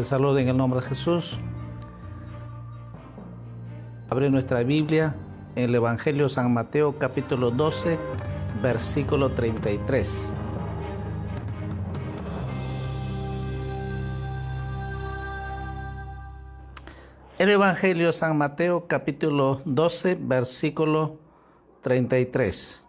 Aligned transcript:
Les 0.00 0.12
en 0.12 0.48
el 0.48 0.56
nombre 0.56 0.80
de 0.80 0.86
Jesús. 0.86 1.38
Abre 4.08 4.30
nuestra 4.30 4.62
Biblia 4.62 5.14
en 5.54 5.64
el 5.64 5.74
Evangelio 5.74 6.24
de 6.24 6.30
San 6.30 6.54
Mateo 6.54 6.98
capítulo 6.98 7.50
12, 7.50 7.98
versículo 8.62 9.32
33. 9.32 10.26
El 17.38 17.50
Evangelio 17.50 18.06
de 18.06 18.12
San 18.14 18.38
Mateo 18.38 18.86
capítulo 18.86 19.60
12, 19.66 20.16
versículo 20.18 21.18
33. 21.82 22.84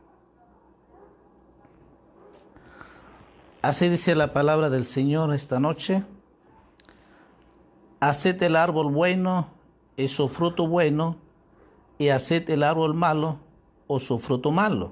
Así 3.62 3.90
dice 3.90 4.16
la 4.16 4.32
palabra 4.32 4.70
del 4.70 4.86
Señor 4.86 5.34
esta 5.34 5.60
noche. 5.60 6.06
Haced 8.02 8.44
el 8.44 8.58
árbol 8.58 8.92
bueno 8.92 9.48
y 9.96 10.10
su 10.10 10.28
fruto 10.28 10.68
bueno, 10.68 11.16
y 11.98 12.10
haced 12.10 12.50
el 12.50 12.64
árbol 12.64 12.96
malo 12.96 13.38
o 13.88 14.00
su 14.00 14.18
fruto 14.18 14.52
malo, 14.52 14.92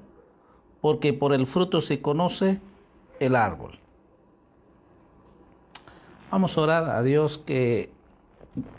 porque 0.80 1.12
por 1.12 1.34
el 1.34 1.46
fruto 1.46 1.80
se 1.80 2.00
conoce 2.00 2.60
el 3.18 3.34
árbol. 3.34 3.80
Vamos 6.30 6.56
a 6.56 6.60
orar 6.60 6.84
a 6.88 7.02
Dios 7.02 7.38
que 7.38 7.92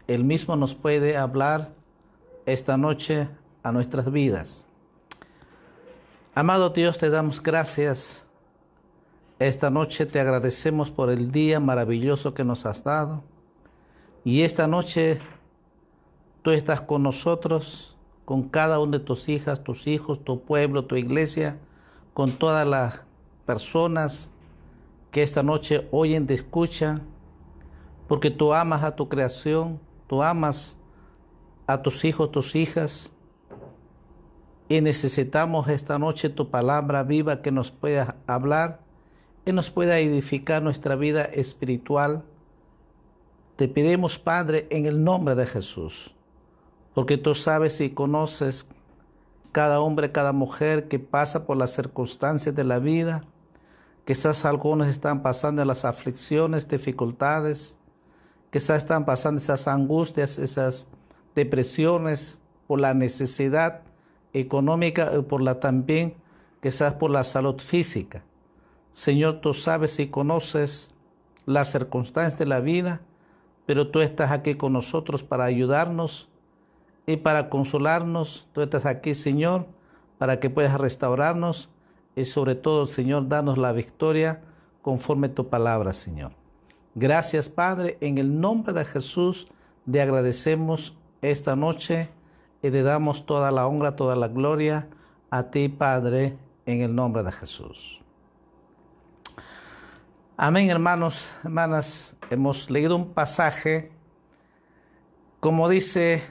Él 0.07 0.23
mismo 0.23 0.55
nos 0.55 0.75
puede 0.75 1.17
hablar 1.17 1.73
esta 2.45 2.77
noche 2.77 3.27
a 3.63 3.73
nuestras 3.73 4.09
vidas. 4.11 4.65
Amado 6.33 6.69
Dios, 6.69 6.97
te 6.97 7.09
damos 7.09 7.43
gracias. 7.43 8.25
Esta 9.39 9.69
noche 9.69 10.05
te 10.05 10.21
agradecemos 10.21 10.89
por 10.89 11.09
el 11.09 11.33
día 11.33 11.59
maravilloso 11.59 12.33
que 12.33 12.45
nos 12.45 12.65
has 12.65 12.85
dado. 12.85 13.23
Y 14.23 14.43
esta 14.43 14.67
noche 14.67 15.19
tú 16.43 16.51
estás 16.51 16.81
con 16.81 17.01
nosotros, 17.01 17.97
con 18.25 18.49
cada 18.49 18.79
una 18.79 18.99
de 18.99 19.03
tus 19.03 19.29
hijas, 19.29 19.63
tus 19.63 19.87
hijos, 19.87 20.23
tu 20.23 20.43
pueblo, 20.43 20.85
tu 20.85 20.95
iglesia, 20.95 21.59
con 22.13 22.31
todas 22.31 22.67
las 22.67 23.05
personas 23.45 24.29
que 25.09 25.23
esta 25.23 25.41
noche 25.41 25.87
oyen, 25.91 26.27
te 26.27 26.35
escuchan, 26.35 27.01
porque 28.07 28.29
tú 28.29 28.53
amas 28.53 28.83
a 28.83 28.95
tu 28.95 29.09
creación, 29.09 29.79
tú 30.07 30.21
amas 30.21 30.77
a 31.65 31.81
tus 31.81 32.05
hijos, 32.05 32.31
tus 32.31 32.55
hijas, 32.55 33.11
y 34.69 34.81
necesitamos 34.81 35.67
esta 35.67 35.99
noche 35.99 36.29
tu 36.29 36.49
palabra 36.49 37.03
viva 37.03 37.41
que 37.41 37.51
nos 37.51 37.71
pueda 37.71 38.15
hablar 38.27 38.79
y 39.45 39.51
nos 39.51 39.69
pueda 39.69 39.99
edificar 39.99 40.61
nuestra 40.61 40.95
vida 40.95 41.23
espiritual 41.25 42.23
te 43.61 43.67
pedimos, 43.67 44.17
Padre, 44.17 44.65
en 44.71 44.87
el 44.87 45.03
nombre 45.03 45.35
de 45.35 45.45
Jesús, 45.45 46.15
porque 46.95 47.19
tú 47.19 47.35
sabes 47.35 47.79
y 47.79 47.91
conoces 47.91 48.65
cada 49.51 49.79
hombre, 49.79 50.11
cada 50.11 50.31
mujer 50.31 50.87
que 50.87 50.97
pasa 50.97 51.45
por 51.45 51.57
las 51.57 51.69
circunstancias 51.69 52.55
de 52.55 52.63
la 52.63 52.79
vida. 52.79 53.23
Quizás 54.03 54.45
algunos 54.45 54.87
están 54.87 55.21
pasando 55.21 55.63
las 55.63 55.85
aflicciones, 55.85 56.67
dificultades, 56.67 57.77
quizás 58.49 58.77
están 58.77 59.05
pasando 59.05 59.39
esas 59.39 59.67
angustias, 59.67 60.39
esas 60.39 60.87
depresiones 61.35 62.39
por 62.65 62.79
la 62.79 62.95
necesidad 62.95 63.81
económica 64.33 65.11
y 65.15 65.21
por 65.21 65.39
la 65.39 65.59
también 65.59 66.15
quizás 66.63 66.93
por 66.95 67.11
la 67.11 67.23
salud 67.23 67.59
física. 67.59 68.23
Señor, 68.91 69.39
tú 69.39 69.53
sabes 69.53 69.99
y 69.99 70.07
conoces 70.07 70.89
las 71.45 71.69
circunstancias 71.69 72.39
de 72.39 72.47
la 72.47 72.59
vida 72.59 73.01
pero 73.65 73.89
tú 73.89 74.01
estás 74.01 74.31
aquí 74.31 74.55
con 74.55 74.73
nosotros 74.73 75.23
para 75.23 75.45
ayudarnos 75.45 76.29
y 77.05 77.17
para 77.17 77.49
consolarnos. 77.49 78.47
Tú 78.53 78.61
estás 78.61 78.85
aquí, 78.85 79.13
Señor, 79.13 79.65
para 80.17 80.39
que 80.39 80.49
puedas 80.49 80.79
restaurarnos 80.79 81.69
y 82.15 82.25
sobre 82.25 82.55
todo, 82.55 82.87
Señor, 82.87 83.27
darnos 83.27 83.57
la 83.57 83.71
victoria 83.71 84.41
conforme 84.81 85.29
tu 85.29 85.49
palabra, 85.49 85.93
Señor. 85.93 86.31
Gracias, 86.95 87.47
Padre, 87.47 87.97
en 88.01 88.17
el 88.17 88.39
nombre 88.39 88.73
de 88.73 88.83
Jesús, 88.83 89.47
te 89.89 90.01
agradecemos 90.01 90.97
esta 91.21 91.55
noche 91.55 92.09
y 92.61 92.69
te 92.69 92.83
damos 92.83 93.25
toda 93.25 93.51
la 93.51 93.67
honra, 93.67 93.95
toda 93.95 94.15
la 94.15 94.27
gloria 94.27 94.89
a 95.29 95.43
ti, 95.43 95.69
Padre, 95.69 96.37
en 96.65 96.81
el 96.81 96.93
nombre 96.93 97.23
de 97.23 97.31
Jesús. 97.31 98.01
Amén, 100.43 100.71
hermanos, 100.71 101.31
hermanas. 101.43 102.15
Hemos 102.31 102.71
leído 102.71 102.95
un 102.95 103.13
pasaje, 103.13 103.91
como 105.39 105.69
dice 105.69 106.23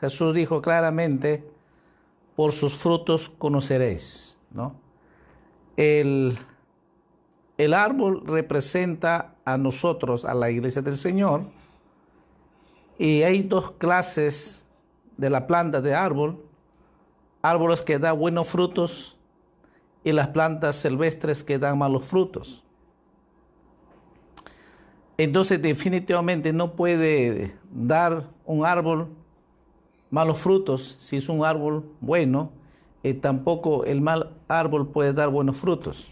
Jesús 0.00 0.34
dijo 0.34 0.62
claramente, 0.62 1.46
por 2.34 2.52
sus 2.52 2.78
frutos 2.78 3.28
conoceréis, 3.28 4.38
¿no? 4.50 4.74
El, 5.76 6.38
el 7.58 7.74
árbol 7.74 8.22
representa 8.24 9.34
a 9.44 9.58
nosotros, 9.58 10.24
a 10.24 10.32
la 10.32 10.48
iglesia 10.50 10.80
del 10.80 10.96
Señor, 10.96 11.42
y 12.96 13.20
hay 13.20 13.42
dos 13.42 13.72
clases 13.72 14.66
de 15.18 15.28
la 15.28 15.46
planta 15.46 15.82
de 15.82 15.94
árbol, 15.94 16.42
árboles 17.42 17.82
que 17.82 17.98
dan 17.98 18.18
buenos 18.18 18.48
frutos 18.48 19.18
y 20.04 20.12
las 20.12 20.28
plantas 20.28 20.76
silvestres 20.76 21.44
que 21.44 21.58
dan 21.58 21.76
malos 21.76 22.06
frutos. 22.06 22.64
Entonces 25.18 25.60
definitivamente 25.60 26.52
no 26.52 26.74
puede 26.74 27.56
dar 27.70 28.30
un 28.46 28.64
árbol 28.64 29.08
malos 30.10 30.38
frutos 30.38 30.96
si 30.98 31.16
es 31.16 31.28
un 31.28 31.44
árbol 31.44 31.84
bueno, 32.00 32.52
y 33.02 33.14
tampoco 33.14 33.84
el 33.84 34.00
mal 34.00 34.36
árbol 34.48 34.88
puede 34.88 35.12
dar 35.12 35.28
buenos 35.28 35.56
frutos. 35.56 36.08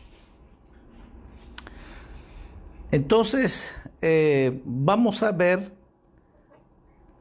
Entonces, 2.91 3.73
eh, 4.03 4.61
vamos 4.65 5.23
a 5.23 5.33
ver 5.33 5.73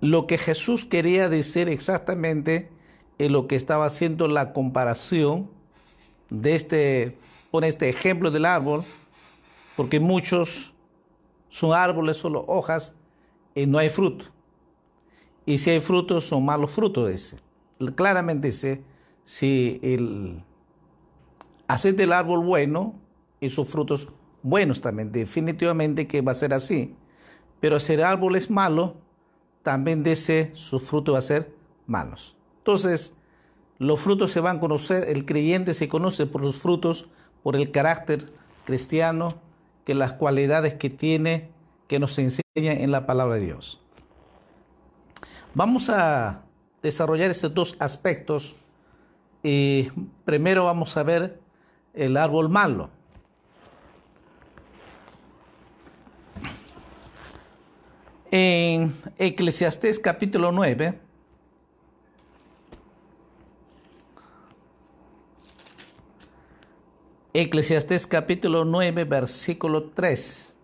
lo 0.01 0.27
que 0.27 0.37
Jesús 0.37 0.85
quería 0.85 1.29
decir 1.29 1.67
exactamente 1.69 2.69
en 3.17 3.31
lo 3.31 3.47
que 3.47 3.55
estaba 3.55 3.85
haciendo 3.85 4.27
la 4.27 4.53
comparación 4.53 5.49
de 6.29 6.55
este, 6.55 7.17
con 7.49 7.63
este 7.63 7.89
ejemplo 7.89 8.29
del 8.29 8.45
árbol, 8.45 8.83
porque 9.75 9.99
muchos 9.99 10.74
son 11.47 11.73
árboles, 11.73 12.17
solo 12.17 12.43
hojas 12.47 12.95
y 13.53 13.65
no 13.65 13.77
hay 13.77 13.89
fruto. 13.89 14.25
Y 15.45 15.59
si 15.59 15.69
hay 15.69 15.79
frutos, 15.79 16.25
son 16.25 16.43
malos 16.43 16.71
frutos, 16.71 17.09
dice. 17.09 17.37
Claramente 17.95 18.47
dice, 18.47 18.83
si 19.23 19.79
el 19.83 20.43
hacer 21.67 21.95
del 21.95 22.13
árbol 22.13 22.43
bueno 22.43 22.95
y 23.39 23.49
sus 23.49 23.67
frutos 23.69 24.09
buenos 24.41 24.81
también, 24.81 25.11
definitivamente 25.11 26.07
que 26.07 26.21
va 26.21 26.31
a 26.31 26.35
ser 26.35 26.53
así. 26.53 26.95
Pero 27.59 27.79
si 27.79 27.93
el 27.93 28.03
árbol 28.03 28.35
es 28.35 28.49
malo, 28.49 28.95
también 29.63 30.03
dice 30.03 30.51
sus 30.53 30.83
frutos 30.83 31.15
va 31.15 31.19
a 31.19 31.21
ser 31.21 31.53
malos. 31.87 32.37
Entonces, 32.59 33.15
los 33.77 33.99
frutos 33.99 34.31
se 34.31 34.39
van 34.39 34.57
a 34.57 34.59
conocer, 34.59 35.09
el 35.09 35.25
creyente 35.25 35.73
se 35.73 35.87
conoce 35.87 36.25
por 36.25 36.41
sus 36.41 36.57
frutos, 36.57 37.09
por 37.43 37.55
el 37.55 37.71
carácter 37.71 38.31
cristiano, 38.63 39.41
que 39.85 39.93
las 39.93 40.13
cualidades 40.13 40.73
que 40.73 40.89
tiene, 40.89 41.49
que 41.87 41.99
nos 41.99 42.17
enseña 42.17 42.73
en 42.73 42.91
la 42.91 43.05
palabra 43.05 43.35
de 43.35 43.41
Dios. 43.41 43.81
Vamos 45.53 45.89
a 45.89 46.43
desarrollar 46.81 47.31
estos 47.31 47.53
dos 47.53 47.75
aspectos 47.79 48.55
y 49.41 49.89
primero 50.25 50.65
vamos 50.65 50.97
a 50.97 51.03
ver 51.03 51.39
el 51.93 52.17
árbol 52.17 52.49
malo. 52.49 52.89
En 58.31 58.93
Eclesiastés 59.17 59.99
capítulo 59.99 60.51
9, 60.51 60.99
Eclesiastés 67.37 68.07
capítulo 68.07 68.63
9, 68.63 69.03
versículo 69.03 69.89
3. 69.89 70.55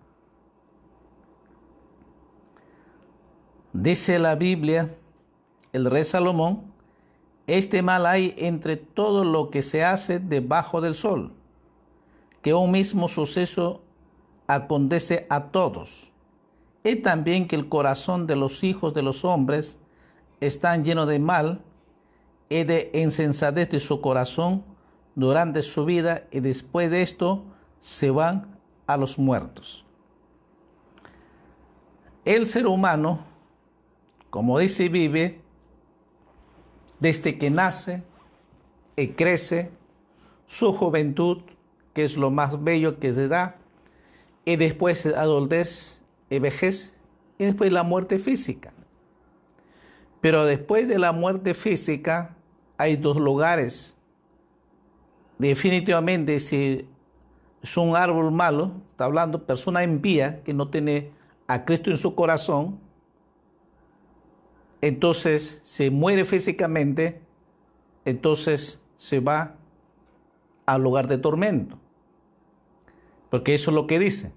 Dice 3.74 4.20
la 4.20 4.36
Biblia, 4.36 4.90
el 5.74 5.92
rey 5.92 6.06
Salomón, 6.06 6.72
este 7.46 7.82
mal 7.82 8.06
hay 8.06 8.34
entre 8.38 8.78
todo 8.78 9.26
lo 9.26 9.50
que 9.50 9.64
se 9.64 9.84
hace 9.84 10.20
debajo 10.20 10.80
del 10.80 10.96
sol, 10.96 11.34
que 12.42 12.54
un 12.54 12.72
mismo 12.72 13.10
suceso 13.10 13.82
acontece 14.48 15.28
a 15.30 15.48
todos, 15.48 16.14
y 16.86 16.96
también 16.96 17.50
que 17.50 17.58
el 17.58 17.68
corazón 17.68 18.28
de 18.28 18.38
los 18.38 18.64
hijos 18.64 18.94
de 18.94 19.02
los 19.02 19.26
hombres 19.26 19.78
están 20.40 20.86
lleno 20.86 21.06
de 21.06 21.20
mal 21.20 21.64
y 22.48 22.64
de 22.64 22.92
insensatez 22.94 23.70
de 23.72 23.82
su 23.82 24.00
corazón 24.00 24.71
durante 25.16 25.62
su 25.62 25.86
vida 25.86 26.28
y 26.32 26.40
después 26.40 26.90
de 26.90 27.02
esto 27.02 27.44
se 27.80 28.12
van 28.12 28.60
a 28.88 28.98
los 28.98 29.18
muertos. 29.18 29.86
el 32.24 32.46
ser 32.46 32.68
humano, 32.68 33.26
como 34.30 34.60
dice, 34.60 34.90
vive 34.90 35.42
desde 37.00 37.38
que 37.38 37.50
nace 37.50 38.04
y 38.96 39.10
crece, 39.10 39.72
su 40.46 40.72
juventud, 40.74 41.42
que 41.94 42.04
es 42.04 42.18
lo 42.18 42.30
más 42.30 42.64
bello 42.64 43.00
que 43.00 43.14
se 43.14 43.28
da, 43.28 43.58
y 44.46 44.56
después 44.56 45.06
adultez 45.06 46.02
y 46.30 46.40
vejez, 46.40 46.94
y 47.38 47.46
después 47.46 47.72
la 47.72 47.84
muerte 47.84 48.20
física. 48.20 48.74
Pero 50.22 50.46
después 50.46 50.88
de 50.88 51.00
la 51.00 51.12
muerte 51.12 51.54
física 51.54 52.36
hay 52.78 52.96
dos 52.96 53.18
lugares. 53.18 53.98
Definitivamente, 55.42 56.40
si 56.40 56.88
es 57.64 57.76
un 57.76 57.96
árbol 57.96 58.32
malo, 58.32 58.74
está 58.92 59.06
hablando 59.06 59.48
persona 59.48 59.84
impía 59.84 60.44
que 60.44 60.54
no 60.54 60.70
tiene 60.70 61.10
a 61.48 61.66
Cristo 61.66 61.90
en 61.90 61.98
su 61.98 62.14
corazón, 62.14 62.80
entonces 64.82 65.60
se 65.64 65.90
muere 65.90 66.26
físicamente, 66.26 67.24
entonces 68.06 68.84
se 68.98 69.20
va 69.20 69.56
al 70.68 70.84
lugar 70.84 71.08
de 71.08 71.18
tormento. 71.18 71.80
Porque 73.32 73.56
eso 73.56 73.72
es 73.72 73.76
lo 73.76 73.88
que 73.88 73.98
dice. 73.98 74.34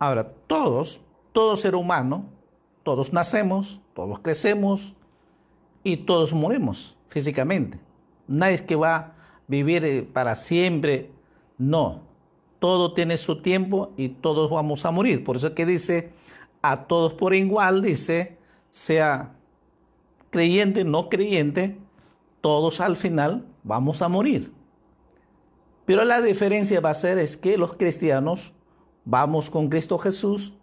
Ahora, 0.00 0.32
todos, 0.48 1.02
todo 1.32 1.56
ser 1.56 1.76
humano, 1.76 2.26
todos 2.82 3.12
nacemos, 3.12 3.80
todos 3.94 4.18
crecemos 4.18 4.96
y 5.84 5.98
todos 5.98 6.32
morimos 6.32 6.96
físicamente. 7.06 7.78
Nadie 8.26 8.54
es 8.54 8.62
que 8.62 8.74
va 8.74 9.21
vivir 9.52 9.84
eh, 9.84 10.02
para 10.02 10.34
siempre. 10.34 11.10
No, 11.58 12.02
todo 12.58 12.94
tiene 12.94 13.18
su 13.18 13.42
tiempo 13.42 13.92
y 13.96 14.08
todos 14.08 14.50
vamos 14.50 14.84
a 14.84 14.90
morir. 14.90 15.22
Por 15.22 15.36
eso 15.36 15.48
es 15.48 15.52
que 15.52 15.66
dice, 15.66 16.10
a 16.62 16.84
todos 16.84 17.12
por 17.14 17.34
igual, 17.34 17.82
dice, 17.82 18.38
sea 18.70 19.36
creyente, 20.30 20.84
no 20.84 21.08
creyente, 21.08 21.78
todos 22.40 22.80
al 22.80 22.96
final 22.96 23.46
vamos 23.62 24.02
a 24.02 24.08
morir. 24.08 24.52
Pero 25.84 26.04
la 26.04 26.22
diferencia 26.22 26.80
va 26.80 26.90
a 26.90 26.94
ser 26.94 27.18
es 27.18 27.36
que 27.36 27.58
los 27.58 27.74
cristianos 27.74 28.54
vamos 29.04 29.50
con 29.50 29.68
Cristo 29.68 29.98
Jesús 29.98 30.54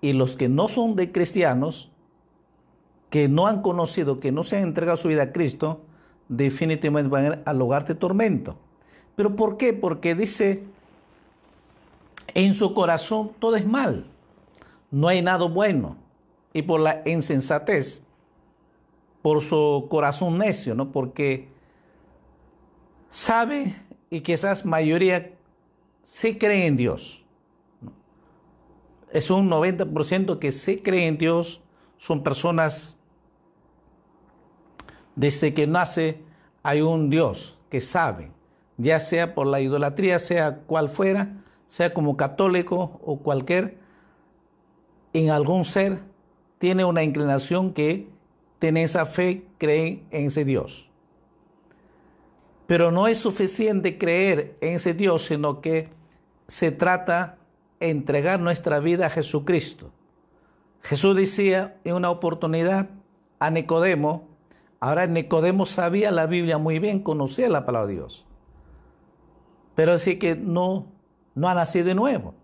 y 0.00 0.12
los 0.12 0.36
que 0.36 0.48
no 0.48 0.68
son 0.68 0.94
de 0.94 1.10
cristianos, 1.10 1.90
que 3.10 3.28
no 3.28 3.48
han 3.48 3.60
conocido, 3.62 4.20
que 4.20 4.30
no 4.30 4.44
se 4.44 4.56
han 4.56 4.62
entregado 4.62 4.96
su 4.96 5.08
vida 5.08 5.24
a 5.24 5.32
Cristo, 5.32 5.82
definitivamente 6.30 7.10
van 7.10 7.42
al 7.44 7.58
lugar 7.58 7.86
de 7.86 7.94
tormento. 7.94 8.56
¿Pero 9.16 9.34
por 9.36 9.56
qué? 9.56 9.72
Porque 9.72 10.14
dice, 10.14 10.62
en 12.28 12.54
su 12.54 12.72
corazón 12.72 13.32
todo 13.38 13.56
es 13.56 13.66
mal, 13.66 14.06
no 14.90 15.08
hay 15.08 15.20
nada 15.20 15.44
bueno. 15.46 15.96
Y 16.52 16.62
por 16.62 16.80
la 16.80 17.02
insensatez, 17.04 18.02
por 19.22 19.40
su 19.40 19.86
corazón 19.90 20.38
necio, 20.38 20.74
¿no? 20.74 20.90
Porque 20.90 21.48
sabe 23.08 23.74
y 24.08 24.20
quizás 24.20 24.64
mayoría 24.64 25.32
sí 26.02 26.38
creen 26.38 26.62
en 26.62 26.76
Dios. 26.76 27.24
Es 29.12 29.30
un 29.30 29.50
90% 29.50 30.38
que 30.38 30.52
sí 30.52 30.78
creen 30.78 31.14
en 31.14 31.18
Dios, 31.18 31.60
son 31.98 32.22
personas, 32.22 32.96
desde 35.20 35.52
que 35.52 35.66
nace 35.66 36.22
hay 36.62 36.80
un 36.80 37.10
Dios 37.10 37.58
que 37.68 37.82
sabe, 37.82 38.32
ya 38.78 38.98
sea 38.98 39.34
por 39.34 39.46
la 39.46 39.60
idolatría, 39.60 40.18
sea 40.18 40.60
cual 40.60 40.88
fuera, 40.88 41.44
sea 41.66 41.92
como 41.92 42.16
católico 42.16 42.98
o 43.04 43.18
cualquier, 43.18 43.76
en 45.12 45.28
algún 45.30 45.66
ser 45.66 46.00
tiene 46.58 46.86
una 46.86 47.02
inclinación 47.02 47.74
que 47.74 48.08
tiene 48.58 48.82
esa 48.82 49.04
fe, 49.04 49.44
cree 49.58 50.04
en 50.10 50.26
ese 50.26 50.46
Dios. 50.46 50.90
Pero 52.66 52.90
no 52.90 53.06
es 53.06 53.18
suficiente 53.18 53.98
creer 53.98 54.56
en 54.62 54.76
ese 54.76 54.94
Dios, 54.94 55.26
sino 55.26 55.60
que 55.60 55.90
se 56.46 56.70
trata 56.70 57.36
de 57.78 57.90
entregar 57.90 58.40
nuestra 58.40 58.80
vida 58.80 59.06
a 59.06 59.10
Jesucristo. 59.10 59.90
Jesús 60.82 61.14
decía 61.14 61.76
en 61.84 61.94
una 61.94 62.10
oportunidad 62.10 62.88
a 63.38 63.50
Nicodemo, 63.50 64.29
ahora 64.80 65.06
Nicodemo 65.06 65.66
sabía 65.66 66.10
la 66.10 66.26
Biblia 66.26 66.58
muy 66.58 66.78
bien, 66.78 67.00
conocía 67.00 67.48
la 67.48 67.64
palabra 67.64 67.88
de 67.88 67.94
Dios, 67.94 68.26
pero 69.74 69.98
sí 69.98 70.18
que 70.18 70.34
no, 70.34 70.86
no 71.34 71.48
ha 71.48 71.54
nacido 71.54 71.86
de 71.86 71.94
nuevo, 71.94 72.34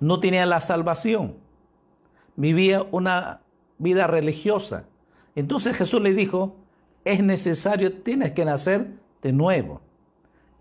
no 0.00 0.20
tenía 0.20 0.46
la 0.46 0.60
salvación, 0.60 1.36
vivía 2.36 2.86
una 2.92 3.42
vida 3.78 4.06
religiosa. 4.06 4.86
Entonces 5.34 5.76
Jesús 5.76 6.00
le 6.00 6.14
dijo, 6.14 6.56
es 7.04 7.22
necesario, 7.22 7.92
tienes 8.02 8.32
que 8.32 8.44
nacer 8.44 8.92
de 9.22 9.32
nuevo. 9.32 9.80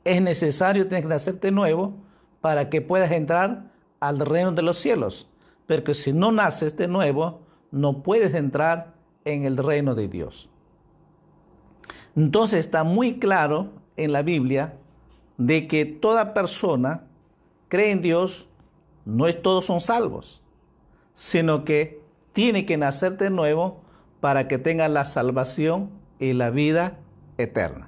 Es 0.04 0.22
necesario 0.22 0.88
tener 0.88 1.04
que 1.04 1.10
nacerte 1.10 1.52
nuevo 1.52 1.94
para 2.42 2.70
que 2.70 2.82
puedas 2.82 3.12
entrar 3.12 3.72
al 4.00 4.20
reino 4.20 4.52
de 4.54 4.62
los 4.62 4.78
cielos. 4.78 5.28
Porque 5.68 5.94
si 5.94 6.14
no 6.14 6.32
naces 6.32 6.78
de 6.78 6.88
nuevo, 6.88 7.42
no 7.72 8.04
puedes 8.04 8.34
entrar 8.34 8.94
en 9.26 9.44
el 9.44 9.58
reino 9.58 9.96
de 9.96 10.08
Dios. 10.08 10.50
Entonces 12.18 12.60
está 12.60 12.84
muy 12.84 13.20
claro 13.20 13.70
en 13.96 14.12
la 14.12 14.24
Biblia 14.24 14.74
de 15.38 15.68
que 15.68 15.86
toda 15.86 16.34
persona 16.34 17.04
cree 17.70 17.92
en 17.92 18.02
Dios, 18.02 18.50
no 19.06 19.28
es 19.28 19.40
todos 19.40 19.68
son 19.68 19.80
salvos, 19.80 20.42
sino 21.14 21.64
que 21.64 22.02
tiene 22.34 22.66
que 22.66 22.76
nacer 22.76 23.18
de 23.18 23.30
nuevo 23.30 23.82
para 24.20 24.48
que 24.48 24.58
tenga 24.58 24.90
la 24.90 25.06
salvación 25.06 25.92
y 26.20 26.34
la 26.34 26.50
vida 26.50 26.98
eterna. 27.38 27.88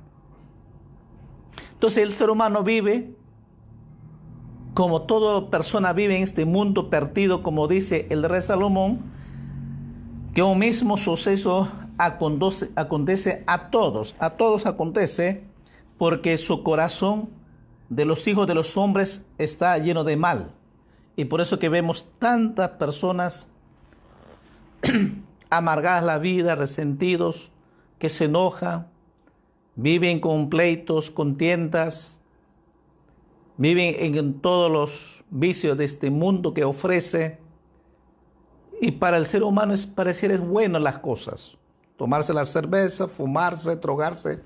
Entonces 1.73 2.03
el 2.03 2.11
ser 2.11 2.29
humano 2.29 2.63
vive 2.63 3.15
como 4.75 5.01
toda 5.01 5.49
persona 5.49 5.91
vive 5.91 6.15
en 6.15 6.23
este 6.23 6.45
mundo 6.45 6.91
perdido, 6.91 7.41
como 7.41 7.67
dice 7.67 8.05
el 8.11 8.23
rey 8.23 8.43
Salomón, 8.43 8.99
que 10.35 10.43
un 10.43 10.59
mismo 10.59 10.97
suceso 10.97 11.67
acontece 11.99 13.43
a 13.45 13.69
todos, 13.69 14.15
a 14.19 14.31
todos 14.31 14.65
acontece 14.65 15.43
porque 15.97 16.37
su 16.37 16.63
corazón 16.63 17.29
de 17.89 18.05
los 18.05 18.25
hijos 18.27 18.47
de 18.47 18.55
los 18.55 18.77
hombres 18.77 19.25
está 19.37 19.77
lleno 19.77 20.05
de 20.05 20.15
mal. 20.15 20.53
Y 21.17 21.25
por 21.25 21.41
eso 21.41 21.59
que 21.59 21.67
vemos 21.67 22.05
tantas 22.17 22.69
personas 22.71 23.49
amargadas 25.49 26.03
la 26.03 26.19
vida, 26.19 26.55
resentidos, 26.55 27.51
que 27.97 28.07
se 28.07 28.25
enojan, 28.25 28.87
viven 29.75 30.21
con 30.21 30.49
pleitos, 30.49 31.11
contiendas, 31.11 32.21
viven 33.57 34.15
en 34.15 34.39
todos 34.39 34.71
los 34.71 35.25
vicios 35.29 35.77
de 35.77 35.83
este 35.83 36.09
mundo 36.09 36.53
que 36.53 36.63
ofrece. 36.63 37.39
Y 38.79 38.91
para 38.91 39.17
el 39.17 39.25
ser 39.25 39.43
humano 39.43 39.73
es 39.73 39.85
parecer 39.85 40.31
es 40.31 40.39
bueno 40.39 40.79
las 40.79 40.99
cosas. 40.99 41.58
Tomarse 41.99 42.33
la 42.33 42.45
cerveza, 42.45 43.09
fumarse, 43.09 43.75
drogarse, 43.75 44.41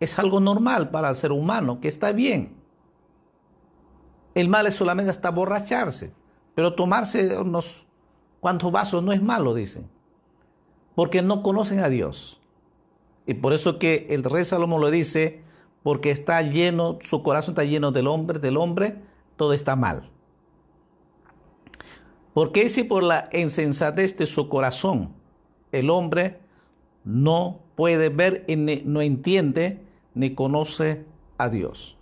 es 0.00 0.18
algo 0.18 0.40
normal 0.40 0.90
para 0.90 1.08
el 1.08 1.14
ser 1.14 1.30
humano, 1.30 1.80
que 1.80 1.86
está 1.86 2.10
bien. 2.10 2.56
El 4.34 4.48
mal 4.48 4.66
es 4.66 4.74
solamente 4.74 5.12
hasta 5.12 5.30
borracharse, 5.30 6.12
pero 6.56 6.74
tomarse 6.74 7.38
unos 7.38 7.86
cuantos 8.40 8.72
vasos 8.72 9.04
no 9.04 9.12
es 9.12 9.22
malo, 9.22 9.54
dicen, 9.54 9.88
porque 10.96 11.22
no 11.22 11.44
conocen 11.44 11.78
a 11.78 11.88
Dios. 11.88 12.40
Y 13.24 13.34
por 13.34 13.52
eso 13.52 13.78
que 13.78 14.08
el 14.10 14.24
rey 14.24 14.44
Salomón 14.44 14.80
lo 14.80 14.90
dice, 14.90 15.44
porque 15.84 16.10
está 16.10 16.42
lleno, 16.42 16.98
su 17.02 17.22
corazón 17.22 17.52
está 17.52 17.62
lleno 17.62 17.92
del 17.92 18.08
hombre, 18.08 18.40
del 18.40 18.56
hombre, 18.56 19.00
todo 19.36 19.52
está 19.52 19.76
mal. 19.76 20.10
Porque 22.34 22.68
si 22.68 22.82
por 22.82 23.04
la 23.04 23.28
insensatez 23.32 24.18
de 24.18 24.26
su 24.26 24.48
corazón 24.48 25.14
el 25.70 25.88
hombre 25.88 26.40
no 27.06 27.60
puede 27.76 28.10
ver 28.10 28.44
y 28.48 28.56
no 28.56 29.00
entiende 29.00 29.80
ni 30.14 30.34
conoce 30.34 31.04
a 31.38 31.48
Dios. 31.48 31.96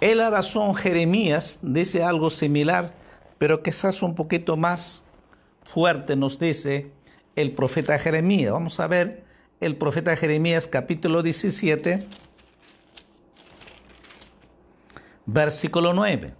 En 0.00 0.18
la 0.18 0.30
razón 0.30 0.74
Jeremías 0.74 1.58
dice 1.62 2.04
algo 2.04 2.30
similar, 2.30 2.94
pero 3.38 3.62
quizás 3.62 4.02
un 4.02 4.14
poquito 4.14 4.56
más 4.56 5.02
fuerte 5.64 6.14
nos 6.14 6.38
dice 6.38 6.92
el 7.36 7.52
profeta 7.52 7.98
Jeremías. 7.98 8.52
Vamos 8.52 8.80
a 8.80 8.86
ver 8.86 9.24
el 9.60 9.76
profeta 9.76 10.16
Jeremías 10.16 10.66
capítulo 10.66 11.22
17, 11.22 12.06
versículo 15.26 15.94
9. 15.94 16.39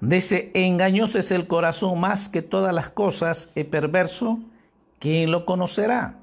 Dice, 0.00 0.50
engañoso 0.54 1.18
es 1.18 1.30
el 1.32 1.48
corazón 1.48 1.98
más 2.00 2.28
que 2.28 2.42
todas 2.42 2.72
las 2.72 2.88
cosas 2.88 3.50
y 3.54 3.64
perverso, 3.64 4.38
¿quién 5.00 5.30
lo 5.30 5.44
conocerá? 5.44 6.20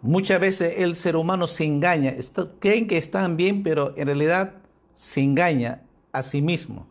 Muchas 0.00 0.38
veces 0.38 0.74
el 0.78 0.94
ser 0.94 1.16
humano 1.16 1.48
se 1.48 1.64
engaña, 1.64 2.14
creen 2.60 2.86
que 2.86 2.96
están 2.96 3.36
bien, 3.36 3.64
pero 3.64 3.92
en 3.96 4.06
realidad 4.06 4.54
se 4.94 5.22
engaña 5.22 5.82
a 6.12 6.22
sí 6.22 6.40
mismo, 6.40 6.86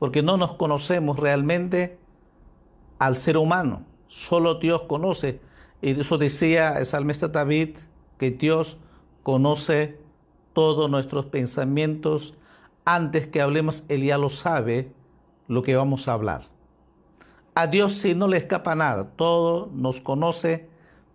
porque 0.00 0.22
no 0.22 0.36
nos 0.36 0.54
conocemos 0.54 1.20
realmente 1.20 1.98
al 2.98 3.16
ser 3.16 3.36
humano. 3.36 3.84
Solo 4.08 4.56
Dios 4.56 4.82
conoce. 4.82 5.40
Y 5.80 6.00
eso 6.00 6.18
decía 6.18 6.78
el 6.78 6.86
salmista 6.86 7.28
David, 7.28 7.78
que 8.18 8.32
Dios 8.32 8.78
conoce 9.22 10.00
todos 10.52 10.90
nuestros 10.90 11.26
pensamientos. 11.26 12.34
Antes 12.84 13.28
que 13.28 13.40
hablemos, 13.40 13.84
Él 13.88 14.02
ya 14.02 14.18
lo 14.18 14.28
sabe 14.28 14.92
lo 15.46 15.62
que 15.62 15.76
vamos 15.76 16.08
a 16.08 16.12
hablar. 16.12 16.42
A 17.54 17.66
Dios 17.66 17.94
sí 17.94 18.14
no 18.14 18.28
le 18.28 18.36
escapa 18.36 18.74
nada, 18.74 19.10
todo 19.16 19.68
nos 19.74 20.00
conoce, 20.00 20.68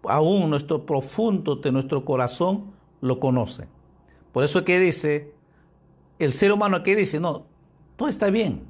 aún 0.03 0.49
nuestro 0.49 0.85
profundo 0.85 1.55
de 1.55 1.71
nuestro 1.71 2.03
corazón 2.03 2.73
lo 2.99 3.19
conoce. 3.19 3.67
Por 4.33 4.43
eso 4.43 4.65
que 4.65 4.79
dice, 4.79 5.33
el 6.19 6.33
ser 6.33 6.51
humano 6.51 6.83
que 6.83 6.95
dice, 6.95 7.19
no, 7.19 7.45
todo 7.95 8.09
está 8.09 8.29
bien. 8.29 8.63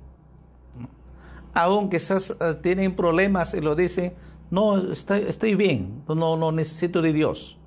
Aún 1.54 1.90
quizás 1.90 2.36
eh, 2.40 2.56
tienen 2.62 2.96
problemas 2.96 3.54
y 3.54 3.62
lo 3.62 3.76
dicen, 3.76 4.14
no, 4.52 4.78
estoy, 4.92 5.56
bien, 5.56 6.04
no, 6.08 6.38
no 6.38 6.52
necesito 6.52 7.02
de 7.02 7.14
Dios. 7.14 7.58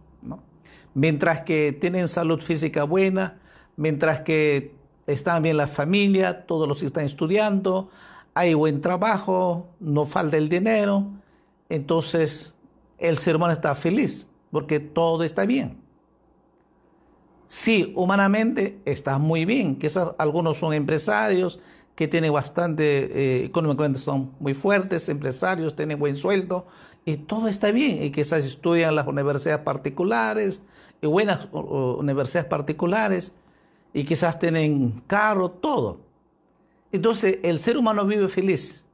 Mientras 0.96 1.42
que 1.42 1.76
tienen 1.78 2.08
salud 2.08 2.40
física 2.40 2.84
buena, 2.84 3.38
mientras 3.76 4.22
que 4.22 4.74
están 5.06 5.42
bien 5.42 5.58
la 5.58 5.66
familia, 5.66 6.46
todos 6.46 6.66
los 6.66 6.80
que 6.80 6.86
están 6.86 7.04
estudiando, 7.04 7.90
hay 8.32 8.54
buen 8.54 8.80
trabajo, 8.80 9.68
no 9.78 10.06
falta 10.06 10.38
el 10.38 10.48
dinero, 10.48 11.06
entonces 11.68 12.56
el 12.96 13.18
ser 13.18 13.36
humano 13.36 13.52
está 13.52 13.74
feliz 13.74 14.26
porque 14.50 14.80
todo 14.80 15.22
está 15.22 15.44
bien. 15.44 15.76
Sí, 17.46 17.92
humanamente 17.94 18.80
está 18.86 19.18
muy 19.18 19.44
bien, 19.44 19.76
quizás 19.76 20.12
algunos 20.16 20.56
son 20.56 20.72
empresarios 20.72 21.60
que 21.94 22.08
tienen 22.08 22.32
bastante, 22.32 23.42
eh, 23.42 23.44
económicamente 23.44 23.98
son 23.98 24.32
muy 24.40 24.54
fuertes, 24.54 25.10
empresarios, 25.10 25.76
tienen 25.76 25.98
buen 25.98 26.16
sueldo 26.16 26.66
y 27.04 27.18
todo 27.18 27.48
está 27.48 27.70
bien 27.70 28.02
y 28.02 28.12
quizás 28.12 28.46
estudian 28.46 28.94
las 28.94 29.06
universidades 29.06 29.60
particulares 29.62 30.62
buenas 31.02 31.48
universidades 31.52 32.48
particulares 32.48 33.32
y 33.92 34.04
quizás 34.04 34.38
tienen 34.38 35.02
carro, 35.06 35.50
todo. 35.50 36.00
Entonces 36.92 37.38
el 37.42 37.58
ser 37.58 37.76
humano 37.76 38.06
vive 38.06 38.28
feliz, 38.28 38.84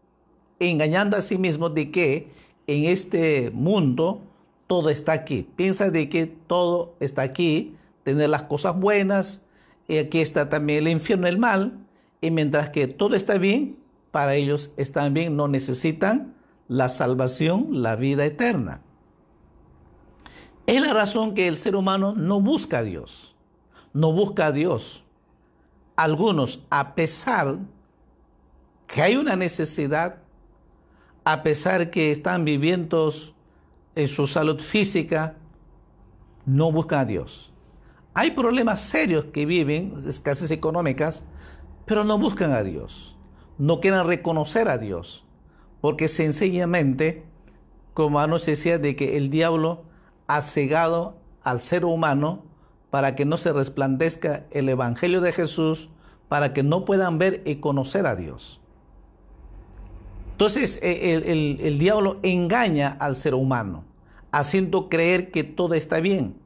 engañando 0.59 1.17
a 1.17 1.23
sí 1.23 1.39
mismo 1.39 1.69
de 1.71 1.91
que 1.91 2.29
en 2.67 2.85
este 2.85 3.51
mundo 3.51 4.23
todo 4.67 4.91
está 4.91 5.13
aquí. 5.13 5.49
Piensa 5.57 5.91
de 5.91 6.09
que 6.09 6.27
todo 6.27 6.95
está 7.01 7.23
aquí, 7.23 7.77
tener 8.05 8.31
las 8.31 8.45
cosas 8.45 8.79
buenas, 8.79 9.43
y 9.89 9.99
aquí 9.99 10.21
está 10.21 10.49
también 10.49 10.87
el 10.87 10.93
infierno, 10.93 11.27
el 11.27 11.39
mal, 11.39 11.79
y 12.21 12.31
mientras 12.31 12.71
que 12.71 12.87
todo 12.87 13.17
está 13.17 13.39
bien, 13.39 13.77
para 14.11 14.35
ellos 14.35 14.73
están 14.77 15.13
bien, 15.15 15.37
no 15.37 15.49
necesitan 15.49 16.35
la 16.69 16.89
salvación, 16.89 17.83
la 17.83 17.97
vida 17.97 18.25
eterna. 18.25 18.81
Es 20.67 20.81
la 20.81 20.93
razón 20.93 21.35
que 21.35 21.49
el 21.49 21.59
ser 21.59 21.75
humano 21.75 22.15
no 22.17 22.41
busca 22.41 22.79
a 22.79 22.83
Dios, 22.83 23.35
no 23.93 24.13
busca 24.13 24.47
a 24.47 24.53
Dios. 24.53 25.05
Algunos, 25.97 26.65
a 26.71 26.95
pesar 26.95 27.59
que 28.87 29.03
hay 29.03 29.17
una 29.17 29.37
necesidad, 29.37 30.19
a 31.25 31.43
pesar 31.43 31.91
que 31.91 32.11
están 32.11 32.45
viviendo 32.45 33.13
en 33.95 34.09
su 34.09 34.27
salud 34.27 34.61
física, 34.61 35.37
no 36.47 36.71
buscan 36.71 37.01
a 37.01 37.05
Dios. 37.05 37.53
Hay 38.15 38.33
problemas 38.33 38.81
serios 38.83 39.27
que 39.27 39.47
viven, 39.47 39.95
escasez 40.07 40.51
económicas, 40.51 41.25
pero 41.87 42.05
no 42.05 42.19
buscan 42.19 42.53
a 42.53 42.63
Dios. 42.63 43.17
No 43.59 43.81
quieren 43.81 44.07
reconocer 44.07 44.69
a 44.69 44.79
Dios, 44.79 45.25
porque 45.81 46.09
sencillamente, 46.09 47.25
como 47.95 48.21
anoche 48.21 48.53
decía, 48.53 48.79
de 48.79 48.97
que 48.97 49.17
el 49.17 49.31
diablo 49.31 49.85
ha 50.27 50.41
cegado 50.41 51.17
al 51.43 51.61
ser 51.61 51.85
humano 51.85 52.45
para 52.91 53.15
que 53.15 53.25
no 53.25 53.37
se 53.37 53.53
resplandezca 53.53 54.45
el 54.51 54.69
Evangelio 54.69 55.21
de 55.21 55.33
Jesús, 55.33 55.89
para 56.29 56.53
que 56.53 56.63
no 56.63 56.85
puedan 56.85 57.19
ver 57.19 57.43
y 57.45 57.57
conocer 57.57 58.07
a 58.07 58.17
Dios. 58.17 58.61
Entonces 60.33 60.79
eh, 60.83 61.59
el, 61.61 61.79
diablo 61.79 62.19
engaña 62.23 62.97
al 62.99 63.17
ser 63.17 63.35
humano, 63.35 63.85
haciendo 64.31 64.89
creer 64.89 65.31
que 65.31 65.45
todo 65.45 65.75
está 65.75 66.01
bien, 66.01 66.37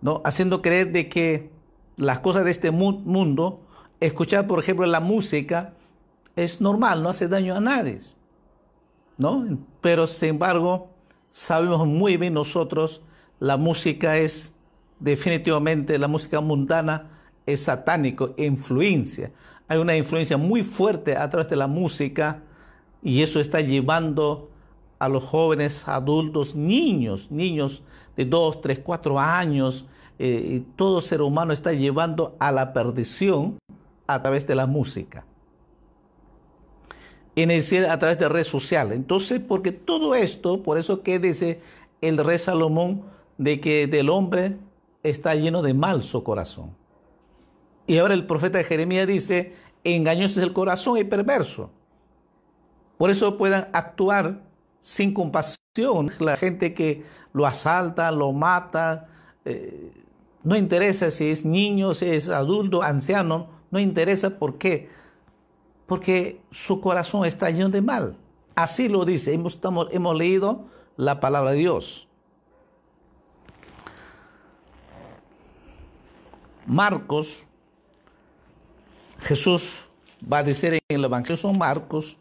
¿no? 0.00 0.20
haciendo 0.24 0.62
creer 0.62 0.92
de 0.92 1.08
que 1.08 1.50
las 1.96 2.18
cosas 2.18 2.44
de 2.44 2.50
este 2.50 2.70
mundo, 2.70 3.60
escuchar 4.00 4.46
por 4.46 4.58
ejemplo 4.58 4.84
la 4.86 5.00
música, 5.00 5.74
es 6.36 6.60
normal, 6.60 7.02
no 7.02 7.08
hace 7.08 7.28
daño 7.28 7.56
a 7.56 7.60
nadie. 7.60 7.98
¿no? 9.16 9.58
Pero 9.80 10.06
sin 10.06 10.30
embargo, 10.30 10.90
sabemos 11.36 11.86
muy 11.86 12.16
bien 12.16 12.32
nosotros, 12.32 13.02
la 13.40 13.58
música 13.58 14.16
es 14.16 14.54
definitivamente, 14.98 15.98
la 15.98 16.08
música 16.08 16.40
mundana 16.40 17.10
es 17.44 17.64
satánico, 17.64 18.32
influencia. 18.38 19.32
Hay 19.68 19.76
una 19.76 19.94
influencia 19.94 20.38
muy 20.38 20.62
fuerte 20.62 21.14
a 21.14 21.28
través 21.28 21.50
de 21.50 21.56
la 21.56 21.66
música 21.66 22.42
y 23.02 23.20
eso 23.20 23.38
está 23.38 23.60
llevando 23.60 24.50
a 24.98 25.10
los 25.10 25.24
jóvenes, 25.24 25.86
adultos, 25.86 26.56
niños, 26.56 27.30
niños 27.30 27.82
de 28.16 28.24
2, 28.24 28.62
3, 28.62 28.78
4 28.78 29.20
años, 29.20 29.84
eh, 30.18 30.62
todo 30.74 31.02
ser 31.02 31.20
humano 31.20 31.52
está 31.52 31.74
llevando 31.74 32.34
a 32.38 32.50
la 32.50 32.72
perdición 32.72 33.58
a 34.06 34.22
través 34.22 34.46
de 34.46 34.54
la 34.54 34.66
música. 34.66 35.26
Y 37.36 37.42
a 37.42 37.98
través 37.98 38.18
de 38.18 38.28
redes 38.30 38.48
sociales. 38.48 38.96
Entonces, 38.96 39.40
porque 39.46 39.70
todo 39.70 40.14
esto, 40.14 40.62
por 40.62 40.78
eso 40.78 41.02
que 41.02 41.18
dice 41.18 41.60
el 42.00 42.16
rey 42.16 42.38
Salomón, 42.38 43.02
de 43.36 43.60
que 43.60 43.86
del 43.86 44.08
hombre 44.08 44.56
está 45.02 45.34
lleno 45.34 45.60
de 45.60 45.74
mal 45.74 46.02
su 46.02 46.24
corazón. 46.24 46.74
Y 47.86 47.98
ahora 47.98 48.14
el 48.14 48.26
profeta 48.26 48.64
Jeremías 48.64 49.06
dice, 49.06 49.54
engañoso 49.84 50.40
es 50.40 50.46
el 50.46 50.54
corazón 50.54 50.96
y 50.96 51.04
perverso. 51.04 51.70
Por 52.96 53.10
eso 53.10 53.36
puedan 53.36 53.68
actuar 53.72 54.40
sin 54.80 55.12
compasión. 55.12 56.10
La 56.18 56.38
gente 56.38 56.72
que 56.72 57.04
lo 57.34 57.46
asalta, 57.46 58.10
lo 58.12 58.32
mata, 58.32 59.08
eh, 59.44 59.92
no 60.42 60.56
interesa 60.56 61.10
si 61.10 61.30
es 61.30 61.44
niño, 61.44 61.92
si 61.92 62.06
es 62.06 62.30
adulto, 62.30 62.82
anciano, 62.82 63.48
no 63.70 63.78
interesa 63.78 64.38
por 64.38 64.56
qué. 64.56 64.88
Porque 65.86 66.40
su 66.50 66.80
corazón 66.80 67.24
está 67.24 67.50
lleno 67.50 67.70
de 67.70 67.82
mal. 67.82 68.16
Así 68.54 68.88
lo 68.88 69.04
dice, 69.04 69.32
hemos, 69.32 69.58
hemos 69.90 70.16
leído 70.16 70.64
la 70.96 71.20
palabra 71.20 71.52
de 71.52 71.58
Dios. 71.58 72.08
Marcos, 76.66 77.46
Jesús 79.20 79.84
va 80.20 80.38
a 80.38 80.42
decir 80.42 80.74
en 80.74 80.80
el 80.88 81.04
Evangelio 81.04 81.50
de 81.50 81.58
Marcos, 81.58 82.16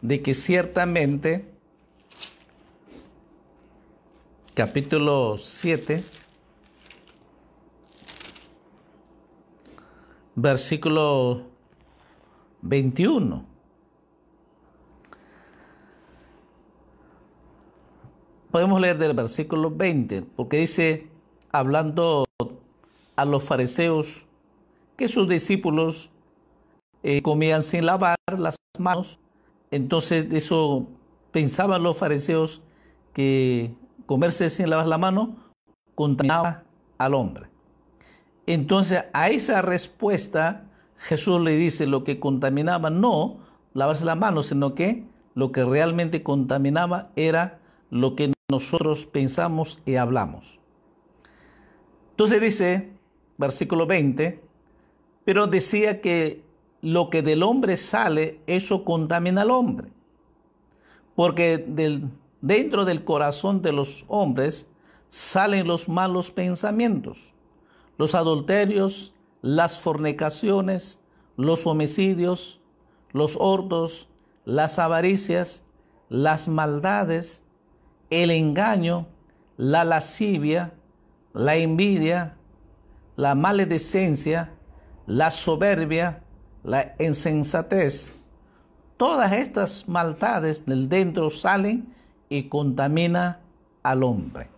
de 0.00 0.22
que 0.22 0.32
ciertamente, 0.32 1.52
capítulo 4.54 5.36
7, 5.36 6.04
versículo 10.34 11.42
21. 12.68 13.44
Podemos 18.50 18.80
leer 18.80 18.98
del 18.98 19.14
versículo 19.14 19.70
20, 19.70 20.22
porque 20.22 20.58
dice, 20.58 21.08
hablando 21.52 22.24
a 23.16 23.24
los 23.24 23.44
fariseos, 23.44 24.26
que 24.96 25.08
sus 25.08 25.28
discípulos 25.28 26.10
eh, 27.02 27.22
comían 27.22 27.62
sin 27.62 27.86
lavar 27.86 28.16
las 28.36 28.56
manos 28.78 29.20
entonces 29.70 30.26
eso 30.32 30.86
pensaban 31.30 31.82
los 31.82 31.96
fariseos 31.96 32.62
que 33.12 33.74
comerse 34.06 34.50
sin 34.50 34.70
lavar 34.70 34.86
la 34.86 34.98
mano 34.98 35.36
contaminaba 35.94 36.64
al 36.96 37.14
hombre. 37.14 37.48
Entonces 38.46 39.04
a 39.12 39.28
esa 39.28 39.60
respuesta 39.62 40.67
Jesús 40.98 41.40
le 41.40 41.56
dice 41.56 41.86
lo 41.86 42.04
que 42.04 42.20
contaminaba 42.20 42.90
no 42.90 43.38
lavarse 43.74 44.04
la 44.04 44.16
mano, 44.16 44.42
sino 44.42 44.74
que 44.74 45.04
lo 45.34 45.52
que 45.52 45.64
realmente 45.64 46.22
contaminaba 46.22 47.10
era 47.16 47.60
lo 47.90 48.16
que 48.16 48.32
nosotros 48.50 49.06
pensamos 49.06 49.78
y 49.86 49.94
hablamos. 49.94 50.58
Entonces 52.10 52.40
dice, 52.40 52.92
versículo 53.36 53.86
20, 53.86 54.42
pero 55.24 55.46
decía 55.46 56.00
que 56.00 56.42
lo 56.80 57.10
que 57.10 57.22
del 57.22 57.42
hombre 57.42 57.76
sale, 57.76 58.40
eso 58.46 58.84
contamina 58.84 59.42
al 59.42 59.50
hombre. 59.50 59.88
Porque 61.14 61.58
del, 61.58 62.10
dentro 62.40 62.84
del 62.84 63.04
corazón 63.04 63.62
de 63.62 63.72
los 63.72 64.04
hombres 64.08 64.68
salen 65.08 65.66
los 65.66 65.88
malos 65.88 66.30
pensamientos, 66.30 67.32
los 67.96 68.14
adulterios, 68.14 69.14
las 69.42 69.78
fornicaciones, 69.78 71.00
los 71.36 71.66
homicidios, 71.66 72.60
los 73.12 73.36
hortos, 73.38 74.08
las 74.44 74.78
avaricias, 74.78 75.64
las 76.08 76.48
maldades, 76.48 77.42
el 78.10 78.30
engaño, 78.30 79.06
la 79.56 79.84
lascivia, 79.84 80.72
la 81.32 81.56
envidia, 81.56 82.36
la 83.16 83.34
maledicencia, 83.34 84.52
la 85.06 85.30
soberbia, 85.30 86.22
la 86.64 86.94
insensatez. 86.98 88.14
Todas 88.96 89.32
estas 89.32 89.88
maldades 89.88 90.66
del 90.66 90.88
dentro 90.88 91.30
salen 91.30 91.94
y 92.28 92.48
contaminan 92.48 93.38
al 93.82 94.02
hombre. 94.02 94.48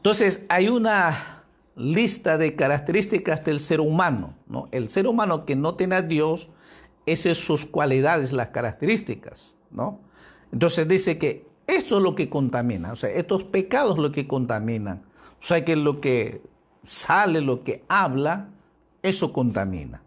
Entonces 0.00 0.46
hay 0.48 0.68
una 0.70 1.44
lista 1.76 2.38
de 2.38 2.56
características 2.56 3.44
del 3.44 3.60
ser 3.60 3.80
humano. 3.80 4.34
¿no? 4.46 4.68
El 4.72 4.88
ser 4.88 5.06
humano 5.06 5.44
que 5.44 5.56
no 5.56 5.74
tiene 5.74 5.96
a 5.96 6.02
Dios, 6.02 6.48
esas 7.04 7.36
son 7.36 7.58
sus 7.58 7.70
cualidades, 7.70 8.32
las 8.32 8.48
características. 8.48 9.56
¿no? 9.70 10.00
Entonces 10.52 10.88
dice 10.88 11.18
que 11.18 11.46
eso 11.66 11.98
es 11.98 12.02
lo 12.02 12.14
que 12.14 12.30
contamina, 12.30 12.92
o 12.92 12.96
sea, 12.96 13.10
estos 13.10 13.44
pecados 13.44 13.98
lo 13.98 14.10
que 14.10 14.26
contaminan. 14.26 15.04
O 15.40 15.46
sea, 15.46 15.64
que 15.64 15.76
lo 15.76 16.00
que 16.00 16.42
sale, 16.82 17.42
lo 17.42 17.62
que 17.62 17.84
habla, 17.88 18.48
eso 19.02 19.32
contamina. 19.34 20.02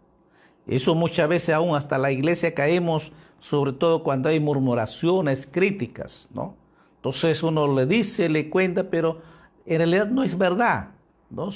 Eso 0.66 0.94
muchas 0.94 1.28
veces 1.28 1.54
aún 1.54 1.76
hasta 1.76 1.98
la 1.98 2.10
iglesia 2.10 2.54
caemos, 2.54 3.12
sobre 3.38 3.72
todo 3.72 4.02
cuando 4.02 4.28
hay 4.28 4.40
murmuraciones, 4.40 5.46
críticas, 5.50 6.28
¿no? 6.34 6.56
Entonces 6.96 7.42
uno 7.42 7.72
le 7.74 7.86
dice, 7.86 8.28
le 8.28 8.50
cuenta, 8.50 8.90
pero 8.90 9.20
en 9.66 9.78
realidad 9.78 10.08
no 10.08 10.22
es 10.22 10.36
verdad, 10.36 10.90
¿no? 11.30 11.50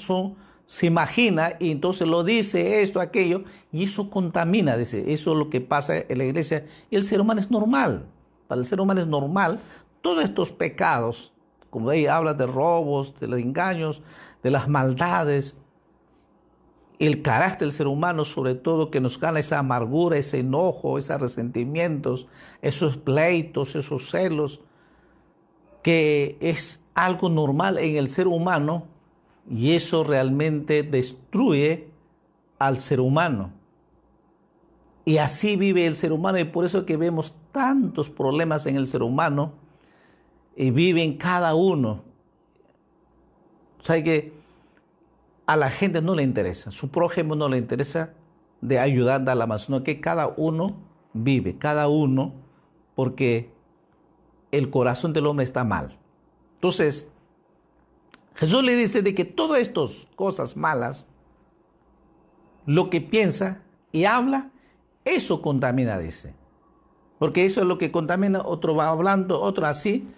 Se 0.66 0.86
imagina 0.86 1.54
y 1.58 1.70
entonces 1.70 2.06
lo 2.06 2.24
dice 2.24 2.82
esto, 2.82 3.00
aquello, 3.00 3.44
y 3.72 3.84
eso 3.84 4.10
contamina, 4.10 4.76
dice, 4.76 5.12
eso 5.12 5.32
es 5.32 5.38
lo 5.38 5.48
que 5.48 5.62
pasa 5.62 5.96
en 5.96 6.18
la 6.18 6.24
iglesia. 6.24 6.66
Y 6.90 6.96
el 6.96 7.04
ser 7.04 7.20
humano 7.20 7.40
es 7.40 7.50
normal, 7.50 8.06
para 8.48 8.60
el 8.60 8.66
ser 8.66 8.80
humano 8.80 9.00
es 9.00 9.06
normal 9.06 9.60
todos 10.02 10.24
estos 10.24 10.52
pecados, 10.52 11.32
como 11.70 11.90
ahí 11.90 12.06
habla 12.06 12.34
de 12.34 12.46
robos, 12.46 13.18
de 13.18 13.28
los 13.28 13.40
engaños, 13.40 14.02
de 14.42 14.50
las 14.50 14.68
maldades, 14.68 15.56
el 16.98 17.22
carácter 17.22 17.68
del 17.68 17.72
ser 17.72 17.86
humano, 17.86 18.24
sobre 18.24 18.54
todo, 18.54 18.90
que 18.90 19.00
nos 19.00 19.20
gana 19.20 19.40
esa 19.40 19.58
amargura, 19.58 20.18
ese 20.18 20.40
enojo, 20.40 20.98
esos 20.98 21.20
resentimientos, 21.20 22.26
esos 22.60 22.96
pleitos, 22.96 23.76
esos 23.76 24.10
celos, 24.10 24.60
que 25.88 26.36
es 26.42 26.82
algo 26.92 27.30
normal 27.30 27.78
en 27.78 27.96
el 27.96 28.08
ser 28.08 28.28
humano 28.28 28.84
y 29.50 29.72
eso 29.72 30.04
realmente 30.04 30.82
destruye 30.82 31.88
al 32.58 32.78
ser 32.78 33.00
humano. 33.00 33.52
Y 35.06 35.16
así 35.16 35.56
vive 35.56 35.86
el 35.86 35.94
ser 35.94 36.12
humano 36.12 36.38
y 36.38 36.44
por 36.44 36.66
eso 36.66 36.84
que 36.84 36.98
vemos 36.98 37.34
tantos 37.52 38.10
problemas 38.10 38.66
en 38.66 38.76
el 38.76 38.86
ser 38.86 39.02
humano 39.02 39.54
y 40.54 40.72
viven 40.72 41.16
cada 41.16 41.54
uno. 41.54 42.02
O 43.80 43.82
sea 43.82 44.04
que 44.04 44.34
a 45.46 45.56
la 45.56 45.70
gente 45.70 46.02
no 46.02 46.14
le 46.14 46.22
interesa, 46.22 46.70
su 46.70 46.90
prójimo 46.90 47.34
no 47.34 47.48
le 47.48 47.56
interesa 47.56 48.12
de 48.60 48.78
ayudar 48.78 49.26
a 49.26 49.34
la 49.34 49.46
más, 49.46 49.62
sino 49.64 49.82
que 49.84 50.02
cada 50.02 50.26
uno 50.36 50.76
vive, 51.14 51.56
cada 51.56 51.88
uno, 51.88 52.34
porque 52.94 53.56
el 54.50 54.70
corazón 54.70 55.12
del 55.12 55.26
hombre 55.26 55.44
está 55.44 55.64
mal. 55.64 55.98
Entonces, 56.54 57.10
Jesús 58.34 58.62
le 58.62 58.76
dice 58.76 59.02
de 59.02 59.14
que 59.14 59.24
todas 59.24 59.60
estas 59.60 60.08
cosas 60.14 60.56
malas, 60.56 61.06
lo 62.66 62.90
que 62.90 63.00
piensa 63.00 63.62
y 63.92 64.04
habla, 64.04 64.50
eso 65.04 65.42
contamina, 65.42 65.98
dice. 65.98 66.34
Porque 67.18 67.44
eso 67.44 67.60
es 67.60 67.66
lo 67.66 67.78
que 67.78 67.90
contamina, 67.90 68.42
otro 68.42 68.74
va 68.74 68.88
hablando, 68.88 69.40
otro 69.40 69.66
así, 69.66 70.08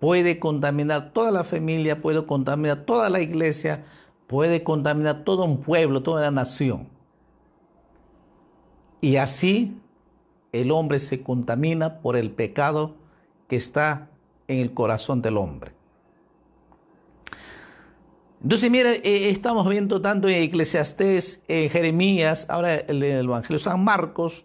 puede 0.00 0.38
contaminar 0.38 1.12
toda 1.12 1.30
la 1.30 1.44
familia, 1.44 2.00
puede 2.00 2.24
contaminar 2.26 2.84
toda 2.84 3.10
la 3.10 3.20
iglesia, 3.20 3.84
puede 4.26 4.62
contaminar 4.62 5.24
todo 5.24 5.44
un 5.44 5.60
pueblo, 5.60 6.02
toda 6.02 6.22
la 6.22 6.30
nación. 6.30 6.88
Y 9.00 9.16
así 9.16 9.78
el 10.52 10.70
hombre 10.70 10.98
se 10.98 11.22
contamina 11.22 12.00
por 12.00 12.16
el 12.16 12.30
pecado 12.30 12.95
que 13.48 13.56
está 13.56 14.10
en 14.48 14.58
el 14.58 14.74
corazón 14.74 15.22
del 15.22 15.36
hombre. 15.36 15.72
Entonces, 18.42 18.70
mira, 18.70 18.92
eh, 18.92 19.30
estamos 19.30 19.68
viendo 19.68 20.00
tanto 20.00 20.28
en 20.28 20.42
Eclesiastés, 20.42 21.42
en 21.48 21.68
Jeremías, 21.70 22.46
ahora 22.48 22.76
en 22.76 23.02
el 23.02 23.24
Evangelio 23.24 23.58
de 23.58 23.64
San 23.64 23.82
Marcos. 23.82 24.44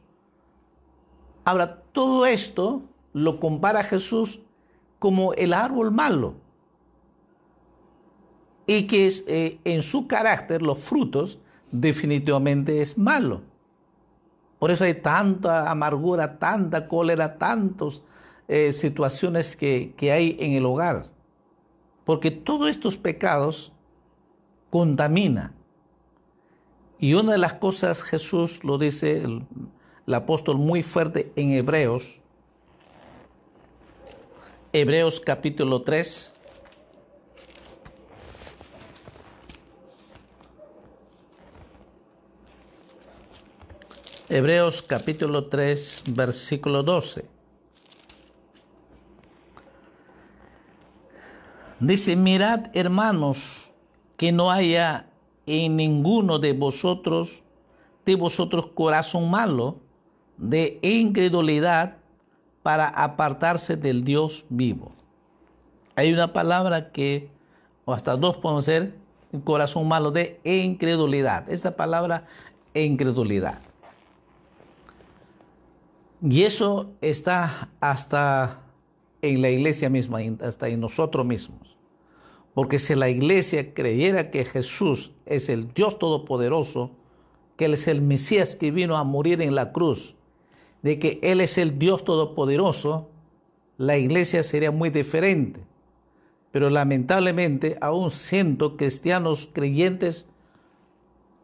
Ahora, 1.43 1.81
todo 1.91 2.25
esto 2.25 2.83
lo 3.13 3.39
compara 3.39 3.83
Jesús 3.83 4.41
como 4.97 5.33
el 5.33 5.53
árbol 5.53 5.91
malo 5.91 6.35
y 8.65 8.87
que 8.87 9.11
eh, 9.27 9.59
en 9.65 9.81
su 9.81 10.07
carácter 10.07 10.61
los 10.61 10.79
frutos 10.79 11.39
definitivamente 11.71 12.81
es 12.81 12.97
malo. 12.97 13.41
Por 14.59 14.71
eso 14.71 14.83
hay 14.83 14.93
tanta 14.93 15.69
amargura, 15.69 16.37
tanta 16.37 16.87
cólera, 16.87 17.37
tantas 17.37 18.03
eh, 18.53 18.73
situaciones 18.73 19.55
que, 19.55 19.93
que 19.95 20.11
hay 20.11 20.35
en 20.37 20.51
el 20.51 20.65
hogar. 20.65 21.09
Porque 22.03 22.31
todos 22.31 22.69
estos 22.69 22.97
pecados 22.97 23.71
contamina. 24.69 25.53
Y 26.99 27.13
una 27.13 27.31
de 27.31 27.37
las 27.37 27.53
cosas 27.53 28.03
Jesús 28.03 28.65
lo 28.65 28.77
dice 28.77 29.21
el, 29.21 29.45
el 30.05 30.13
apóstol 30.13 30.57
muy 30.57 30.83
fuerte 30.83 31.31
en 31.37 31.51
Hebreos, 31.51 32.19
Hebreos 34.73 35.21
capítulo 35.21 35.83
3, 35.83 36.33
Hebreos 44.27 44.81
capítulo 44.81 45.47
3, 45.47 46.03
versículo 46.09 46.83
12. 46.83 47.40
Dice, 51.81 52.15
mirad 52.15 52.67
hermanos, 52.73 53.71
que 54.15 54.31
no 54.31 54.51
haya 54.51 55.07
en 55.47 55.75
ninguno 55.75 56.37
de 56.37 56.53
vosotros, 56.53 57.41
de 58.05 58.15
vosotros 58.15 58.67
corazón 58.67 59.31
malo, 59.31 59.77
de 60.37 60.77
incredulidad, 60.83 61.97
para 62.61 62.87
apartarse 62.87 63.77
del 63.77 64.03
Dios 64.03 64.45
vivo. 64.49 64.91
Hay 65.95 66.13
una 66.13 66.33
palabra 66.33 66.91
que, 66.91 67.29
o 67.85 67.93
hasta 67.93 68.15
dos 68.15 68.37
podemos 68.37 68.65
ser, 68.65 68.93
corazón 69.43 69.87
malo 69.87 70.11
de 70.11 70.39
incredulidad. 70.43 71.49
Esta 71.49 71.75
palabra, 71.75 72.27
incredulidad. 72.75 73.59
Y 76.21 76.43
eso 76.43 76.91
está 77.01 77.69
hasta 77.79 78.59
en 79.23 79.41
la 79.41 79.49
iglesia 79.49 79.89
misma, 79.89 80.19
hasta 80.43 80.67
en 80.67 80.79
nosotros 80.79 81.25
mismos. 81.25 81.70
Porque 82.53 82.79
si 82.79 82.95
la 82.95 83.09
iglesia 83.09 83.73
creyera 83.73 84.29
que 84.29 84.45
Jesús 84.45 85.13
es 85.25 85.49
el 85.49 85.73
Dios 85.73 85.99
Todopoderoso, 85.99 86.91
que 87.55 87.65
Él 87.65 87.75
es 87.75 87.87
el 87.87 88.01
Mesías 88.01 88.55
que 88.55 88.71
vino 88.71 88.97
a 88.97 89.03
morir 89.03 89.41
en 89.41 89.55
la 89.55 89.71
cruz, 89.71 90.15
de 90.81 90.99
que 90.99 91.19
Él 91.21 91.41
es 91.41 91.57
el 91.57 91.79
Dios 91.79 92.03
Todopoderoso, 92.03 93.09
la 93.77 93.97
iglesia 93.97 94.43
sería 94.43 94.71
muy 94.71 94.89
diferente. 94.89 95.61
Pero 96.51 96.69
lamentablemente, 96.69 97.77
aún 97.81 98.11
siendo 98.11 98.75
cristianos 98.75 99.49
creyentes, 99.51 100.27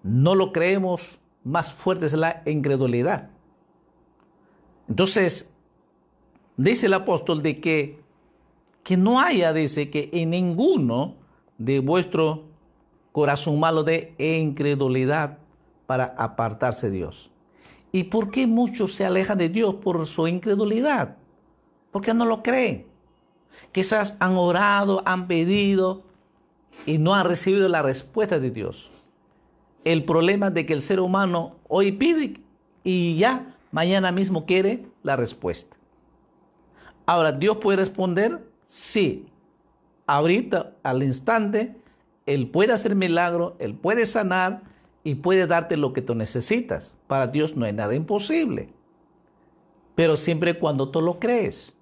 no 0.04 0.36
lo 0.36 0.52
creemos, 0.52 1.22
más 1.44 1.74
fuerte 1.74 2.06
es 2.06 2.14
la 2.14 2.44
incredulidad. 2.46 3.30
Entonces, 4.90 5.52
dice 6.58 6.88
el 6.88 6.94
apóstol 6.94 7.42
de 7.42 7.60
que, 7.62 8.02
que 8.88 8.96
no 8.96 9.20
haya, 9.20 9.52
dice, 9.52 9.90
que 9.90 10.10
en 10.14 10.30
ninguno 10.30 11.16
de 11.58 11.82
vuestro 11.82 12.46
corazón 13.12 13.60
malo 13.60 13.84
de 13.84 14.16
incredulidad 14.18 15.40
para 15.88 16.16
apartarse 16.18 16.90
de 16.90 16.96
Dios. 16.96 17.30
¿Y 17.92 18.06
por 18.06 18.32
qué 18.32 18.48
muchos 18.48 18.94
se 18.94 19.06
alejan 19.06 19.40
de 19.40 19.50
Dios 19.50 19.76
por 19.76 20.08
su 20.08 20.26
incredulidad? 20.30 21.18
Porque 21.92 22.14
no 22.14 22.24
lo 22.24 22.42
creen. 22.42 22.88
Quizás 23.74 24.16
han 24.22 24.38
orado, 24.38 25.04
han 25.04 25.28
pedido 25.28 26.04
y 26.86 26.98
no 26.98 27.14
han 27.14 27.26
recibido 27.26 27.68
la 27.68 27.82
respuesta 27.82 28.40
de 28.40 28.52
Dios. 28.52 28.90
El 29.84 30.06
problema 30.06 30.50
de 30.50 30.66
que 30.66 30.72
el 30.72 30.82
ser 30.82 31.02
humano 31.02 31.58
hoy 31.68 31.92
pide 31.92 32.40
y 32.86 33.18
ya 33.18 33.54
mañana 33.70 34.14
mismo 34.14 34.46
quiere 34.46 34.86
la 35.04 35.18
respuesta. 35.18 35.76
Ahora, 37.06 37.34
¿Dios 37.34 37.58
puede 37.58 37.80
responder? 37.80 38.47
Sí. 38.68 39.26
Ahorita, 40.06 40.76
al 40.84 41.02
instante, 41.02 41.76
Él 42.26 42.50
puede 42.50 42.74
hacer 42.74 42.96
milagro, 42.96 43.56
Él 43.60 43.74
puede 43.74 44.06
sanar 44.06 44.62
y 45.04 45.16
puede 45.16 45.48
darte 45.48 45.78
lo 45.78 45.94
que 45.94 46.02
tú 46.02 46.14
necesitas. 46.16 46.96
Para 47.08 47.28
Dios 47.28 47.56
no 47.56 47.66
hay 47.66 47.74
nada 47.74 47.96
imposible. 47.96 48.70
Pero 49.96 50.16
siempre 50.16 50.60
cuando 50.60 50.90
tú 50.90 51.02
lo 51.02 51.18
crees. 51.18 51.74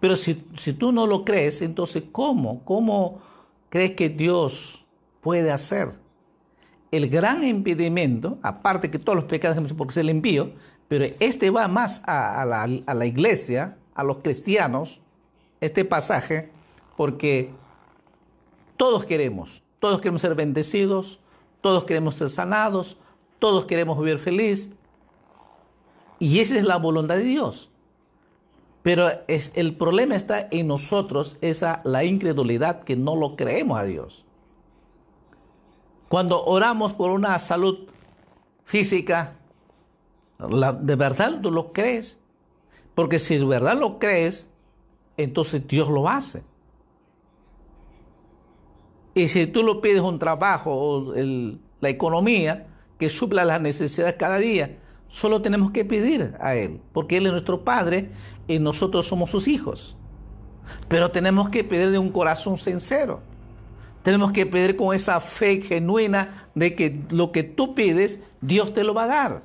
Pero 0.00 0.16
si, 0.16 0.46
si 0.58 0.72
tú 0.72 0.92
no 0.92 1.06
lo 1.06 1.24
crees, 1.24 1.62
entonces 1.62 2.04
¿cómo? 2.10 2.64
¿Cómo 2.64 3.20
crees 3.68 3.92
que 3.92 4.08
Dios 4.08 4.84
puede 5.20 5.50
hacer? 5.50 5.90
El 6.90 7.08
gran 7.08 7.42
impedimento, 7.44 8.38
aparte 8.42 8.90
que 8.90 8.98
todos 8.98 9.16
los 9.16 9.24
pecados, 9.24 9.72
porque 9.74 9.94
se 9.94 10.04
le 10.04 10.12
envío, 10.12 10.52
pero 10.88 11.04
este 11.20 11.50
va 11.50 11.68
más 11.68 12.00
a, 12.06 12.44
la, 12.44 12.62
a 12.62 12.94
la 12.94 13.06
iglesia, 13.06 13.78
a 13.94 14.04
los 14.04 14.18
cristianos, 14.18 15.00
este 15.60 15.84
pasaje, 15.84 16.50
porque 16.96 17.50
todos 18.76 19.06
queremos, 19.06 19.62
todos 19.78 20.00
queremos 20.00 20.20
ser 20.20 20.34
bendecidos, 20.34 21.20
todos 21.60 21.84
queremos 21.84 22.16
ser 22.16 22.30
sanados, 22.30 22.98
todos 23.38 23.64
queremos 23.66 23.98
vivir 23.98 24.18
feliz. 24.18 24.70
Y 26.18 26.40
esa 26.40 26.56
es 26.56 26.64
la 26.64 26.76
voluntad 26.76 27.16
de 27.16 27.24
Dios. 27.24 27.70
Pero 28.82 29.10
es, 29.26 29.50
el 29.54 29.76
problema 29.76 30.14
está 30.14 30.46
en 30.50 30.68
nosotros, 30.68 31.38
esa 31.40 31.80
la 31.84 32.04
incredulidad 32.04 32.84
que 32.84 32.96
no 32.96 33.16
lo 33.16 33.34
creemos 33.34 33.80
a 33.80 33.84
Dios. 33.84 34.24
Cuando 36.08 36.44
oramos 36.44 36.92
por 36.92 37.10
una 37.10 37.36
salud 37.40 37.88
física, 38.64 39.34
¿de 40.38 40.94
verdad 40.94 41.40
tú 41.42 41.50
lo 41.50 41.72
crees? 41.72 42.20
Porque 42.94 43.18
si 43.18 43.38
de 43.38 43.44
verdad 43.44 43.76
lo 43.76 43.98
crees, 43.98 44.48
entonces 45.16 45.66
Dios 45.66 45.88
lo 45.88 46.08
hace. 46.08 46.42
Y 49.14 49.28
si 49.28 49.46
tú 49.46 49.62
lo 49.62 49.80
pides 49.80 50.02
un 50.02 50.18
trabajo 50.18 50.72
o 50.72 51.14
la 51.80 51.88
economía 51.88 52.66
que 52.98 53.08
supla 53.08 53.44
las 53.44 53.60
necesidades 53.60 54.16
cada 54.16 54.38
día, 54.38 54.78
solo 55.08 55.40
tenemos 55.40 55.70
que 55.70 55.84
pedir 55.84 56.34
a 56.40 56.54
Él, 56.54 56.80
porque 56.92 57.16
Él 57.16 57.26
es 57.26 57.32
nuestro 57.32 57.64
Padre 57.64 58.10
y 58.46 58.58
nosotros 58.58 59.06
somos 59.06 59.30
sus 59.30 59.48
hijos. 59.48 59.96
Pero 60.88 61.10
tenemos 61.10 61.48
que 61.48 61.64
pedir 61.64 61.90
de 61.90 61.98
un 61.98 62.10
corazón 62.10 62.58
sincero. 62.58 63.22
Tenemos 64.02 64.32
que 64.32 64.46
pedir 64.46 64.76
con 64.76 64.94
esa 64.94 65.20
fe 65.20 65.60
genuina 65.60 66.48
de 66.54 66.74
que 66.74 67.02
lo 67.10 67.32
que 67.32 67.42
tú 67.42 67.74
pides, 67.74 68.22
Dios 68.40 68.74
te 68.74 68.84
lo 68.84 68.94
va 68.94 69.04
a 69.04 69.08
dar. 69.08 69.42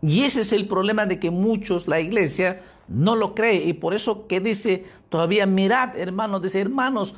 Y 0.00 0.22
ese 0.22 0.42
es 0.42 0.52
el 0.52 0.68
problema 0.68 1.06
de 1.06 1.18
que 1.18 1.30
muchos, 1.30 1.88
la 1.88 2.00
iglesia, 2.00 2.62
no 2.88 3.16
lo 3.16 3.34
cree. 3.34 3.64
Y 3.64 3.74
por 3.74 3.94
eso 3.94 4.26
que 4.26 4.40
dice 4.40 4.84
todavía, 5.08 5.46
mirad 5.46 5.96
hermanos, 5.96 6.42
dice 6.42 6.60
hermanos, 6.60 7.14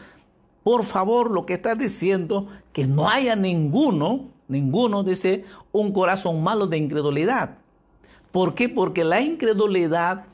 por 0.63 0.85
favor, 0.85 1.31
lo 1.31 1.47
que 1.47 1.55
está 1.55 1.75
diciendo, 1.75 2.49
que 2.73 2.87
no 2.87 3.09
haya 3.09 3.35
ninguno, 3.35 4.29
ninguno, 4.49 5.03
dice, 5.03 5.45
un 5.73 5.93
corazón 5.93 6.43
malo 6.43 6.67
de 6.67 6.77
incredulidad. 6.77 7.59
¿Por 8.33 8.55
qué? 8.55 8.69
Porque 8.69 9.05
la 9.05 9.23
incredulidad 9.23 10.27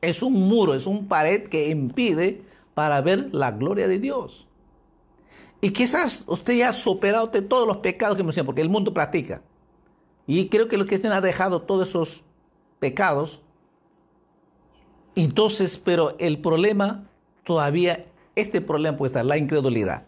es 0.00 0.22
un 0.22 0.34
muro, 0.34 0.74
es 0.74 0.86
un 0.86 1.08
pared 1.08 1.48
que 1.48 1.70
impide 1.70 2.42
para 2.74 3.00
ver 3.00 3.32
la 3.32 3.52
gloria 3.52 3.88
de 3.88 3.98
Dios. 3.98 4.46
Y 5.60 5.70
quizás 5.70 6.24
usted 6.28 6.58
ya 6.58 6.68
ha 6.68 6.72
superado 6.74 7.30
todos 7.30 7.66
los 7.66 7.78
pecados 7.78 8.16
que 8.16 8.22
me 8.22 8.28
decían, 8.28 8.44
porque 8.44 8.60
el 8.60 8.68
mundo 8.68 8.92
practica. 8.92 9.40
Y 10.26 10.48
creo 10.48 10.68
que 10.68 10.76
los 10.76 10.86
cristianos 10.86 11.16
han 11.18 11.24
dejado 11.24 11.62
todos 11.62 11.88
esos 11.88 12.22
pecados. 12.78 13.40
Entonces, 15.14 15.78
pero 15.78 16.16
el 16.18 16.40
problema 16.40 17.04
todavía 17.44 18.06
este 18.34 18.60
problema 18.60 18.96
puede 18.96 19.08
estar, 19.08 19.24
la 19.24 19.38
incredulidad. 19.38 20.04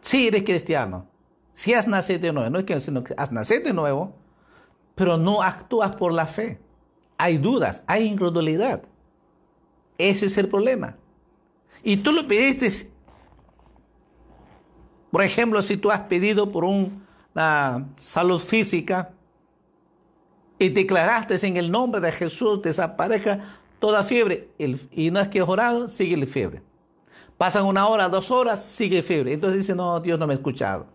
Si 0.00 0.26
eres 0.26 0.42
cristiano, 0.42 1.06
si 1.52 1.72
has 1.72 1.86
nacido 1.88 2.18
de 2.18 2.32
nuevo, 2.32 2.50
no 2.50 2.58
es 2.58 2.64
que 2.64 2.74
has 3.16 3.32
nacido 3.32 3.62
de 3.64 3.72
nuevo, 3.72 4.14
pero 4.94 5.16
no 5.16 5.42
actúas 5.42 5.94
por 5.96 6.12
la 6.12 6.26
fe. 6.26 6.60
Hay 7.16 7.38
dudas, 7.38 7.82
hay 7.86 8.04
incredulidad. 8.04 8.82
Ese 9.96 10.26
es 10.26 10.36
el 10.36 10.48
problema. 10.48 10.96
Y 11.82 11.98
tú 11.98 12.12
lo 12.12 12.26
pediste, 12.26 12.90
por 15.10 15.22
ejemplo, 15.22 15.62
si 15.62 15.76
tú 15.76 15.90
has 15.90 16.00
pedido 16.00 16.50
por 16.50 16.64
una 16.64 17.88
salud 17.96 18.40
física 18.40 19.13
y 20.64 20.68
declaraste 20.70 21.46
en 21.46 21.56
el 21.56 21.70
nombre 21.70 22.00
de 22.00 22.10
Jesús 22.10 22.62
desaparezca 22.62 23.40
toda 23.78 24.02
fiebre 24.02 24.48
y 24.58 25.10
no 25.10 25.20
es 25.20 25.28
que 25.28 25.40
has 25.40 25.48
orado, 25.48 25.88
sigue 25.88 26.16
la 26.16 26.26
fiebre. 26.26 26.62
Pasan 27.36 27.66
una 27.66 27.86
hora, 27.86 28.08
dos 28.08 28.30
horas, 28.30 28.64
sigue 28.64 29.02
fiebre. 29.02 29.32
Entonces 29.32 29.58
dice, 29.60 29.74
no, 29.74 30.00
Dios 30.00 30.18
no 30.18 30.26
me 30.26 30.34
ha 30.34 30.36
escuchado. 30.36 30.86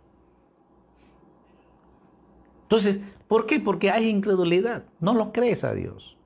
Entonces, 2.64 3.00
¿por 3.28 3.46
qué? 3.46 3.60
Porque 3.60 3.92
hay 3.92 4.08
incredulidad. 4.08 4.86
No 5.00 5.14
lo 5.14 5.32
crees 5.32 5.64
a 5.64 5.74
Dios. 5.74 6.18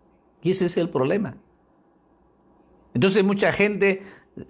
Y 0.41 0.51
ese 0.51 0.65
es 0.65 0.77
el 0.77 0.89
problema. 0.89 1.36
Entonces 2.93 3.23
mucha 3.23 3.51
gente 3.51 4.03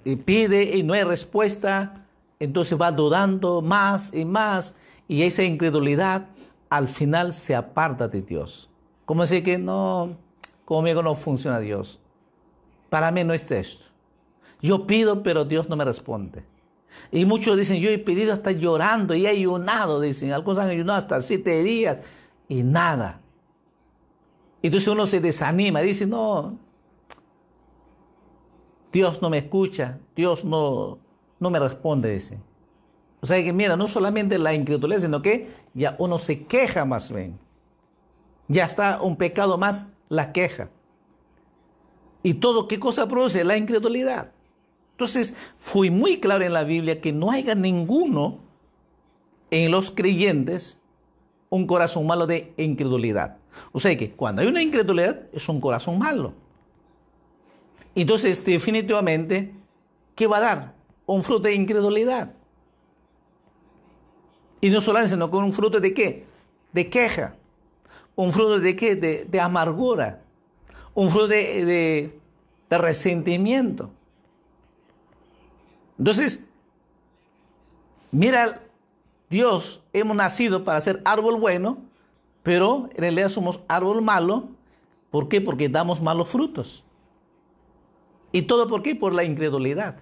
eh, 0.05 0.17
pide 0.17 0.75
y 0.75 0.83
no 0.83 0.93
hay 0.93 1.03
respuesta. 1.03 2.05
Entonces 2.39 2.79
va 2.79 2.91
dudando 2.91 3.61
más 3.61 4.13
y 4.13 4.25
más. 4.25 4.75
Y 5.07 5.23
esa 5.23 5.43
incredulidad 5.43 6.27
al 6.69 6.89
final 6.89 7.33
se 7.33 7.55
aparta 7.55 8.07
de 8.07 8.21
Dios. 8.21 8.69
Como 9.05 9.21
decir 9.21 9.43
que 9.43 9.57
no, 9.57 10.17
conmigo 10.65 11.01
no 11.01 11.15
funciona 11.15 11.59
Dios. 11.59 11.99
Para 12.89 13.11
mí 13.11 13.23
no 13.23 13.33
es 13.33 13.49
esto. 13.51 13.85
Yo 14.61 14.87
pido, 14.87 15.23
pero 15.23 15.45
Dios 15.45 15.67
no 15.67 15.75
me 15.75 15.83
responde. 15.83 16.45
Y 17.11 17.25
muchos 17.25 17.57
dicen, 17.57 17.79
yo 17.79 17.89
he 17.89 17.97
pedido 17.97 18.31
hasta 18.31 18.51
llorando 18.51 19.15
y 19.15 19.25
he 19.25 19.29
ayunado, 19.29 19.99
dicen. 19.99 20.31
Algunos 20.31 20.63
han 20.63 20.69
ayunado 20.69 20.99
hasta 20.99 21.21
siete 21.21 21.63
días 21.63 21.97
y 22.47 22.63
nada. 22.63 23.19
Entonces 24.61 24.87
uno 24.87 25.05
se 25.05 25.19
desanima, 25.19 25.81
dice, 25.81 26.07
no, 26.07 26.57
Dios 28.93 29.21
no 29.21 29.29
me 29.29 29.39
escucha, 29.39 29.99
Dios 30.15 30.45
no, 30.45 30.99
no 31.39 31.49
me 31.49 31.59
responde, 31.59 32.13
dice. 32.13 32.39
O 33.19 33.25
sea 33.25 33.43
que 33.43 33.51
mira, 33.51 33.75
no 33.75 33.87
solamente 33.87 34.37
la 34.37 34.53
incredulidad, 34.53 35.01
sino 35.01 35.21
que 35.21 35.49
ya 35.73 35.95
uno 35.99 36.17
se 36.17 36.45
queja 36.45 36.85
más 36.85 37.11
bien. 37.11 37.39
Ya 38.47 38.65
está 38.65 39.01
un 39.01 39.15
pecado 39.15 39.57
más, 39.57 39.87
la 40.09 40.31
queja. 40.31 40.69
¿Y 42.21 42.35
todo 42.35 42.67
qué 42.67 42.79
cosa 42.79 43.07
produce? 43.07 43.43
La 43.43 43.57
incredulidad. 43.57 44.31
Entonces, 44.91 45.35
fui 45.57 45.89
muy 45.89 46.19
claro 46.19 46.43
en 46.43 46.53
la 46.53 46.63
Biblia 46.63 47.01
que 47.01 47.11
no 47.11 47.31
haya 47.31 47.55
ninguno 47.55 48.39
en 49.51 49.71
los 49.71 49.91
creyentes 49.91 50.79
un 51.49 51.67
corazón 51.67 52.07
malo 52.07 52.25
de 52.25 52.53
incredulidad. 52.57 53.37
O 53.71 53.79
sea 53.79 53.95
que 53.97 54.11
cuando 54.11 54.41
hay 54.41 54.47
una 54.47 54.61
incredulidad 54.61 55.27
es 55.31 55.47
un 55.49 55.61
corazón 55.61 55.99
malo. 55.99 56.33
Entonces, 57.95 58.43
definitivamente, 58.43 59.53
¿qué 60.15 60.25
va 60.25 60.37
a 60.37 60.41
dar? 60.41 60.73
Un 61.05 61.21
fruto 61.21 61.43
de 61.43 61.53
incredulidad. 61.53 62.33
Y 64.61 64.69
no 64.69 64.81
solamente, 64.81 65.13
sino 65.13 65.29
con 65.29 65.43
un 65.43 65.53
fruto 65.53 65.79
de 65.79 65.93
qué? 65.93 66.25
De 66.71 66.89
queja. 66.89 67.35
Un 68.15 68.31
fruto 68.31 68.59
de 68.59 68.75
qué? 68.75 68.95
De, 68.95 69.39
amargura. 69.39 70.21
Un 70.93 71.09
fruto 71.09 71.27
de 71.27 72.11
resentimiento. 72.69 73.89
Entonces, 75.97 76.43
mira, 78.11 78.61
Dios, 79.29 79.83
hemos 79.93 80.15
nacido 80.15 80.63
para 80.63 80.81
ser 80.81 81.01
árbol 81.05 81.39
bueno, 81.39 81.77
pero 82.43 82.89
en 82.91 82.97
realidad 82.97 83.29
somos 83.29 83.59
árbol 83.67 84.01
malo. 84.01 84.49
¿Por 85.11 85.29
qué? 85.29 85.41
Porque 85.41 85.69
damos 85.69 86.01
malos 86.01 86.29
frutos. 86.29 86.83
¿Y 88.31 88.43
todo 88.43 88.67
por 88.67 88.81
qué? 88.81 88.95
Por 88.95 89.13
la 89.13 89.23
incredulidad. 89.23 89.97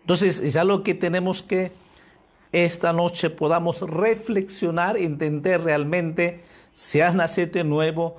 Entonces, 0.00 0.38
es 0.40 0.56
algo 0.56 0.82
que 0.82 0.94
tenemos 0.94 1.42
que 1.42 1.72
esta 2.52 2.92
noche 2.92 3.30
podamos 3.30 3.80
reflexionar, 3.80 4.96
entender 4.96 5.62
realmente 5.62 6.42
si 6.72 7.00
has 7.00 7.14
nacido 7.14 7.50
de 7.50 7.64
nuevo, 7.64 8.16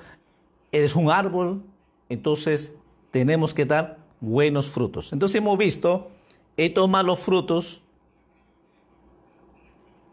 eres 0.72 0.96
un 0.96 1.10
árbol, 1.10 1.64
entonces 2.10 2.76
tenemos 3.12 3.54
que 3.54 3.66
dar 3.66 4.00
buenos 4.20 4.70
frutos. 4.70 5.14
Entonces 5.14 5.36
hemos 5.36 5.58
visto 5.58 6.10
estos 6.58 6.90
malos 6.90 7.20
frutos. 7.20 7.82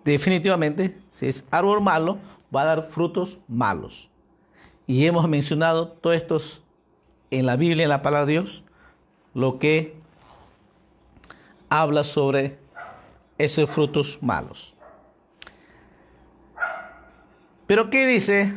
Definitivamente, 0.05 0.99
si 1.09 1.27
es 1.27 1.45
árbol 1.51 1.81
malo, 1.81 2.19
va 2.55 2.63
a 2.63 2.67
dar 2.67 2.89
frutos 2.89 3.39
malos. 3.49 4.11
Y 4.87 5.07
hemos 5.07 5.29
mencionado 5.29 5.89
todos 5.89 6.17
estos 6.17 6.63
en 7.31 7.47
la 7.47 7.57
Biblia, 7.57 7.85
en 7.85 7.91
la 7.91 8.03
palabra 8.03 8.27
de 8.27 8.33
Dios, 8.33 8.65
lo 9.35 9.59
que 9.59 9.95
habla 11.69 12.03
sobre 12.03 12.59
esos 13.45 13.71
frutos 13.71 14.19
malos. 14.23 14.75
Pero 17.67 17.89
¿qué 17.89 18.07
dice? 18.07 18.53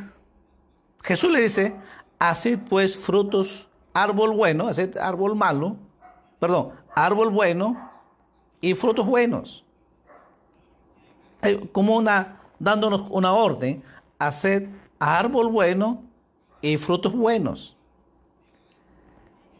Jesús 1.03 1.31
le 1.31 1.41
dice, 1.41 1.75
haced 2.19 2.59
pues 2.69 2.97
frutos 2.97 3.69
árbol 3.93 4.31
bueno, 4.31 4.67
haced 4.67 4.97
árbol 4.97 5.35
malo, 5.35 5.77
perdón, 6.39 6.71
árbol 6.95 7.29
bueno 7.29 7.91
y 8.59 8.73
frutos 8.73 9.05
buenos. 9.05 9.65
Como 11.71 11.95
una, 11.95 12.41
dándonos 12.59 13.03
una 13.09 13.33
orden, 13.33 13.83
hacer 14.17 14.69
árbol 14.99 15.49
bueno 15.49 16.01
y 16.61 16.77
frutos 16.77 17.13
buenos. 17.13 17.75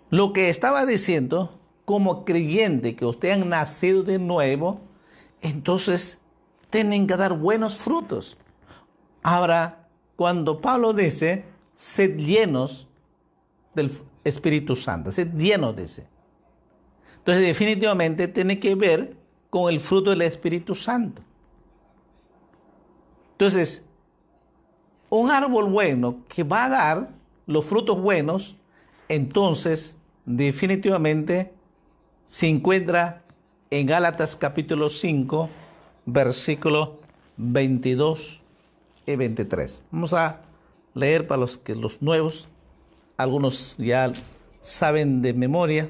Lo 0.10 0.32
que 0.32 0.50
estaba 0.50 0.86
diciendo, 0.86 1.60
como 1.86 2.24
creyente 2.24 2.96
que 2.96 3.06
usted 3.06 3.32
han 3.32 3.50
nacido 3.50 4.04
de 4.04 4.20
nuevo, 4.20 4.80
entonces 5.44 6.20
tienen 6.72 7.06
que 7.06 7.16
dar 7.16 7.38
buenos 7.38 7.78
frutos. 7.78 8.38
Ahora, 9.22 9.88
cuando 10.16 10.60
Pablo 10.60 10.94
dice, 10.94 11.46
sed 11.76 12.18
llenos 12.18 12.88
del 13.76 13.92
Espíritu 14.24 14.76
Santo, 14.76 15.12
sed 15.12 15.34
llenos 15.38 15.78
ese. 15.78 16.08
Entonces, 17.18 17.46
definitivamente 17.46 18.28
tiene 18.28 18.60
que 18.60 18.74
ver 18.76 19.16
con 19.50 19.72
el 19.72 19.80
fruto 19.80 20.10
del 20.10 20.24
Espíritu 20.24 20.74
Santo. 20.76 21.22
Entonces, 23.34 23.86
un 25.10 25.30
árbol 25.30 25.70
bueno 25.70 26.24
que 26.28 26.44
va 26.44 26.66
a 26.66 26.70
dar 26.70 27.10
los 27.46 27.66
frutos 27.66 28.02
buenos, 28.02 28.56
entonces 29.10 29.98
definitivamente 30.26 31.54
se 32.24 32.48
encuentra 32.48 33.23
en 33.80 33.88
Gálatas 33.88 34.36
capítulo 34.36 34.88
5, 34.88 35.50
versículos 36.06 36.90
22 37.38 38.44
y 39.08 39.16
23. 39.16 39.84
Vamos 39.90 40.14
a 40.14 40.42
leer 40.94 41.26
para 41.26 41.42
los 41.42 41.58
que 41.58 41.74
los 41.74 42.00
nuevos, 42.00 42.48
algunos 43.18 43.76
ya 43.80 44.14
saben 44.62 45.24
de 45.24 45.34
memoria. 45.34 45.90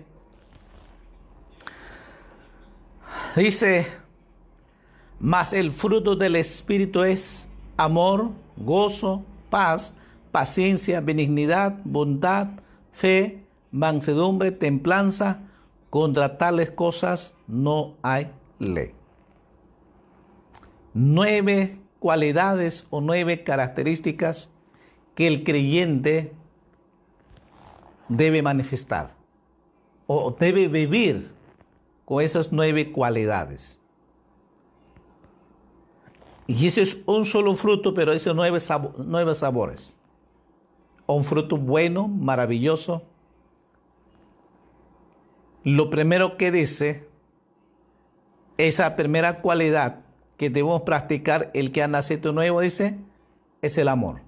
Dice, 3.35 3.85
mas 5.19 5.51
el 5.51 5.69
fruto 5.73 6.15
del 6.15 6.37
Espíritu 6.37 7.03
es 7.03 7.49
amor, 7.75 8.29
gozo, 8.55 9.25
paz, 9.49 9.93
paciencia, 10.31 11.01
benignidad, 11.01 11.79
bondad, 11.83 12.47
fe, 12.93 13.43
mansedumbre, 13.71 14.53
templanza. 14.53 15.41
Contra 15.93 16.39
tales 16.39 16.71
cosas 16.71 17.35
no 17.45 17.97
hay 18.01 18.31
ley. 18.57 18.95
Nueve 20.95 21.79
cualidades 21.99 22.87
o 22.89 22.99
nueve 22.99 23.43
características 23.43 24.49
que 25.13 25.27
el 25.27 25.43
creyente 25.43 26.33
debe 28.09 28.41
manifestar 28.41 29.13
o 30.07 30.31
debe 30.31 30.67
vivir 30.67 31.31
con 32.05 32.23
esas 32.23 32.51
nueve 32.51 32.91
cualidades. 32.91 33.79
Y 36.47 36.65
ese 36.65 36.81
es 36.81 37.03
un 37.05 37.23
solo 37.23 37.53
fruto, 37.53 37.93
pero 37.93 38.13
esos 38.13 38.35
nueve, 38.35 38.57
nueve 38.97 39.35
sabores. 39.35 39.95
Un 41.05 41.23
fruto 41.23 41.55
bueno, 41.55 42.07
maravilloso. 42.07 43.03
Lo 45.63 45.89
primero 45.89 46.37
que 46.37 46.51
dice, 46.51 47.07
esa 48.57 48.95
primera 48.95 49.41
cualidad 49.41 49.99
que 50.37 50.49
debemos 50.49 50.81
practicar 50.81 51.51
el 51.53 51.71
que 51.71 51.83
ha 51.83 51.87
nacido 51.87 52.33
nuevo, 52.33 52.61
dice, 52.61 52.99
es 53.61 53.77
el 53.77 53.87
amor. 53.87 54.21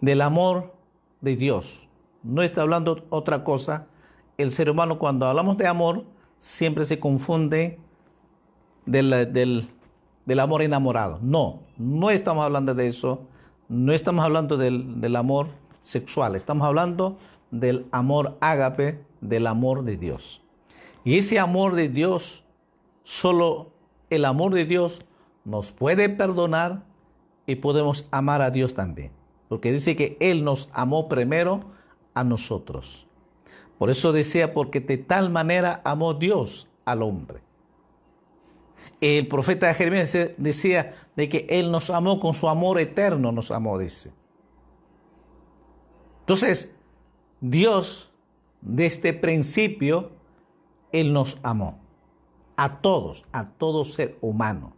Del 0.00 0.22
amor 0.22 0.74
de 1.20 1.36
Dios. 1.36 1.88
No 2.22 2.42
está 2.42 2.62
hablando 2.62 3.06
otra 3.10 3.44
cosa. 3.44 3.86
El 4.38 4.50
ser 4.50 4.70
humano 4.70 4.98
cuando 4.98 5.26
hablamos 5.26 5.58
de 5.58 5.66
amor 5.66 6.04
siempre 6.38 6.86
se 6.86 6.98
confunde 6.98 7.78
del, 8.86 9.10
del 9.32 9.68
del 10.30 10.38
amor 10.38 10.62
enamorado. 10.62 11.18
No, 11.22 11.64
no 11.76 12.08
estamos 12.10 12.44
hablando 12.44 12.72
de 12.72 12.86
eso. 12.86 13.26
No 13.68 13.92
estamos 13.92 14.24
hablando 14.24 14.56
del, 14.56 15.00
del 15.00 15.16
amor 15.16 15.48
sexual. 15.80 16.36
Estamos 16.36 16.66
hablando 16.66 17.18
del 17.50 17.86
amor 17.90 18.36
ágape, 18.40 19.04
del 19.20 19.46
amor 19.46 19.84
de 19.84 19.96
Dios. 19.96 20.42
Y 21.04 21.18
ese 21.18 21.38
amor 21.38 21.74
de 21.74 21.88
Dios, 21.88 22.44
solo 23.02 23.72
el 24.10 24.24
amor 24.24 24.54
de 24.54 24.64
Dios 24.64 25.04
nos 25.44 25.72
puede 25.72 26.08
perdonar 26.08 26.84
y 27.46 27.56
podemos 27.56 28.06
amar 28.10 28.42
a 28.42 28.50
Dios 28.50 28.74
también. 28.74 29.12
Porque 29.48 29.72
dice 29.72 29.96
que 29.96 30.16
Él 30.20 30.44
nos 30.44 30.68
amó 30.72 31.08
primero 31.08 31.64
a 32.14 32.22
nosotros. 32.24 33.06
Por 33.78 33.90
eso 33.90 34.12
decía, 34.12 34.52
porque 34.52 34.80
de 34.80 34.98
tal 34.98 35.30
manera 35.30 35.80
amó 35.84 36.14
Dios 36.14 36.68
al 36.84 37.02
hombre. 37.02 37.40
El 39.00 39.26
profeta 39.26 39.72
Jeremías 39.72 40.16
decía 40.36 40.94
de 41.16 41.28
que 41.28 41.46
Él 41.48 41.70
nos 41.70 41.88
amó 41.88 42.20
con 42.20 42.34
su 42.34 42.48
amor 42.48 42.78
eterno, 42.78 43.32
nos 43.32 43.50
amó, 43.50 43.78
dice. 43.78 44.12
Entonces, 46.20 46.74
Dios, 47.40 48.09
desde 48.60 48.86
este 48.86 49.12
principio, 49.12 50.12
Él 50.92 51.12
nos 51.12 51.38
amó. 51.42 51.78
A 52.56 52.80
todos, 52.80 53.24
a 53.32 53.48
todo 53.48 53.84
ser 53.84 54.18
humano. 54.20 54.74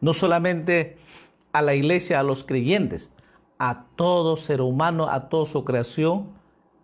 No 0.00 0.12
solamente 0.12 0.98
a 1.52 1.62
la 1.62 1.74
iglesia, 1.74 2.20
a 2.20 2.22
los 2.22 2.44
creyentes, 2.44 3.10
a 3.58 3.86
todo 3.96 4.36
ser 4.36 4.60
humano, 4.60 5.08
a 5.08 5.28
toda 5.28 5.46
su 5.46 5.64
creación, 5.64 6.28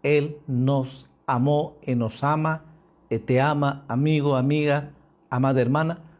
Él 0.02 0.38
nos 0.46 1.10
amó 1.26 1.76
y 1.82 1.94
nos 1.94 2.24
ama, 2.24 2.64
y 3.10 3.18
te 3.18 3.40
ama, 3.40 3.84
amigo, 3.88 4.36
amiga, 4.36 4.92
amada 5.28 5.60
hermana 5.60 6.10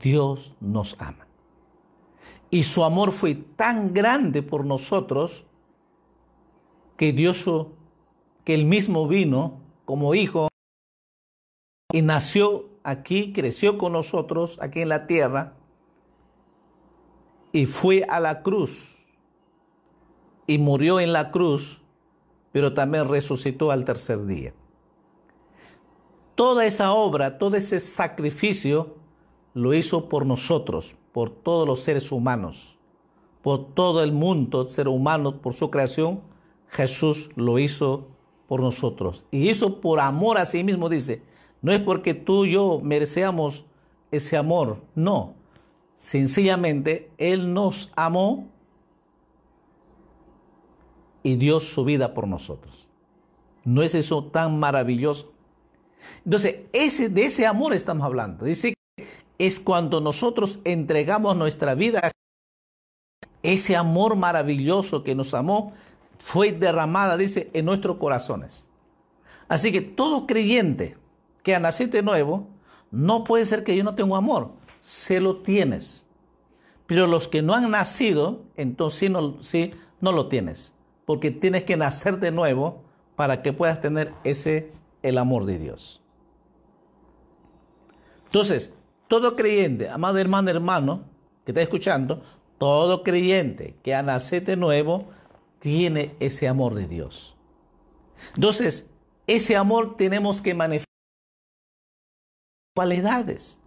Dios 0.00 0.54
nos 0.60 0.96
ama. 1.00 1.26
Y 2.50 2.64
su 2.64 2.84
amor 2.84 3.12
fue 3.12 3.34
tan 3.34 3.92
grande 3.94 4.42
por 4.42 4.64
nosotros 4.64 5.46
que 6.96 7.12
Dios, 7.12 7.48
que 8.44 8.54
él 8.54 8.64
mismo 8.64 9.06
vino 9.06 9.60
como 9.84 10.14
hijo 10.14 10.48
y 11.92 12.02
nació 12.02 12.68
aquí, 12.82 13.32
creció 13.32 13.78
con 13.78 13.92
nosotros 13.92 14.58
aquí 14.60 14.80
en 14.80 14.88
la 14.88 15.06
tierra 15.06 15.54
y 17.52 17.66
fue 17.66 18.04
a 18.08 18.20
la 18.20 18.42
cruz 18.42 19.06
y 20.46 20.58
murió 20.58 21.00
en 21.00 21.12
la 21.12 21.30
cruz, 21.30 21.82
pero 22.52 22.74
también 22.74 23.08
resucitó 23.08 23.70
al 23.70 23.84
tercer 23.84 24.26
día. 24.26 24.54
Toda 26.34 26.64
esa 26.64 26.92
obra, 26.92 27.38
todo 27.38 27.56
ese 27.56 27.80
sacrificio 27.80 28.96
lo 29.54 29.74
hizo 29.74 30.08
por 30.08 30.26
nosotros, 30.26 30.96
por 31.12 31.30
todos 31.30 31.66
los 31.66 31.80
seres 31.82 32.12
humanos, 32.12 32.78
por 33.42 33.74
todo 33.74 34.02
el 34.02 34.12
mundo, 34.12 34.66
ser 34.66 34.88
humano, 34.88 35.40
por 35.40 35.54
su 35.54 35.70
creación. 35.70 36.22
Jesús 36.68 37.30
lo 37.36 37.58
hizo 37.58 38.08
por 38.50 38.62
nosotros. 38.62 39.26
Y 39.30 39.48
hizo 39.48 39.80
por 39.80 40.00
amor 40.00 40.36
a 40.36 40.44
sí 40.44 40.64
mismo, 40.64 40.88
dice. 40.88 41.22
No 41.62 41.70
es 41.70 41.78
porque 41.78 42.14
tú 42.14 42.46
y 42.46 42.54
yo 42.54 42.80
merecemos 42.82 43.64
ese 44.10 44.36
amor, 44.36 44.82
no. 44.96 45.36
Sencillamente, 45.94 47.12
Él 47.16 47.54
nos 47.54 47.92
amó 47.94 48.48
y 51.22 51.36
dio 51.36 51.60
su 51.60 51.84
vida 51.84 52.12
por 52.12 52.26
nosotros. 52.26 52.88
¿No 53.62 53.84
es 53.84 53.94
eso 53.94 54.24
tan 54.24 54.58
maravilloso? 54.58 55.32
Entonces, 56.24 56.62
ese, 56.72 57.08
de 57.08 57.26
ese 57.26 57.46
amor 57.46 57.72
estamos 57.72 58.04
hablando. 58.04 58.44
Dice 58.46 58.74
es 59.38 59.60
cuando 59.60 60.00
nosotros 60.00 60.58
entregamos 60.64 61.36
nuestra 61.36 61.76
vida. 61.76 62.10
Ese 63.44 63.76
amor 63.76 64.16
maravilloso 64.16 65.04
que 65.04 65.14
nos 65.14 65.34
amó 65.34 65.72
fue 66.20 66.52
derramada, 66.52 67.16
dice, 67.16 67.50
en 67.54 67.64
nuestros 67.64 67.96
corazones. 67.96 68.66
Así 69.48 69.72
que 69.72 69.80
todo 69.80 70.26
creyente 70.26 70.96
que 71.42 71.54
ha 71.54 71.60
nacido 71.60 71.90
de 71.92 72.02
nuevo, 72.02 72.46
no 72.90 73.24
puede 73.24 73.46
ser 73.46 73.64
que 73.64 73.74
yo 73.74 73.82
no 73.82 73.94
tenga 73.94 74.18
amor. 74.18 74.52
Se 74.80 75.18
lo 75.18 75.38
tienes. 75.38 76.06
Pero 76.86 77.06
los 77.06 77.26
que 77.26 77.40
no 77.40 77.54
han 77.54 77.70
nacido, 77.70 78.44
entonces 78.56 79.10
no, 79.10 79.42
sí, 79.42 79.72
no 80.00 80.12
lo 80.12 80.28
tienes. 80.28 80.74
Porque 81.06 81.30
tienes 81.30 81.64
que 81.64 81.78
nacer 81.78 82.18
de 82.20 82.30
nuevo 82.30 82.84
para 83.16 83.42
que 83.42 83.54
puedas 83.54 83.80
tener 83.80 84.12
ese, 84.22 84.72
el 85.02 85.16
amor 85.16 85.46
de 85.46 85.58
Dios. 85.58 86.02
Entonces, 88.26 88.74
todo 89.08 89.36
creyente, 89.36 89.88
amado 89.88 90.18
hermano, 90.18 90.50
hermano, 90.50 91.04
que 91.44 91.52
está 91.52 91.62
escuchando, 91.62 92.22
todo 92.58 93.02
creyente 93.02 93.76
que 93.82 93.94
ha 93.94 94.02
nacido 94.02 94.44
de 94.44 94.56
nuevo 94.56 95.08
tiene 95.60 96.16
ese 96.18 96.48
amor 96.48 96.74
de 96.74 96.88
Dios. 96.88 97.36
Entonces, 98.34 98.90
ese 99.28 99.56
amor 99.56 99.96
tenemos 99.96 100.42
que 100.42 100.54
manifestar 100.54 100.86
cualidades. 102.74 103.60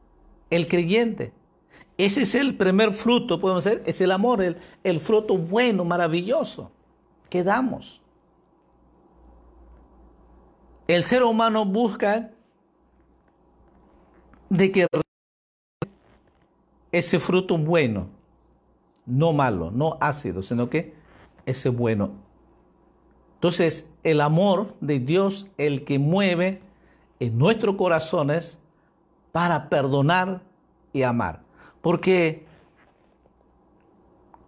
El 0.49 0.67
creyente. 0.67 1.33
Ese 1.97 2.23
es 2.23 2.35
el 2.35 2.57
primer 2.57 2.91
fruto, 2.93 3.39
podemos 3.39 3.63
decir, 3.63 3.81
es 3.85 4.01
el 4.01 4.11
amor, 4.11 4.41
el, 4.41 4.57
el 4.83 4.99
fruto 4.99 5.37
bueno, 5.37 5.85
maravilloso 5.85 6.71
que 7.29 7.43
damos. 7.43 8.03
el 10.87 11.03
ser 11.03 11.23
humano 11.23 11.65
busca 11.65 12.31
de 14.49 14.71
que 14.71 14.87
ese 16.91 17.19
fruto 17.19 17.57
bueno, 17.57 18.09
no 19.05 19.33
malo, 19.33 19.71
no 19.71 19.97
ácido, 19.99 20.43
sino 20.43 20.69
que 20.69 20.93
ese 21.45 21.69
bueno. 21.69 22.11
Entonces, 23.35 23.91
el 24.03 24.21
amor 24.21 24.75
de 24.79 24.99
Dios, 24.99 25.47
el 25.57 25.83
que 25.83 25.99
mueve 25.99 26.61
en 27.19 27.37
nuestros 27.37 27.75
corazones 27.75 28.59
para 29.31 29.67
perdonar 29.69 30.41
y 30.93 31.03
amar. 31.03 31.41
Porque 31.81 32.45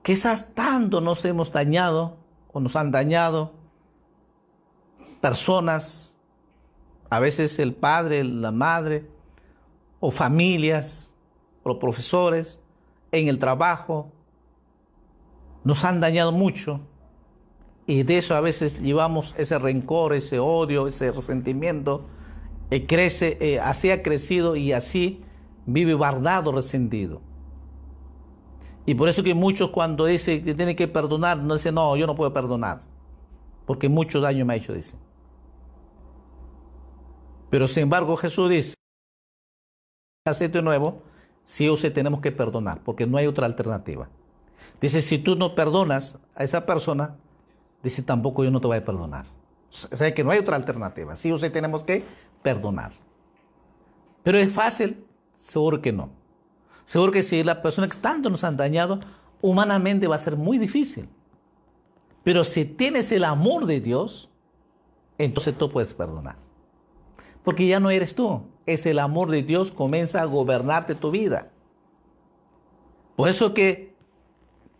quizás 0.01 0.53
tanto 0.53 1.01
nos 1.01 1.25
hemos 1.25 1.51
dañado 1.51 2.17
o 2.53 2.59
nos 2.59 2.75
han 2.75 2.91
dañado 2.91 3.51
personas, 5.19 6.15
a 7.09 7.19
veces 7.19 7.59
el 7.59 7.73
padre, 7.73 8.23
la 8.23 8.51
madre, 8.51 9.09
o 9.99 10.11
familias, 10.11 11.11
o 11.63 11.79
profesores, 11.79 12.59
en 13.11 13.27
el 13.27 13.39
trabajo, 13.39 14.11
nos 15.65 15.83
han 15.83 15.99
dañado 15.99 16.31
mucho. 16.31 16.79
Y 17.87 18.03
de 18.03 18.19
eso 18.19 18.35
a 18.35 18.41
veces 18.41 18.81
llevamos 18.81 19.35
ese 19.37 19.59
rencor, 19.59 20.13
ese 20.13 20.39
odio, 20.39 20.87
ese 20.87 21.11
resentimiento. 21.11 22.05
Y 22.71 22.81
crece, 22.81 23.37
eh, 23.41 23.59
así 23.59 23.91
ha 23.91 24.01
crecido 24.01 24.55
y 24.55 24.71
así 24.71 25.21
vive 25.65 25.93
guardado, 25.93 26.51
resentido. 26.51 27.21
Y 28.85 28.93
por 28.93 29.09
eso 29.09 29.23
que 29.23 29.33
muchos 29.33 29.71
cuando 29.71 30.05
dicen 30.05 30.43
que 30.43 30.53
tienen 30.53 30.75
que 30.75 30.87
perdonar, 30.87 31.39
no 31.39 31.55
dicen, 31.55 31.75
no, 31.75 31.97
yo 31.97 32.05
no 32.05 32.15
puedo 32.15 32.31
perdonar, 32.31 32.81
porque 33.65 33.89
mucho 33.89 34.19
daño 34.21 34.45
me 34.45 34.53
ha 34.53 34.57
hecho, 34.57 34.73
dice. 34.73 34.95
Pero 37.49 37.67
sin 37.67 37.83
embargo 37.83 38.15
Jesús 38.17 38.49
dice, 38.49 38.75
aceite 40.27 40.61
nuevo, 40.61 41.01
sí 41.43 41.67
o 41.67 41.75
sí 41.75 41.89
tenemos 41.89 42.19
que 42.21 42.31
perdonar, 42.31 42.81
porque 42.83 43.07
no 43.07 43.17
hay 43.17 43.25
otra 43.25 43.47
alternativa. 43.47 44.09
Dice, 44.81 45.01
si 45.01 45.17
tú 45.17 45.35
no 45.35 45.55
perdonas 45.55 46.19
a 46.35 46.43
esa 46.43 46.65
persona, 46.65 47.15
dice, 47.83 48.01
tampoco 48.01 48.43
yo 48.43 48.51
no 48.51 48.61
te 48.61 48.67
voy 48.67 48.77
a 48.77 48.85
perdonar. 48.85 49.25
O 49.83 50.13
que 50.13 50.23
no 50.23 50.31
hay 50.31 50.39
otra 50.39 50.55
alternativa, 50.55 51.15
sí 51.15 51.31
o 51.31 51.37
sí 51.37 51.49
tenemos 51.49 51.83
que 51.83 52.05
perdonar. 52.41 52.93
Pero 54.23 54.37
es 54.37 54.51
fácil, 54.51 55.05
seguro 55.33 55.81
que 55.81 55.91
no. 55.91 56.09
Seguro 56.83 57.11
que 57.11 57.23
si 57.23 57.43
las 57.43 57.57
personas 57.57 57.89
que 57.89 57.97
tanto 57.97 58.29
nos 58.29 58.43
han 58.43 58.57
dañado, 58.57 58.99
humanamente 59.41 60.07
va 60.07 60.15
a 60.15 60.19
ser 60.19 60.35
muy 60.35 60.57
difícil. 60.57 61.09
Pero 62.23 62.43
si 62.43 62.65
tienes 62.65 63.11
el 63.11 63.23
amor 63.23 63.65
de 63.65 63.81
Dios, 63.81 64.29
entonces 65.17 65.57
tú 65.57 65.69
puedes 65.69 65.93
perdonar. 65.93 66.37
Porque 67.43 67.67
ya 67.67 67.79
no 67.79 67.91
eres 67.91 68.15
tú, 68.15 68.43
es 68.65 68.85
el 68.85 68.99
amor 68.99 69.29
de 69.29 69.43
Dios 69.43 69.71
comienza 69.71 70.21
a 70.21 70.25
gobernarte 70.25 70.95
tu 70.95 71.11
vida. 71.11 71.51
Por 73.15 73.29
eso 73.29 73.53
que 73.53 73.94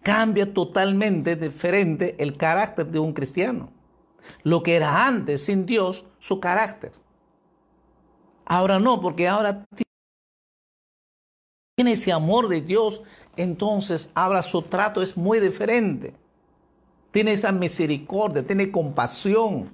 cambia 0.06 0.54
totalmente 0.54 1.36
diferente 1.36 2.16
el 2.20 2.38
carácter 2.38 2.86
de 2.86 3.00
un 3.00 3.12
cristiano. 3.12 3.72
Lo 4.44 4.62
que 4.62 4.76
era 4.76 5.08
antes 5.08 5.46
sin 5.46 5.66
Dios, 5.66 6.06
su 6.20 6.40
carácter. 6.40 6.92
Ahora 8.46 8.78
no, 8.78 9.02
porque 9.02 9.28
ahora 9.28 9.66
tiene 11.76 11.94
ese 11.94 12.12
amor 12.12 12.50
de 12.50 12.62
Dios, 12.62 13.02
entonces 13.36 14.12
ahora 14.14 14.44
su 14.44 14.62
trato 14.62 15.02
es 15.02 15.18
muy 15.18 15.40
diferente. 15.40 16.14
Tiene 17.10 17.34
esa 17.34 17.52
misericordia, 17.52 18.46
tiene 18.46 18.72
compasión. 18.72 19.74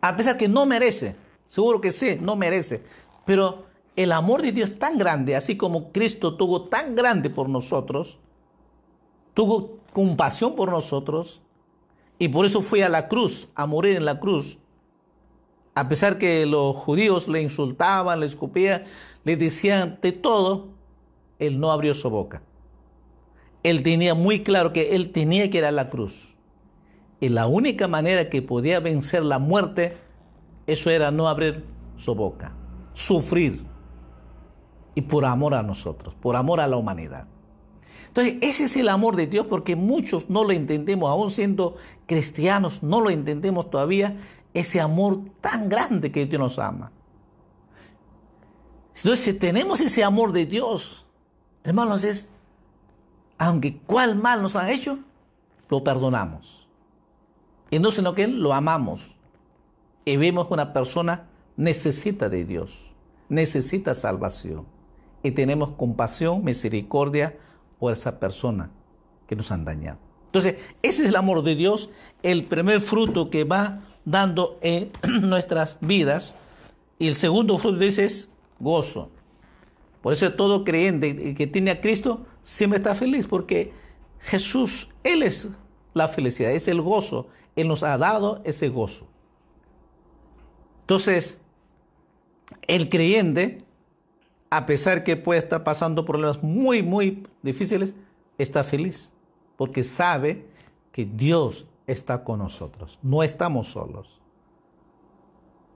A 0.00 0.16
pesar 0.16 0.36
que 0.36 0.46
no 0.46 0.64
merece, 0.64 1.16
seguro 1.48 1.80
que 1.80 1.90
sí, 1.90 2.18
no 2.20 2.36
merece, 2.36 2.84
pero 3.26 3.66
el 3.96 4.12
amor 4.12 4.42
de 4.42 4.52
Dios 4.52 4.78
tan 4.78 4.98
grande, 4.98 5.36
así 5.36 5.56
como 5.56 5.92
Cristo 5.92 6.36
tuvo 6.36 6.68
tan 6.68 6.94
grande 6.94 7.30
por 7.30 7.48
nosotros, 7.48 8.18
tuvo 9.34 9.78
compasión 9.92 10.54
por 10.54 10.70
nosotros, 10.70 11.42
y 12.18 12.28
por 12.28 12.44
eso 12.44 12.62
fue 12.62 12.84
a 12.84 12.88
la 12.88 13.08
cruz, 13.08 13.48
a 13.54 13.66
morir 13.66 13.96
en 13.96 14.04
la 14.04 14.20
cruz. 14.20 14.58
A 15.74 15.88
pesar 15.88 16.18
que 16.18 16.44
los 16.46 16.76
judíos 16.76 17.28
le 17.28 17.40
insultaban, 17.40 18.20
le 18.20 18.26
escupían, 18.26 18.84
le 19.24 19.36
decían 19.36 19.98
de 20.02 20.12
todo, 20.12 20.68
él 21.38 21.58
no 21.58 21.72
abrió 21.72 21.94
su 21.94 22.10
boca. 22.10 22.42
Él 23.62 23.82
tenía 23.82 24.14
muy 24.14 24.42
claro 24.42 24.72
que 24.72 24.94
él 24.94 25.12
tenía 25.12 25.50
que 25.50 25.58
ir 25.58 25.64
a 25.64 25.72
la 25.72 25.88
cruz. 25.88 26.34
Y 27.20 27.28
la 27.28 27.46
única 27.46 27.88
manera 27.88 28.30
que 28.30 28.42
podía 28.42 28.80
vencer 28.80 29.22
la 29.24 29.38
muerte, 29.38 29.96
eso 30.66 30.90
era 30.90 31.10
no 31.10 31.28
abrir 31.28 31.64
su 31.96 32.14
boca, 32.14 32.54
sufrir. 32.94 33.69
Y 34.94 35.02
por 35.02 35.24
amor 35.24 35.54
a 35.54 35.62
nosotros, 35.62 36.14
por 36.14 36.36
amor 36.36 36.60
a 36.60 36.66
la 36.66 36.76
humanidad. 36.76 37.26
Entonces, 38.08 38.38
ese 38.40 38.64
es 38.64 38.76
el 38.76 38.88
amor 38.88 39.14
de 39.14 39.28
Dios 39.28 39.46
porque 39.46 39.76
muchos 39.76 40.30
no 40.30 40.42
lo 40.42 40.50
entendemos, 40.50 41.08
aún 41.08 41.30
siendo 41.30 41.76
cristianos, 42.06 42.82
no 42.82 43.00
lo 43.00 43.08
entendemos 43.10 43.70
todavía, 43.70 44.16
ese 44.52 44.80
amor 44.80 45.20
tan 45.40 45.68
grande 45.68 46.10
que 46.10 46.26
Dios 46.26 46.40
nos 46.40 46.58
ama. 46.58 46.90
Entonces, 48.96 49.20
si 49.20 49.32
tenemos 49.34 49.80
ese 49.80 50.02
amor 50.02 50.32
de 50.32 50.44
Dios, 50.44 51.06
hermanos, 51.62 52.02
es, 52.02 52.28
aunque 53.38 53.78
cuál 53.78 54.16
mal 54.16 54.42
nos 54.42 54.56
han 54.56 54.68
hecho, 54.68 54.98
lo 55.68 55.84
perdonamos. 55.84 56.68
Y 57.70 57.78
no 57.78 57.92
sino 57.92 58.14
que 58.14 58.26
lo 58.26 58.52
amamos. 58.52 59.14
Y 60.04 60.16
vemos 60.16 60.48
que 60.48 60.54
una 60.54 60.72
persona 60.72 61.28
necesita 61.56 62.28
de 62.28 62.44
Dios, 62.44 62.92
necesita 63.28 63.94
salvación. 63.94 64.66
Y 65.22 65.32
tenemos 65.32 65.70
compasión, 65.70 66.44
misericordia 66.44 67.36
por 67.78 67.92
esa 67.92 68.18
persona 68.18 68.70
que 69.26 69.36
nos 69.36 69.50
han 69.50 69.64
dañado. 69.64 69.98
Entonces, 70.26 70.56
ese 70.82 71.02
es 71.02 71.08
el 71.08 71.16
amor 71.16 71.42
de 71.42 71.56
Dios, 71.56 71.90
el 72.22 72.44
primer 72.44 72.80
fruto 72.80 73.30
que 73.30 73.44
va 73.44 73.80
dando 74.04 74.58
en 74.60 74.90
nuestras 75.28 75.78
vidas. 75.80 76.36
Y 76.98 77.08
el 77.08 77.14
segundo 77.14 77.58
fruto 77.58 77.82
es 77.82 78.28
gozo. 78.58 79.10
Por 80.02 80.12
eso 80.12 80.32
todo 80.32 80.64
creyente 80.64 81.34
que 81.34 81.46
tiene 81.46 81.72
a 81.72 81.80
Cristo 81.80 82.26
siempre 82.42 82.78
está 82.78 82.94
feliz, 82.94 83.26
porque 83.26 83.72
Jesús, 84.20 84.88
Él 85.02 85.22
es 85.22 85.48
la 85.94 86.08
felicidad, 86.08 86.52
es 86.52 86.68
el 86.68 86.80
gozo. 86.80 87.28
Él 87.56 87.68
nos 87.68 87.82
ha 87.82 87.98
dado 87.98 88.40
ese 88.44 88.68
gozo. 88.68 89.08
Entonces, 90.82 91.40
el 92.66 92.88
creyente, 92.88 93.64
a 94.50 94.66
pesar 94.66 95.04
que 95.04 95.16
puede 95.16 95.38
estar 95.38 95.62
pasando 95.62 96.04
problemas 96.04 96.42
muy, 96.42 96.82
muy 96.82 97.26
difíciles, 97.42 97.94
está 98.36 98.64
feliz, 98.64 99.12
porque 99.56 99.82
sabe 99.84 100.44
que 100.92 101.04
Dios 101.04 101.68
está 101.86 102.24
con 102.24 102.40
nosotros, 102.40 102.98
no 103.02 103.22
estamos 103.22 103.68
solos. 103.68 104.20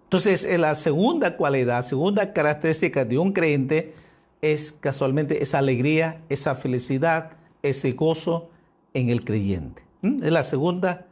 Entonces, 0.05 0.47
la 0.59 0.75
segunda 0.75 1.37
cualidad, 1.37 1.83
segunda 1.83 2.33
característica 2.33 3.05
de 3.05 3.19
un 3.19 3.33
creyente 3.33 3.95
es 4.43 4.73
casualmente 4.73 5.43
esa 5.43 5.59
alegría, 5.59 6.23
esa 6.29 6.55
felicidad, 6.55 7.33
ese 7.63 7.93
gozo 7.93 8.51
en 8.93 9.09
el 9.09 9.25
creyente. 9.25 9.83
¿Mm? 10.03 10.23
Es 10.23 10.31
la 10.31 10.45
segunda 10.45 11.07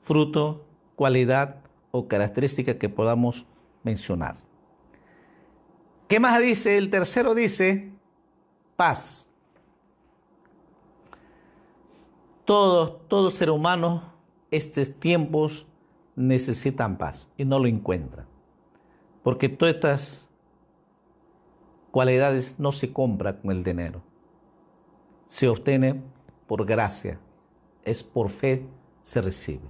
fruto, 0.00 0.64
cualidad 0.94 1.56
o 1.90 2.06
característica 2.06 2.78
que 2.78 2.88
podamos 2.88 3.46
mencionar. 3.82 4.45
¿Qué 6.08 6.20
más 6.20 6.40
dice? 6.40 6.78
El 6.78 6.90
tercero 6.90 7.34
dice 7.34 7.92
paz. 8.76 9.28
Todos, 12.44 13.08
todo 13.08 13.30
ser 13.32 13.50
humano, 13.50 14.12
estos 14.50 14.94
tiempos 15.00 15.66
necesitan 16.14 16.96
paz 16.96 17.28
y 17.36 17.44
no 17.44 17.58
lo 17.58 17.66
encuentran. 17.66 18.26
Porque 19.24 19.48
todas 19.48 19.74
estas 19.74 20.30
cualidades 21.90 22.54
no 22.58 22.70
se 22.70 22.92
compran 22.92 23.38
con 23.38 23.50
el 23.50 23.64
dinero. 23.64 24.02
Se 25.26 25.48
obtiene 25.48 26.00
por 26.46 26.64
gracia. 26.64 27.18
Es 27.84 28.04
por 28.04 28.28
fe 28.28 28.66
se 29.02 29.20
recibe. 29.22 29.68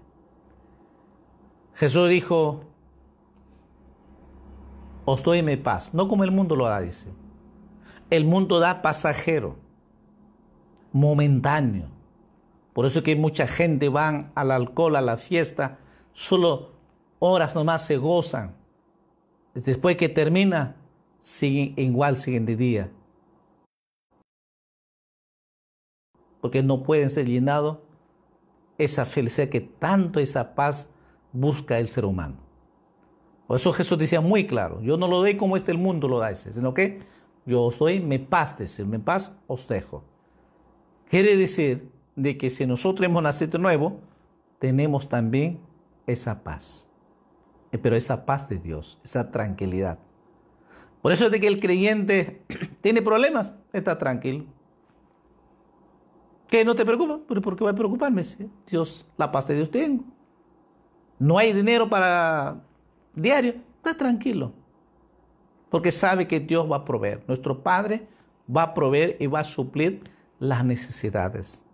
Jesús 1.74 2.08
dijo, 2.08 2.64
os 5.06 5.22
doy 5.22 5.42
mi 5.42 5.56
paz, 5.56 5.94
no 5.94 6.08
como 6.08 6.24
el 6.24 6.30
mundo 6.30 6.54
lo 6.54 6.66
da, 6.66 6.82
dice. 6.82 7.08
El 8.10 8.26
mundo 8.26 8.60
da 8.60 8.82
pasajero, 8.82 9.56
momentáneo. 10.92 11.88
Por 12.74 12.84
eso 12.84 13.02
que 13.02 13.16
mucha 13.16 13.46
gente 13.46 13.88
van 13.88 14.30
al 14.34 14.50
alcohol, 14.50 14.96
a 14.96 15.00
la 15.00 15.16
fiesta, 15.16 15.78
solo 16.12 16.72
horas 17.18 17.54
nomás 17.54 17.86
se 17.86 17.96
gozan, 17.96 18.54
Después 19.64 19.96
que 19.96 20.10
termina, 20.10 20.76
siguen 21.18 21.72
igual, 21.78 22.18
siguen 22.18 22.44
de 22.44 22.56
día. 22.56 22.92
Porque 26.42 26.62
no 26.62 26.82
pueden 26.82 27.08
ser 27.08 27.26
llenados 27.26 27.78
esa 28.76 29.06
felicidad 29.06 29.48
que 29.48 29.62
tanto 29.62 30.20
esa 30.20 30.54
paz 30.54 30.90
busca 31.32 31.78
el 31.78 31.88
ser 31.88 32.04
humano. 32.04 32.45
Por 33.46 33.56
eso 33.56 33.72
Jesús 33.72 33.96
decía 33.98 34.20
muy 34.20 34.46
claro, 34.46 34.80
yo 34.80 34.96
no 34.96 35.06
lo 35.06 35.18
doy 35.18 35.36
como 35.36 35.56
este 35.56 35.70
el 35.70 35.78
mundo 35.78 36.08
lo 36.08 36.18
da, 36.18 36.34
sino 36.34 36.74
que 36.74 37.00
yo 37.44 37.62
os 37.62 37.78
doy 37.78 38.00
mi 38.00 38.18
paz, 38.18 38.58
decir, 38.58 38.86
mi 38.86 38.98
paz 38.98 39.36
os 39.46 39.68
dejo. 39.68 40.02
Quiere 41.08 41.36
decir 41.36 41.88
de 42.16 42.36
que 42.36 42.50
si 42.50 42.66
nosotros 42.66 43.06
hemos 43.06 43.22
nacido 43.22 43.58
nuevo, 43.58 44.00
tenemos 44.58 45.08
también 45.08 45.60
esa 46.06 46.42
paz. 46.42 46.88
Eh, 47.70 47.78
pero 47.78 47.94
esa 47.94 48.26
paz 48.26 48.48
de 48.48 48.58
Dios, 48.58 48.98
esa 49.04 49.30
tranquilidad. 49.30 49.98
Por 51.02 51.12
eso 51.12 51.26
es 51.26 51.30
de 51.30 51.40
que 51.40 51.46
el 51.46 51.60
creyente 51.60 52.42
tiene 52.80 53.00
problemas, 53.00 53.52
está 53.72 53.96
tranquilo. 53.96 54.44
¿Qué 56.48 56.64
no 56.64 56.74
te 56.74 56.84
preocupa? 56.84 57.20
¿Pero 57.28 57.42
por 57.42 57.56
qué 57.56 57.64
voy 57.64 57.72
a 57.72 57.76
preocuparme? 57.76 58.22
Dios, 58.68 59.06
la 59.16 59.30
paz 59.30 59.46
de 59.48 59.56
Dios 59.56 59.70
tengo. 59.70 60.04
No 61.18 61.38
hay 61.38 61.52
dinero 61.52 61.88
para 61.88 62.62
diario, 63.16 63.54
está 63.78 63.96
tranquilo. 63.96 64.52
Porque 65.70 65.90
sabe 65.90 66.28
que 66.28 66.38
Dios 66.38 66.70
va 66.70 66.76
a 66.76 66.84
proveer. 66.84 67.24
Nuestro 67.26 67.62
Padre 67.62 68.06
va 68.54 68.62
a 68.62 68.74
proveer 68.74 69.16
y 69.18 69.26
va 69.26 69.40
a 69.40 69.44
suplir 69.44 70.08
las 70.38 70.64
necesidades. 70.64 71.64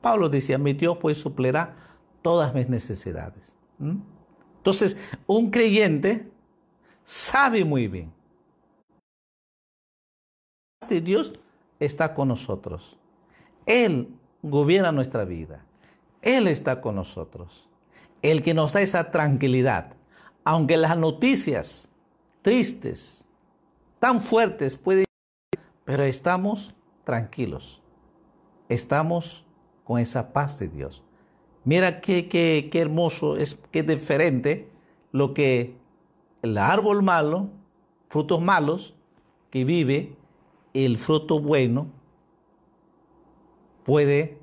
Pablo 0.00 0.28
decía, 0.28 0.56
mi 0.56 0.72
Dios 0.72 0.96
pues 0.98 1.18
suplirá 1.18 1.76
todas 2.22 2.54
mis 2.54 2.68
necesidades. 2.68 3.56
Entonces, 3.78 4.96
un 5.26 5.50
creyente 5.50 6.30
sabe 7.02 7.64
muy 7.64 7.88
bien. 7.88 8.12
Dios 10.88 11.32
está 11.80 12.14
con 12.14 12.28
nosotros. 12.28 12.98
Él 13.66 14.08
gobierna 14.42 14.92
nuestra 14.92 15.24
vida. 15.24 15.64
Él 16.22 16.46
está 16.46 16.80
con 16.80 16.96
nosotros. 16.96 17.68
El 18.22 18.42
que 18.42 18.54
nos 18.54 18.72
da 18.72 18.82
esa 18.82 19.10
tranquilidad. 19.10 19.94
Aunque 20.44 20.76
las 20.76 20.96
noticias 20.96 21.88
tristes, 22.42 23.24
tan 23.98 24.20
fuertes 24.20 24.76
pueden 24.76 25.04
pero 25.84 26.02
estamos 26.04 26.74
tranquilos. 27.04 27.82
Estamos 28.68 29.44
con 29.84 30.00
esa 30.00 30.32
paz 30.32 30.58
de 30.58 30.68
Dios. 30.68 31.02
Mira 31.64 32.00
qué, 32.00 32.28
qué, 32.28 32.68
qué 32.70 32.80
hermoso, 32.80 33.36
es 33.36 33.58
qué 33.70 33.82
diferente 33.82 34.70
lo 35.12 35.34
que 35.34 35.76
el 36.42 36.58
árbol 36.58 37.02
malo, 37.02 37.48
frutos 38.08 38.40
malos, 38.40 38.94
que 39.50 39.64
vive, 39.64 40.16
el 40.72 40.98
fruto 40.98 41.40
bueno 41.40 41.86
puede 43.84 44.38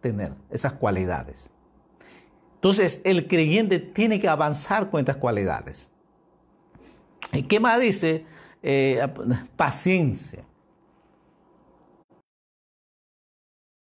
tener 0.00 0.34
esas 0.50 0.74
cualidades. 0.74 1.50
Entonces, 2.62 3.00
el 3.02 3.26
creyente 3.26 3.80
tiene 3.80 4.20
que 4.20 4.28
avanzar 4.28 4.88
con 4.88 5.00
estas 5.00 5.16
cualidades. 5.16 5.90
¿Y 7.32 7.42
qué 7.42 7.58
más 7.58 7.80
dice? 7.80 8.24
Eh, 8.62 9.04
paciencia. 9.56 10.44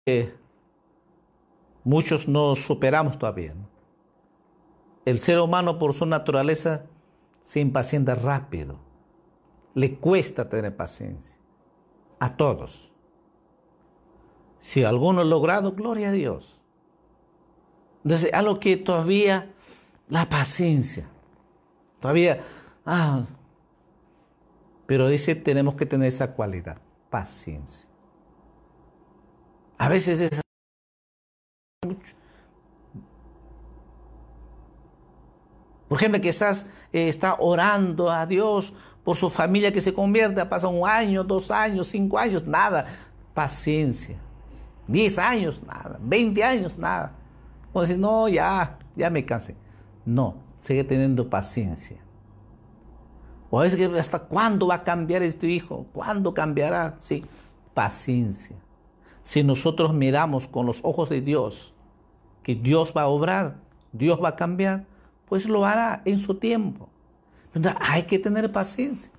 Eh, 0.06 0.36
muchos 1.86 2.28
no 2.28 2.54
superamos 2.58 3.18
todavía. 3.18 3.56
El 5.06 5.22
ser 5.22 5.40
humano 5.40 5.80
por 5.80 5.94
su 5.94 6.06
naturaleza 6.06 6.86
se 7.40 7.62
impacienta 7.62 8.14
rápido. 8.14 8.82
Le 9.74 9.96
cuesta 9.96 10.50
tener 10.50 10.76
paciencia. 10.76 11.40
A 12.20 12.36
todos. 12.36 12.92
Si 14.60 14.84
alguno 14.84 15.22
ha 15.22 15.24
logrado, 15.24 15.72
gloria 15.72 16.10
a 16.10 16.12
Dios. 16.12 16.55
Entonces, 18.06 18.32
algo 18.34 18.60
que 18.60 18.78
todavía, 18.78 19.52
la 20.08 20.30
paciencia, 20.30 21.08
todavía, 22.00 22.40
ah, 22.86 23.24
pero 24.86 25.08
dice, 25.08 25.34
tenemos 25.34 25.74
que 25.74 25.88
tener 25.88 26.08
esa 26.08 26.32
cualidad, 26.34 26.78
paciencia. 27.10 27.90
A 29.80 29.90
veces 29.90 30.22
es. 30.22 30.42
Por 35.88 35.98
ejemplo, 35.98 36.22
quizás 36.22 36.68
eh, 36.94 37.10
está 37.10 37.38
orando 37.40 38.12
a 38.12 38.28
Dios 38.28 38.76
por 39.04 39.16
su 39.16 39.32
familia 39.32 39.72
que 39.72 39.82
se 39.82 39.96
convierta, 39.96 40.48
pasa 40.48 40.68
un 40.68 40.88
año, 40.88 41.24
dos 41.24 41.50
años, 41.50 41.88
cinco 41.88 42.20
años, 42.20 42.46
nada. 42.46 42.86
Paciencia. 43.34 44.18
10 44.88 45.18
años, 45.18 45.64
nada. 45.64 45.98
20 46.00 46.44
años, 46.44 46.78
nada. 46.78 47.25
O 47.78 47.82
decir, 47.82 48.00
no, 48.00 48.30
ya, 48.30 48.80
ya 48.96 49.10
me 49.10 49.26
cansé. 49.26 49.58
No, 50.06 50.38
sigue 50.56 50.86
teniendo 50.86 51.30
paciencia. 51.30 51.98
O 53.50 53.60
a 53.60 53.64
veces, 53.64 53.90
¿hasta 54.00 54.20
cuándo 54.20 54.68
va 54.68 54.76
a 54.76 54.84
cambiar 54.86 55.22
este 55.24 55.48
hijo? 55.48 55.86
¿Cuándo 55.92 56.34
cambiará? 56.34 56.96
Sí, 57.00 57.26
paciencia. 57.74 58.56
Si 59.24 59.44
nosotros 59.44 59.94
miramos 59.94 60.48
con 60.48 60.66
los 60.66 60.86
ojos 60.86 61.10
de 61.10 61.20
Dios, 61.20 61.74
que 62.44 62.56
Dios 62.56 62.94
va 62.96 63.02
a 63.02 63.08
obrar, 63.08 63.58
Dios 63.92 64.24
va 64.24 64.30
a 64.30 64.36
cambiar, 64.38 64.86
pues 65.26 65.50
lo 65.50 65.66
hará 65.66 66.02
en 66.06 66.20
su 66.20 66.36
tiempo. 66.36 66.88
Entonces, 67.54 67.82
hay 67.86 68.04
que 68.04 68.20
tener 68.20 68.54
paciencia. 68.54 69.12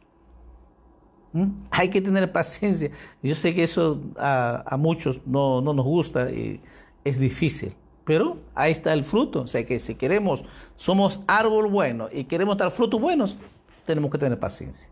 ¿Mm? 1.35 1.51
Hay 1.71 1.91
que 1.91 2.01
tener 2.01 2.33
paciencia. 2.33 2.91
Yo 3.23 3.35
sé 3.35 3.55
que 3.55 3.65
eso 3.65 4.01
a, 4.17 4.79
muchos 4.79 5.21
no, 5.27 5.61
nos 5.61 5.85
gusta 5.85 6.31
y 6.31 6.63
es 7.05 7.21
difícil, 7.21 7.77
pero 8.07 8.39
ahí 8.55 8.73
está 8.73 8.95
el 8.95 9.05
fruto. 9.05 9.43
O 9.43 9.47
sea 9.47 9.67
que 9.67 9.79
si 9.79 9.97
queremos, 9.97 10.45
somos 10.77 11.21
árbol 11.27 11.69
bueno 11.69 12.09
y 12.11 12.25
queremos 12.25 12.57
dar 12.57 12.71
frutos 12.71 12.99
buenos, 12.99 13.37
tenemos 13.85 14.11
que 14.11 14.17
tener 14.17 14.39
paciencia. 14.39 14.89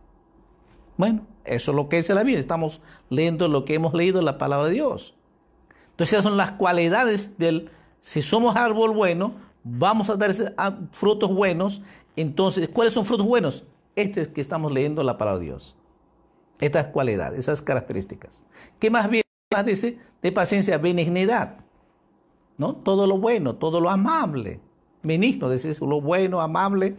Bueno, 0.98 1.26
eso 1.44 1.70
es 1.70 1.76
lo 1.76 1.88
que 1.88 1.96
dice 1.96 2.12
la 2.12 2.22
Biblia. 2.22 2.40
Estamos 2.40 2.82
leyendo 3.08 3.48
lo 3.48 3.64
que 3.64 3.74
hemos 3.74 3.94
leído 3.94 4.18
en 4.18 4.26
la 4.26 4.36
palabra 4.36 4.66
de 4.66 4.74
Dios. 4.74 5.16
Entonces 5.92 6.12
esas 6.12 6.24
son 6.24 6.36
las 6.36 6.52
cualidades 6.52 7.38
del, 7.38 7.70
si 8.00 8.20
somos 8.20 8.56
árbol 8.56 8.90
bueno, 8.90 9.34
vamos 9.62 10.10
a 10.10 10.16
dar 10.16 10.34
frutos 10.92 11.34
buenos. 11.34 11.80
Entonces, 12.16 12.68
¿cuáles 12.68 12.92
son 12.92 13.06
frutos 13.06 13.26
buenos? 13.26 13.64
Este 13.96 14.26
que 14.26 14.40
estamos 14.40 14.72
leyendo 14.72 15.02
la 15.02 15.16
palabra 15.16 15.38
de 15.38 15.46
Dios 15.46 15.76
estas 16.60 16.88
cualidades, 16.88 17.38
esas 17.38 17.62
características. 17.62 18.42
¿Qué 18.78 18.90
más 18.90 19.08
bien 19.08 19.22
dice? 19.64 19.98
De 20.22 20.32
paciencia, 20.32 20.78
benignidad. 20.78 21.63
¿No? 22.56 22.76
Todo 22.76 23.06
lo 23.06 23.18
bueno, 23.18 23.56
todo 23.56 23.80
lo 23.80 23.90
amable. 23.90 24.60
Benigno, 25.02 25.48
decir 25.48 25.76
lo 25.82 26.00
bueno, 26.00 26.40
amable. 26.40 26.96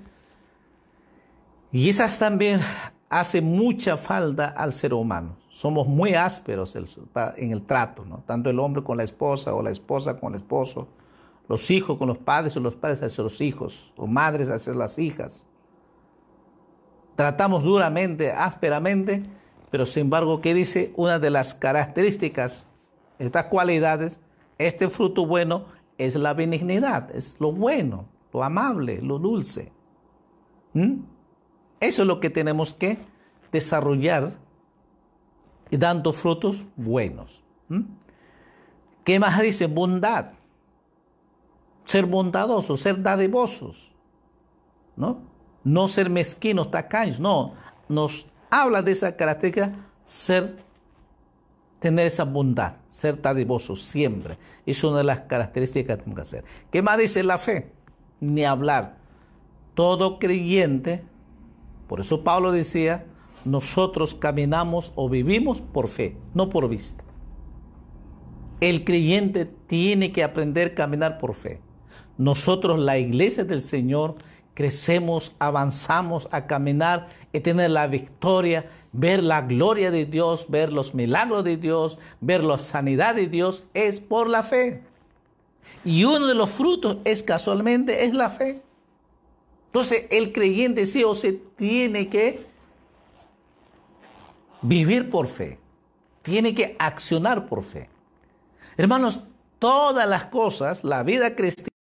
Y 1.71 1.89
esas 1.89 2.19
también 2.19 2.61
hace 3.09 3.41
mucha 3.41 3.97
falta 3.97 4.47
al 4.47 4.73
ser 4.73 4.93
humano. 4.93 5.37
Somos 5.49 5.87
muy 5.87 6.13
ásperos 6.13 6.75
en 6.75 7.51
el 7.51 7.61
trato, 7.65 8.03
¿no? 8.05 8.23
Tanto 8.25 8.49
el 8.49 8.59
hombre 8.59 8.83
con 8.83 8.97
la 8.97 9.03
esposa 9.03 9.53
o 9.53 9.61
la 9.61 9.71
esposa 9.71 10.19
con 10.19 10.33
el 10.33 10.37
esposo, 10.37 10.87
los 11.47 11.71
hijos 11.71 11.97
con 11.97 12.09
los 12.09 12.17
padres 12.17 12.57
o 12.57 12.59
los 12.59 12.75
padres 12.75 13.01
hacia 13.01 13.23
los 13.23 13.39
hijos, 13.39 13.93
o 13.95 14.05
madres 14.05 14.49
hacia 14.49 14.73
las 14.73 14.99
hijas. 14.99 15.45
Tratamos 17.15 17.63
duramente, 17.63 18.31
ásperamente 18.31 19.23
pero 19.75 19.85
sin 19.85 20.03
embargo, 20.03 20.39
¿qué 20.39 20.53
dice? 20.53 20.93
Una 20.95 21.19
de 21.19 21.29
las 21.29 21.53
características, 21.53 22.65
estas 23.19 23.47
cualidades, 23.47 24.21
este 24.57 24.89
fruto 24.89 25.25
bueno 25.25 25.65
es 25.97 26.15
la 26.15 26.33
benignidad, 26.33 27.15
es 27.15 27.37
lo 27.39 27.51
bueno, 27.51 28.05
lo 28.33 28.43
amable, 28.43 29.01
lo 29.01 29.19
dulce. 29.19 29.71
¿Mm? 30.73 30.99
Eso 31.79 32.01
es 32.01 32.07
lo 32.07 32.19
que 32.19 32.29
tenemos 32.29 32.73
que 32.73 32.97
desarrollar 33.51 34.33
dando 35.71 36.13
frutos 36.13 36.65
buenos. 36.75 37.43
¿Mm? 37.69 37.81
¿Qué 39.03 39.19
más 39.19 39.39
dice? 39.41 39.67
Bondad. 39.67 40.31
Ser 41.85 42.05
bondadosos, 42.05 42.81
ser 42.81 43.01
dadivosos. 43.01 43.91
¿No? 44.95 45.21
No 45.63 45.87
ser 45.87 46.09
mezquinos, 46.09 46.71
tacaños. 46.71 47.19
No, 47.19 47.53
nos 47.87 48.27
habla 48.49 48.81
de 48.81 48.91
esa 48.91 49.15
característica, 49.15 49.73
ser, 50.05 50.63
tener 51.85 52.07
esa 52.07 52.23
bondad, 52.23 52.77
ser 52.87 53.21
dadivoso 53.21 53.75
siempre. 53.75 54.39
Es 54.65 54.83
una 54.83 54.97
de 54.97 55.03
las 55.03 55.19
características 55.21 55.97
que 55.97 56.01
tenemos 56.01 56.15
que 56.15 56.21
hacer. 56.23 56.43
¿Qué 56.71 56.81
más 56.81 56.97
dice 56.97 57.21
la 57.21 57.37
fe? 57.37 57.73
Ni 58.19 58.43
hablar. 58.43 58.97
Todo 59.75 60.17
creyente, 60.17 61.03
por 61.87 61.99
eso 61.99 62.23
Pablo 62.23 62.51
decía, 62.51 63.05
nosotros 63.45 64.15
caminamos 64.15 64.93
o 64.95 65.09
vivimos 65.09 65.61
por 65.61 65.87
fe, 65.87 66.17
no 66.33 66.49
por 66.49 66.67
vista. 66.69 67.03
El 68.61 68.83
creyente 68.83 69.45
tiene 69.45 70.11
que 70.11 70.23
aprender 70.23 70.71
a 70.71 70.73
caminar 70.73 71.19
por 71.19 71.35
fe. 71.35 71.61
Nosotros, 72.17 72.79
la 72.79 72.97
iglesia 72.97 73.45
del 73.45 73.61
Señor, 73.61 74.15
crecemos, 74.55 75.35
avanzamos 75.37 76.27
a 76.31 76.47
caminar 76.47 77.09
y 77.31 77.41
tener 77.41 77.69
la 77.69 77.87
victoria, 77.87 78.71
ver 78.93 79.21
la 79.21 79.41
gloria 79.41 79.91
de 79.91 80.05
Dios, 80.05 80.49
ver 80.49 80.73
los 80.73 80.95
milagros 80.95 81.43
de 81.43 81.57
Dios, 81.57 81.99
ver 82.21 82.43
la 82.43 82.57
sanidad 82.57 83.13
de 83.13 83.27
Dios, 83.27 83.65
es 83.75 83.99
por 83.99 84.27
la 84.27 84.41
fe. 84.41 84.81
Y 85.83 86.05
uno 86.05 86.25
de 86.25 86.33
los 86.33 86.49
frutos 86.49 86.97
es 87.03 87.21
casualmente 87.21 88.05
es 88.05 88.13
la 88.13 88.29
fe. 88.29 88.61
Entonces 89.67 90.07
el 90.09 90.31
creyente 90.31 90.85
sí 90.85 91.03
o 91.03 91.13
se 91.13 91.33
tiene 91.33 92.07
que 92.09 92.45
vivir 94.61 95.09
por 95.09 95.27
fe, 95.27 95.59
tiene 96.21 96.55
que 96.55 96.77
accionar 96.79 97.47
por 97.47 97.61
fe. 97.63 97.89
Hermanos, 98.77 99.19
todas 99.59 100.07
las 100.07 100.25
cosas, 100.27 100.85
la 100.85 101.03
vida 101.03 101.35
cristiana, 101.35 101.74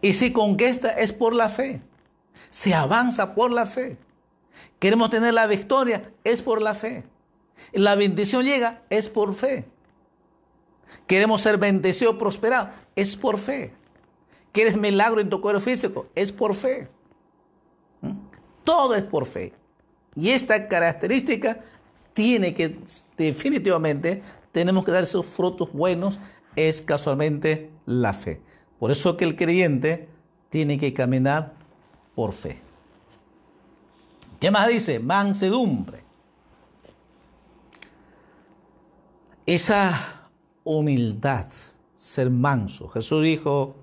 y 0.00 0.12
si 0.12 0.32
conquista 0.32 0.90
es 0.90 1.12
por 1.12 1.34
la 1.34 1.48
fe, 1.48 1.80
se 2.50 2.74
avanza 2.74 3.34
por 3.34 3.50
la 3.50 3.66
fe. 3.66 3.96
Queremos 4.78 5.10
tener 5.10 5.34
la 5.34 5.46
victoria, 5.46 6.12
es 6.24 6.42
por 6.42 6.62
la 6.62 6.74
fe. 6.74 7.04
La 7.72 7.96
bendición 7.96 8.44
llega, 8.44 8.82
es 8.90 9.08
por 9.08 9.34
fe. 9.34 9.66
Queremos 11.06 11.40
ser 11.40 11.58
bendecidos, 11.58 12.16
prosperados, 12.16 12.70
es 12.94 13.16
por 13.16 13.38
fe. 13.38 13.72
¿Quieres 14.52 14.76
milagro 14.76 15.20
en 15.20 15.28
tu 15.28 15.40
cuerpo 15.40 15.60
físico? 15.60 16.06
Es 16.14 16.32
por 16.32 16.54
fe. 16.54 16.88
¿Mm? 18.00 18.12
Todo 18.64 18.94
es 18.94 19.02
por 19.02 19.26
fe. 19.26 19.52
Y 20.14 20.30
esta 20.30 20.68
característica 20.68 21.60
tiene 22.12 22.54
que, 22.54 22.78
definitivamente, 23.16 24.22
tenemos 24.52 24.84
que 24.84 24.90
dar 24.90 25.04
esos 25.04 25.26
frutos 25.26 25.72
buenos, 25.72 26.18
es 26.56 26.82
casualmente 26.82 27.70
la 27.86 28.12
fe. 28.12 28.40
Por 28.78 28.90
eso 28.90 29.16
que 29.16 29.24
el 29.24 29.36
creyente 29.36 30.08
tiene 30.50 30.78
que 30.78 30.94
caminar 30.94 31.54
por 32.14 32.32
fe. 32.32 32.60
¿Qué 34.40 34.50
más 34.50 34.68
dice? 34.68 35.00
Mansedumbre. 35.00 36.04
Esa 39.46 40.28
humildad, 40.62 41.46
ser 41.96 42.30
manso. 42.30 42.88
Jesús 42.88 43.22
dijo, 43.22 43.74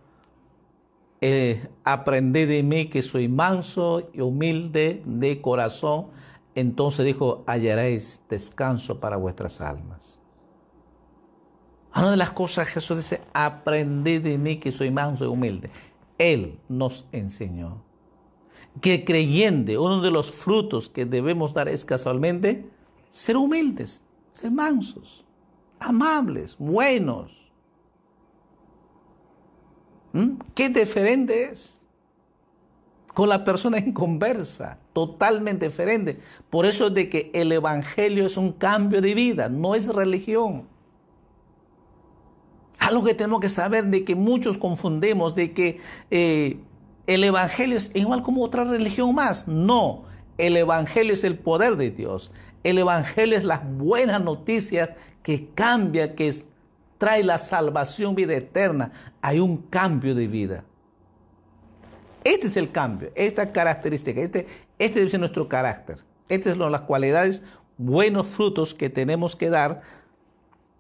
eh, 1.21 1.69
aprended 1.83 2.47
de 2.47 2.61
mí 2.61 2.87
que 2.87 3.01
soy 3.01 3.27
manso 3.27 4.09
y 4.13 4.21
humilde 4.21 5.01
de 5.05 5.41
corazón. 5.41 6.07
Entonces 6.53 7.05
dijo, 7.05 7.43
hallaréis 7.47 8.23
descanso 8.29 8.99
para 8.99 9.17
vuestras 9.17 9.59
almas. 9.59 10.19
Una 11.95 12.11
de 12.11 12.17
las 12.17 12.31
cosas 12.31 12.67
Jesús 12.67 12.97
dice, 12.97 13.21
aprended 13.33 14.21
de 14.21 14.37
mí 14.37 14.57
que 14.57 14.71
soy 14.71 14.91
manso 14.91 15.25
y 15.25 15.27
humilde. 15.27 15.69
Él 16.17 16.59
nos 16.67 17.07
enseñó 17.11 17.85
que 18.81 19.05
creyente, 19.05 19.77
uno 19.77 20.01
de 20.01 20.11
los 20.11 20.31
frutos 20.31 20.89
que 20.89 21.05
debemos 21.05 21.53
dar 21.53 21.69
es 21.69 21.85
casualmente 21.85 22.69
ser 23.09 23.37
humildes, 23.37 24.01
ser 24.31 24.51
mansos, 24.51 25.23
amables, 25.79 26.57
buenos. 26.57 27.49
¿Mm? 30.11 30.37
Qué 30.53 30.69
diferente 30.69 31.45
es 31.45 31.79
con 33.13 33.29
la 33.29 33.45
persona 33.45 33.77
en 33.77 33.93
conversa, 33.93 34.77
totalmente 34.91 35.67
diferente. 35.67 36.19
Por 36.49 36.65
eso 36.65 36.87
es 36.87 36.93
de 36.93 37.09
que 37.09 37.31
el 37.33 37.53
Evangelio 37.53 38.25
es 38.25 38.35
un 38.35 38.51
cambio 38.51 38.99
de 38.99 39.13
vida, 39.13 39.47
no 39.47 39.73
es 39.73 39.87
religión. 39.87 40.67
Algo 42.85 43.03
que 43.03 43.15
tenemos 43.15 43.39
que 43.39 43.49
saber 43.49 43.85
de 43.85 44.03
que 44.05 44.13
muchos 44.13 44.59
confundemos, 44.59 45.33
de 45.33 45.53
que 45.53 45.81
eh, 46.11 46.59
el 47.07 47.23
Evangelio 47.23 47.77
es 47.77 47.89
igual 47.95 48.21
como 48.21 48.43
otra 48.43 48.63
religión 48.63 49.15
más. 49.15 49.47
No, 49.47 50.03
el 50.37 50.55
Evangelio 50.55 51.13
es 51.13 51.23
el 51.23 51.35
poder 51.35 51.77
de 51.77 51.89
Dios. 51.89 52.31
El 52.63 52.77
Evangelio 52.77 53.35
es 53.35 53.43
las 53.43 53.61
buenas 53.67 54.23
noticias 54.23 54.91
que 55.23 55.47
cambia, 55.55 56.13
que 56.13 56.31
trae 56.99 57.23
la 57.23 57.39
salvación, 57.39 58.13
vida 58.13 58.35
eterna. 58.35 58.91
Hay 59.19 59.39
un 59.39 59.57
cambio 59.57 60.13
de 60.13 60.27
vida. 60.27 60.63
Este 62.23 62.45
es 62.45 62.55
el 62.55 62.71
cambio, 62.71 63.09
esta 63.15 63.51
característica, 63.51 64.21
este, 64.21 64.45
este 64.77 64.99
debe 64.99 65.09
ser 65.09 65.19
nuestro 65.19 65.49
carácter. 65.49 66.05
Estas 66.29 66.55
son 66.55 66.71
las 66.71 66.81
cualidades, 66.81 67.41
buenos 67.79 68.27
frutos 68.27 68.75
que 68.75 68.91
tenemos 68.91 69.35
que 69.35 69.49
dar 69.49 69.81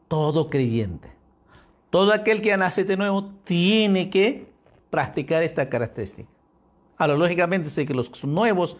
todo 0.07 0.51
creyente. 0.51 1.14
Todo 1.95 2.11
aquel 2.11 2.41
que 2.41 2.57
nace 2.57 2.83
de 2.83 2.97
nuevo 2.97 3.31
tiene 3.45 4.09
que 4.09 4.51
practicar 4.89 5.43
esta 5.43 5.69
característica. 5.69 6.27
Ahora, 6.97 7.15
lógicamente, 7.15 7.69
sé 7.69 7.85
que 7.85 7.93
los 7.93 8.21
nuevos, 8.25 8.75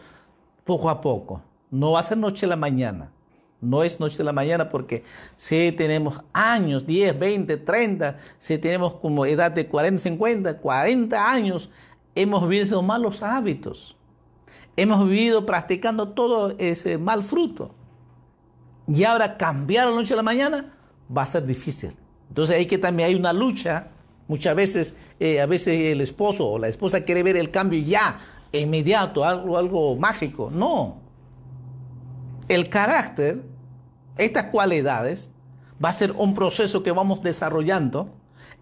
poco 0.65 0.89
a 0.89 0.99
poco, 0.99 1.41
no 1.71 1.93
va 1.93 2.01
a 2.01 2.03
ser 2.03 2.17
noche 2.17 2.45
a 2.45 2.49
la 2.49 2.57
mañana. 2.57 3.13
No 3.61 3.83
es 3.83 4.01
noche 4.01 4.17
de 4.17 4.25
la 4.25 4.33
mañana 4.33 4.69
porque 4.69 5.05
si 5.37 5.71
tenemos 5.71 6.19
años, 6.33 6.85
10, 6.85 7.17
20, 7.17 7.55
30, 7.55 8.17
si 8.37 8.57
tenemos 8.57 8.95
como 8.95 9.25
edad 9.25 9.49
de 9.49 9.65
40, 9.65 10.03
50, 10.03 10.57
40 10.57 11.31
años, 11.31 11.69
hemos 12.15 12.45
vivido 12.45 12.83
malos 12.83 13.23
hábitos. 13.23 13.95
Hemos 14.75 15.07
vivido 15.07 15.45
practicando 15.45 16.09
todo 16.09 16.53
ese 16.57 16.97
mal 16.97 17.23
fruto. 17.23 17.73
Y 18.89 19.05
ahora 19.05 19.37
cambiar 19.37 19.87
la 19.87 19.95
noche 19.95 20.13
a 20.13 20.17
la 20.17 20.23
mañana 20.23 20.73
va 21.09 21.21
a 21.21 21.27
ser 21.27 21.45
difícil. 21.45 21.95
Entonces 22.35 22.57
hay 22.57 22.65
que 22.65 22.77
también 22.77 23.07
hay 23.07 23.15
una 23.15 23.31
lucha 23.31 23.91
Muchas 24.27 24.55
veces, 24.55 24.95
eh, 25.19 25.39
a 25.39 25.45
veces 25.45 25.79
el 25.91 26.01
esposo 26.01 26.47
o 26.47 26.59
la 26.59 26.67
esposa 26.67 27.01
quiere 27.01 27.21
ver 27.21 27.37
el 27.37 27.51
cambio 27.51 27.79
ya, 27.79 28.19
inmediato, 28.51 29.23
algo, 29.23 29.57
algo 29.57 29.95
mágico. 29.97 30.49
No. 30.51 30.97
El 32.47 32.69
carácter, 32.69 33.43
estas 34.17 34.45
cualidades, 34.45 35.29
va 35.83 35.89
a 35.89 35.93
ser 35.93 36.13
un 36.13 36.33
proceso 36.33 36.81
que 36.81 36.91
vamos 36.91 37.21
desarrollando 37.21 38.09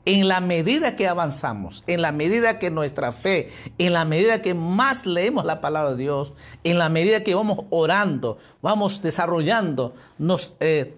en 0.06 0.28
la 0.28 0.42
medida 0.42 0.98
que 0.98 1.08
avanzamos, 1.08 1.86
en 1.88 2.02
la 2.02 2.12
medida 2.12 2.60
que 2.60 2.70
nuestra 2.70 3.14
fe, 3.14 3.50
en 3.78 3.94
la 3.94 4.04
medida 4.04 4.42
que 4.42 4.54
más 4.54 5.06
leemos 5.06 5.46
la 5.46 5.62
palabra 5.62 5.92
de 5.92 6.04
Dios, 6.04 6.34
en 6.66 6.78
la 6.78 6.90
medida 6.90 7.24
que 7.24 7.36
vamos 7.36 7.60
orando, 7.70 8.38
vamos 8.62 9.02
desarrollando, 9.02 9.94
nos 10.18 10.56
eh, 10.60 10.98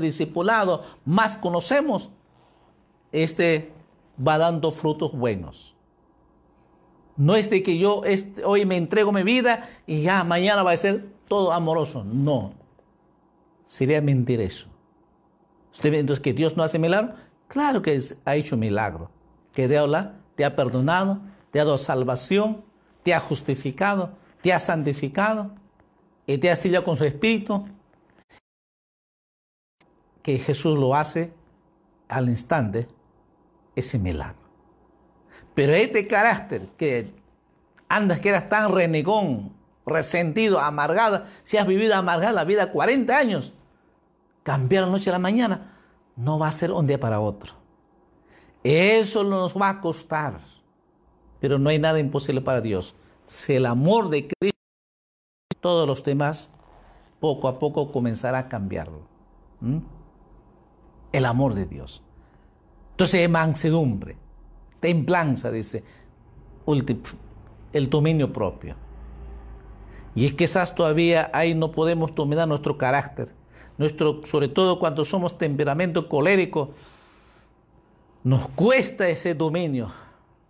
discipulado, 0.00 0.84
más 1.04 1.36
conocemos, 1.36 2.10
este 3.10 3.72
va 4.16 4.38
dando 4.38 4.70
frutos 4.70 5.10
buenos. 5.10 5.74
No 7.16 7.34
es 7.34 7.50
de 7.50 7.64
que 7.64 7.76
yo 7.76 8.04
este, 8.04 8.44
hoy 8.44 8.66
me 8.66 8.76
entrego 8.76 9.10
mi 9.10 9.24
vida 9.24 9.68
y 9.84 10.02
ya 10.02 10.22
mañana 10.22 10.62
va 10.62 10.70
a 10.70 10.76
ser 10.76 11.04
todo 11.26 11.50
amoroso. 11.50 12.04
No. 12.04 12.54
Sería 13.64 14.00
mentir 14.00 14.40
eso. 14.40 14.68
¿Usted 15.72 15.90
ve 15.90 15.98
entonces 15.98 16.22
que 16.22 16.34
Dios 16.34 16.56
no 16.56 16.62
hace 16.62 16.78
milagro? 16.78 17.14
Claro 17.48 17.82
que 17.82 18.00
ha 18.24 18.36
hecho 18.36 18.56
milagro. 18.56 19.10
Que 19.52 19.66
Dios 19.66 19.90
te 20.36 20.44
ha 20.44 20.54
perdonado, 20.54 21.18
te 21.50 21.58
ha 21.58 21.64
dado 21.64 21.78
salvación, 21.78 22.64
te 23.02 23.12
ha 23.12 23.18
justificado, 23.18 24.12
te 24.40 24.52
ha 24.52 24.60
santificado 24.60 25.50
y 26.28 26.38
te 26.38 26.48
ha 26.52 26.54
sellado 26.54 26.84
con 26.84 26.94
su 26.94 27.02
espíritu. 27.02 27.66
Que 30.24 30.40
Jesús 30.40 30.76
lo 30.76 30.96
hace 30.96 31.32
al 32.08 32.28
instante 32.28 32.88
ese 33.76 34.00
milagro. 34.00 34.42
Pero 35.54 35.72
este 35.74 36.08
carácter 36.08 36.66
que 36.76 37.14
andas 37.88 38.20
que 38.20 38.30
eras 38.30 38.48
tan 38.48 38.72
renegón, 38.72 39.52
resentido, 39.86 40.58
amargado, 40.58 41.24
si 41.44 41.58
has 41.58 41.66
vivido 41.66 41.94
amargada 41.94 42.32
la 42.32 42.44
vida 42.44 42.72
40 42.72 43.16
años, 43.16 43.52
cambiar 44.42 44.84
la 44.84 44.90
noche 44.90 45.10
a 45.10 45.12
la 45.12 45.18
mañana 45.20 45.74
no 46.16 46.38
va 46.38 46.48
a 46.48 46.52
ser 46.52 46.72
un 46.72 46.86
día 46.86 46.98
para 46.98 47.20
otro. 47.20 47.54
Eso 48.62 49.24
nos 49.24 49.54
va 49.56 49.68
a 49.68 49.80
costar, 49.80 50.40
pero 51.38 51.58
no 51.58 51.68
hay 51.68 51.78
nada 51.78 51.98
imposible 51.98 52.40
para 52.40 52.60
Dios. 52.60 52.94
Si 53.24 53.54
el 53.54 53.66
amor 53.66 54.08
de 54.08 54.28
Cristo, 54.28 54.58
todos 55.60 55.86
los 55.86 56.02
demás, 56.02 56.50
poco 57.20 57.48
a 57.48 57.58
poco 57.58 57.92
comenzará 57.92 58.38
a 58.38 58.48
cambiarlo. 58.48 59.06
El 61.14 61.26
amor 61.26 61.54
de 61.54 61.64
Dios. 61.64 62.02
Entonces, 62.90 63.30
mansedumbre, 63.30 64.16
templanza, 64.80 65.52
dice, 65.52 65.84
el 67.72 67.88
dominio 67.88 68.32
propio. 68.32 68.74
Y 70.16 70.26
es 70.26 70.32
que 70.32 70.38
quizás 70.38 70.74
todavía 70.74 71.30
ahí 71.32 71.54
no 71.54 71.70
podemos 71.70 72.12
dominar 72.16 72.48
nuestro 72.48 72.76
carácter, 72.76 73.32
nuestro, 73.78 74.26
sobre 74.26 74.48
todo 74.48 74.80
cuando 74.80 75.04
somos 75.04 75.38
temperamento 75.38 76.08
colérico, 76.08 76.70
nos 78.24 78.48
cuesta 78.48 79.08
ese 79.08 79.36
dominio. 79.36 79.92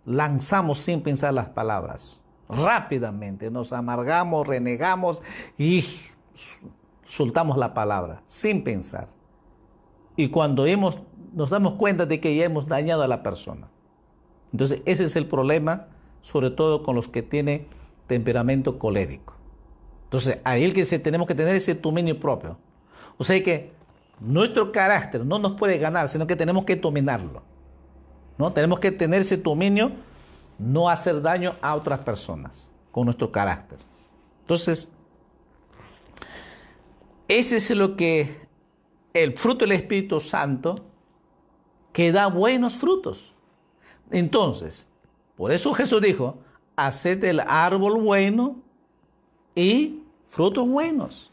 Lanzamos 0.03 0.79
sin 0.79 1.01
pensar 1.01 1.31
las 1.35 1.49
palabras. 1.49 2.19
Rápidamente 2.49 3.51
nos 3.51 3.71
amargamos, 3.71 4.47
renegamos 4.47 5.21
y 5.59 5.85
soltamos 7.05 7.55
la 7.55 7.75
palabra 7.75 8.23
sin 8.25 8.63
pensar. 8.63 9.14
Y 10.15 10.29
cuando 10.29 10.65
hemos 10.65 11.01
nos 11.35 11.49
damos 11.49 11.73
cuenta 11.73 12.05
de 12.05 12.21
que 12.21 12.33
ya 12.35 12.45
hemos 12.45 12.65
dañado 12.65 13.03
a 13.03 13.07
la 13.07 13.21
persona. 13.21 13.67
Entonces, 14.53 14.81
ese 14.85 15.03
es 15.03 15.17
el 15.17 15.27
problema, 15.27 15.87
sobre 16.21 16.49
todo 16.49 16.81
con 16.81 16.95
los 16.95 17.09
que 17.09 17.21
tienen 17.21 17.67
temperamento 18.07 18.79
colérico. 18.79 19.33
Entonces, 20.05 20.39
ahí 20.45 20.63
el 20.63 20.73
que 20.73 20.85
tenemos 20.97 21.27
que 21.27 21.35
tener 21.35 21.57
ese 21.57 21.75
dominio 21.75 22.17
propio. 22.17 22.57
O 23.17 23.23
sea 23.25 23.43
que 23.43 23.73
nuestro 24.21 24.71
carácter 24.71 25.25
no 25.25 25.39
nos 25.39 25.53
puede 25.53 25.77
ganar, 25.77 26.07
sino 26.07 26.25
que 26.25 26.37
tenemos 26.37 26.63
que 26.63 26.77
dominarlo. 26.77 27.43
¿no? 28.37 28.53
Tenemos 28.53 28.79
que 28.79 28.93
tener 28.93 29.21
ese 29.21 29.35
dominio, 29.35 29.91
no 30.57 30.87
hacer 30.87 31.21
daño 31.21 31.57
a 31.61 31.75
otras 31.75 31.99
personas 31.99 32.69
con 32.93 33.05
nuestro 33.05 33.29
carácter. 33.29 33.79
Entonces, 34.41 34.89
ese 37.27 37.57
es 37.57 37.69
lo 37.71 37.97
que 37.97 38.44
el 39.15 39.37
fruto 39.37 39.65
del 39.65 39.71
Espíritu 39.71 40.19
Santo 40.19 40.83
que 41.93 42.11
da 42.11 42.27
buenos 42.27 42.75
frutos. 42.75 43.33
Entonces, 44.11 44.89
por 45.37 45.53
eso 45.53 45.73
Jesús 45.73 46.01
dijo, 46.01 46.39
haced 46.75 47.23
el 47.23 47.39
árbol 47.39 48.01
bueno 48.01 48.57
y 49.55 50.01
frutos 50.25 50.67
buenos. 50.67 51.31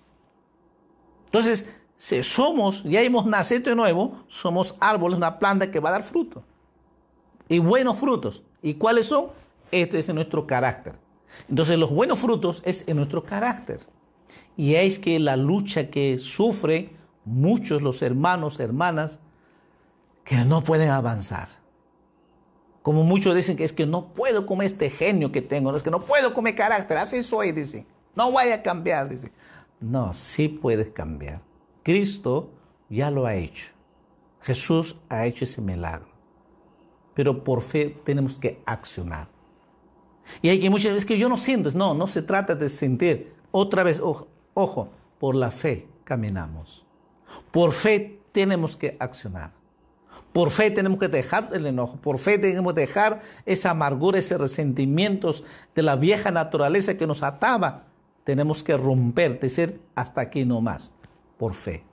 Entonces, 1.27 1.69
si 1.97 2.23
somos, 2.23 2.85
ya 2.85 3.03
hemos 3.03 3.27
nacido 3.27 3.63
de 3.71 3.75
nuevo, 3.75 4.23
somos 4.29 4.77
árboles, 4.79 5.19
una 5.19 5.41
planta 5.41 5.69
que 5.69 5.81
va 5.81 5.89
a 5.89 5.93
dar 5.93 6.05
fruto. 6.05 6.45
Y 7.49 7.59
buenos 7.59 7.99
frutos. 7.99 8.45
¿Y 8.63 8.75
cuáles 8.75 9.07
son? 9.07 9.31
Este 9.73 9.99
es 9.99 10.09
nuestro 10.15 10.47
carácter. 10.47 10.95
Entonces, 11.49 11.77
los 11.79 11.91
buenos 11.91 12.21
frutos 12.21 12.63
es 12.65 12.87
en 12.87 12.97
nuestro 12.97 13.25
carácter. 13.25 13.81
Y 14.57 14.77
es 14.77 15.01
que 15.01 15.19
la 15.19 15.37
lucha 15.37 15.91
que 15.91 16.17
sufren 16.19 17.02
muchos 17.25 17.83
los 17.83 18.03
hermanos, 18.03 18.61
hermanas, 18.61 19.21
que 20.25 20.37
no 20.45 20.63
pueden 20.63 20.91
avanzar. 20.91 21.49
Como 22.83 23.05
muchos 23.05 23.35
dicen 23.35 23.57
que 23.57 23.65
es 23.65 23.73
que 23.73 23.87
no 23.87 24.13
puedo 24.13 24.45
comer 24.45 24.67
este 24.67 24.91
genio 24.91 25.31
que 25.31 25.43
tengo, 25.43 25.75
es 25.77 25.83
que 25.83 25.91
no 25.91 26.05
puedo 26.05 26.35
comer 26.35 26.55
carácter, 26.55 26.99
así 26.99 27.23
soy, 27.23 27.53
dice. 27.53 27.87
No 28.15 28.31
voy 28.31 28.51
a 28.51 28.63
cambiar, 28.63 29.09
dice. 29.09 29.33
No, 29.81 30.13
sí 30.13 30.49
puedes 30.49 30.93
cambiar. 30.93 31.41
Cristo 31.83 32.51
ya 32.89 33.11
lo 33.11 33.27
ha 33.27 33.35
hecho. 33.35 33.73
Jesús 34.41 34.97
ha 35.09 35.27
hecho 35.27 35.45
ese 35.45 35.61
milagro. 35.61 36.09
Pero 37.15 37.45
por 37.45 37.63
fe 37.63 37.97
tenemos 38.05 38.37
que 38.37 38.61
accionar. 38.67 39.29
Y 40.41 40.49
hay 40.49 40.61
que 40.61 40.71
muchas 40.71 40.93
veces 40.93 41.07
que 41.07 41.19
yo 41.19 41.29
no 41.29 41.37
siento, 41.37 41.71
no, 41.75 41.95
no 41.95 42.07
se 42.07 42.23
trata 42.23 42.55
de 42.55 42.69
sentir. 42.69 43.35
Otra 43.51 43.83
vez, 43.83 44.01
ojo, 44.01 44.89
por 45.19 45.35
la 45.35 45.51
fe 45.51 45.89
caminamos. 46.05 46.87
Por 47.51 47.73
fe 47.73 48.21
tenemos 48.33 48.77
que 48.77 48.97
accionar. 48.99 49.53
Por 50.33 50.51
fe 50.51 50.71
tenemos 50.71 50.99
que 50.99 51.09
dejar 51.09 51.51
el 51.53 51.67
enojo, 51.67 51.97
por 51.97 52.19
fe 52.19 52.39
tenemos 52.39 52.73
que 52.73 52.81
dejar 52.81 53.21
esa 53.45 53.71
amargura, 53.71 54.19
ese 54.19 54.39
resentimientos 54.39 55.45
de 55.75 55.83
la 55.83 55.97
vieja 55.97 56.31
naturaleza 56.31 56.97
que 56.97 57.07
nos 57.07 57.23
ataba. 57.23 57.85
Tenemos 58.25 58.63
que 58.63 58.77
romper, 58.77 59.39
decir 59.41 59.81
hasta 59.95 60.23
aquí 60.23 60.47
no 60.47 60.63
más, 60.63 60.93
por 61.37 61.53
fe. 61.53 61.85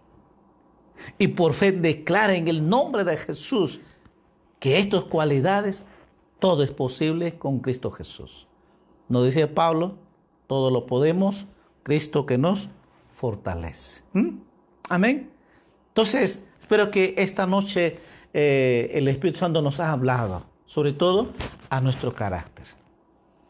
Y 1.18 1.30
por 1.30 1.54
fe 1.54 1.72
declara 1.74 2.36
en 2.36 2.48
el 2.48 2.68
nombre 2.70 3.04
de 3.04 3.18
Jesús 3.18 3.82
que 4.60 4.80
estas 4.80 5.04
cualidades, 5.06 5.84
todo 6.40 6.64
es 6.64 6.72
posible 6.72 7.38
con 7.38 7.60
Cristo 7.60 7.92
Jesús. 7.92 8.48
Nos 9.10 9.26
decía 9.26 9.54
Pablo, 9.54 9.98
todo 10.48 10.72
lo 10.72 10.86
podemos, 10.86 11.48
Cristo 11.84 12.26
que 12.26 12.38
nos 12.38 12.70
fortalece. 13.12 14.04
¿Mm? 14.14 14.49
Amén. 14.90 15.32
Entonces, 15.90 16.44
espero 16.60 16.92
que 16.92 17.14
esta 17.18 17.46
noche 17.46 18.00
eh, 18.34 18.92
el 18.94 19.08
Espíritu 19.08 19.40
Santo 19.40 19.62
nos 19.62 19.80
ha 19.80 19.92
hablado, 19.92 20.44
sobre 20.66 20.94
todo 20.94 21.32
a 21.70 21.80
nuestro 21.80 22.14
carácter. 22.14 22.66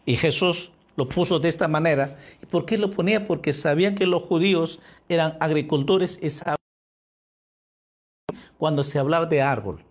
Y 0.05 0.15
Jesús 0.15 0.71
lo 0.95 1.07
puso 1.07 1.39
de 1.39 1.49
esta 1.49 1.67
manera. 1.67 2.17
¿Y 2.43 2.45
por 2.45 2.65
qué 2.65 2.77
lo 2.77 2.89
ponía? 2.89 3.25
Porque 3.25 3.53
sabían 3.53 3.95
que 3.95 4.05
los 4.05 4.23
judíos 4.23 4.79
eran 5.07 5.37
agricultores 5.39 6.19
y 6.21 6.29
cuando 8.57 8.83
se 8.83 8.99
hablaba 8.99 9.25
de 9.25 9.41
árbol. 9.41 9.81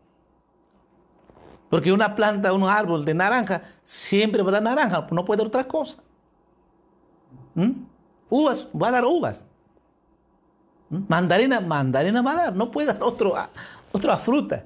Porque 1.70 1.92
una 1.92 2.14
planta, 2.14 2.52
un 2.52 2.64
árbol 2.64 3.04
de 3.04 3.14
naranja, 3.14 3.62
siempre 3.84 4.42
va 4.42 4.50
a 4.50 4.52
dar 4.52 4.62
naranja, 4.62 5.06
no 5.10 5.24
puede 5.24 5.38
dar 5.38 5.46
otra 5.46 5.64
cosa. 5.66 5.98
¿Mm? 7.54 7.72
Uvas, 8.28 8.68
va 8.74 8.88
a 8.88 8.92
dar 8.92 9.04
uvas. 9.04 9.46
¿Mm? 10.90 10.98
Mandarina, 11.08 11.60
mandarina 11.60 12.22
va 12.22 12.32
a 12.32 12.36
dar, 12.36 12.56
no 12.56 12.70
puede 12.70 12.88
dar 12.88 13.02
otro, 13.02 13.34
otra 13.92 14.16
fruta. 14.16 14.64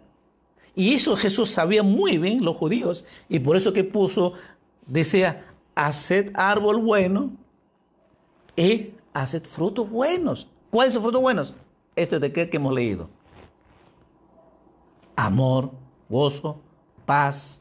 Y 0.74 0.94
eso 0.94 1.16
Jesús 1.16 1.50
sabía 1.50 1.82
muy 1.82 2.18
bien, 2.18 2.44
los 2.44 2.56
judíos, 2.56 3.04
y 3.28 3.38
por 3.38 3.56
eso 3.56 3.72
que 3.72 3.84
puso, 3.84 4.34
decía, 4.86 5.44
haced 5.74 6.32
árbol 6.34 6.78
bueno 6.78 7.30
y 8.56 8.90
haced 9.12 9.44
frutos 9.44 9.88
buenos. 9.88 10.48
¿Cuáles 10.70 10.94
son 10.94 11.02
frutos 11.02 11.20
buenos? 11.20 11.54
Esto 11.94 12.16
es 12.16 12.22
de 12.22 12.32
qué 12.32 12.48
que 12.48 12.56
hemos 12.56 12.72
leído. 12.72 13.10
Amor, 15.14 15.72
gozo, 16.08 16.60
paz, 17.04 17.60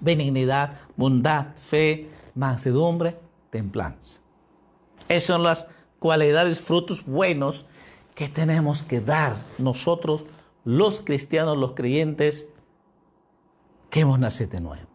benignidad, 0.00 0.78
bondad, 0.96 1.54
fe, 1.56 2.10
mansedumbre, 2.34 3.18
templanza. 3.50 4.20
Esas 5.08 5.24
son 5.24 5.42
las 5.42 5.66
cualidades, 5.98 6.60
frutos 6.60 7.04
buenos 7.04 7.66
que 8.14 8.28
tenemos 8.28 8.82
que 8.82 9.00
dar 9.00 9.36
nosotros 9.58 10.26
los 10.64 11.00
cristianos, 11.00 11.56
los 11.56 11.72
creyentes, 11.72 12.48
que 13.90 14.00
hemos 14.00 14.18
nacido 14.18 14.50
de 14.50 14.60
nuevo. 14.60 14.88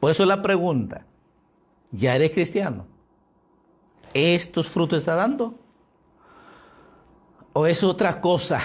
Por 0.00 0.10
eso 0.10 0.26
la 0.26 0.42
pregunta, 0.42 1.06
¿ya 1.92 2.16
eres 2.16 2.32
cristiano? 2.32 2.86
¿Estos 4.14 4.68
frutos 4.68 4.98
está 4.98 5.14
dando? 5.14 5.58
¿O 7.52 7.66
es 7.66 7.84
otra 7.84 8.20
cosa? 8.20 8.60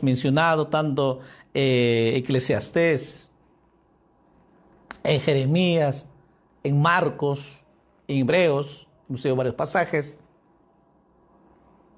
Mencionado 0.00 0.68
tanto 0.68 1.20
eh, 1.52 2.12
Eclesiastés, 2.16 3.30
en 5.02 5.20
Jeremías, 5.20 6.06
en 6.62 6.80
Marcos, 6.80 7.64
en 8.06 8.18
Hebreos, 8.18 8.86
hemos 9.10 9.36
varios 9.36 9.54
pasajes. 9.54 10.18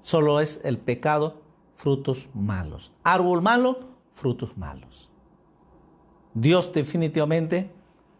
Solo 0.01 0.39
es 0.39 0.59
el 0.63 0.77
pecado 0.77 1.41
frutos 1.73 2.29
malos. 2.33 2.91
Árbol 3.03 3.41
malo, 3.41 3.89
frutos 4.11 4.57
malos. 4.57 5.09
Dios 6.33 6.73
definitivamente 6.73 7.71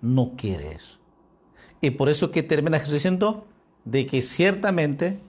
no 0.01 0.35
quiere 0.37 0.73
eso. 0.73 0.99
Y 1.81 1.91
por 1.91 2.09
eso 2.09 2.31
que 2.31 2.43
termina 2.43 2.79
Jesús 2.79 2.93
diciendo 2.93 3.47
de 3.83 4.05
que 4.05 4.21
ciertamente 4.21 5.19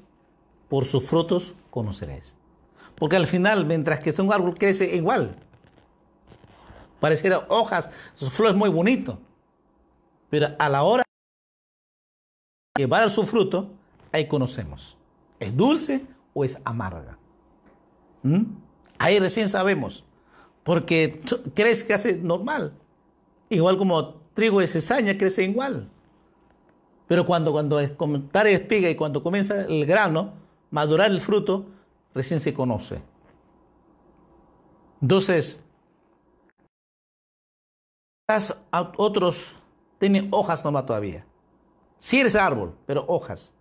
por 0.68 0.84
sus 0.84 1.04
frutos 1.04 1.54
conoceréis. 1.70 2.36
Porque 2.96 3.16
al 3.16 3.26
final, 3.26 3.66
mientras 3.66 4.00
que 4.00 4.14
un 4.20 4.32
árbol 4.32 4.54
crece 4.56 4.94
igual, 4.94 5.36
pareciera 7.00 7.44
hojas, 7.48 7.90
sus 8.14 8.30
flores 8.30 8.54
muy 8.54 8.70
bonito, 8.70 9.18
pero 10.30 10.48
a 10.58 10.68
la 10.68 10.82
hora 10.84 11.03
que 12.74 12.86
va 12.86 12.98
a 12.98 13.00
dar 13.00 13.10
su 13.10 13.24
fruto, 13.24 13.70
ahí 14.12 14.26
conocemos. 14.26 14.96
¿Es 15.38 15.56
dulce 15.56 16.04
o 16.32 16.44
es 16.44 16.58
amarga? 16.64 17.18
¿Mm? 18.22 18.42
Ahí 18.98 19.18
recién 19.20 19.48
sabemos, 19.48 20.04
porque 20.64 21.20
crees 21.54 21.84
que 21.84 21.94
hace 21.94 22.16
normal. 22.16 22.72
Igual 23.48 23.78
como 23.78 24.14
trigo 24.34 24.60
de 24.60 24.66
cesaña 24.66 25.16
crece 25.16 25.44
igual. 25.44 25.88
Pero 27.06 27.26
cuando, 27.26 27.52
cuando 27.52 27.78
comentar 27.96 28.46
espiga 28.46 28.90
y 28.90 28.96
cuando 28.96 29.22
comienza 29.22 29.66
el 29.66 29.86
grano, 29.86 30.32
madurar 30.70 31.10
el 31.10 31.20
fruto, 31.20 31.66
recién 32.14 32.40
se 32.40 32.54
conoce. 32.54 33.02
Entonces, 35.00 35.62
otros 38.96 39.52
tienen 39.98 40.28
hojas 40.32 40.64
nomás 40.64 40.86
todavía. 40.86 41.26
Sí 42.04 42.20
eres 42.20 42.34
árbol, 42.34 42.74
pero 42.84 43.02
hojas. 43.08 43.54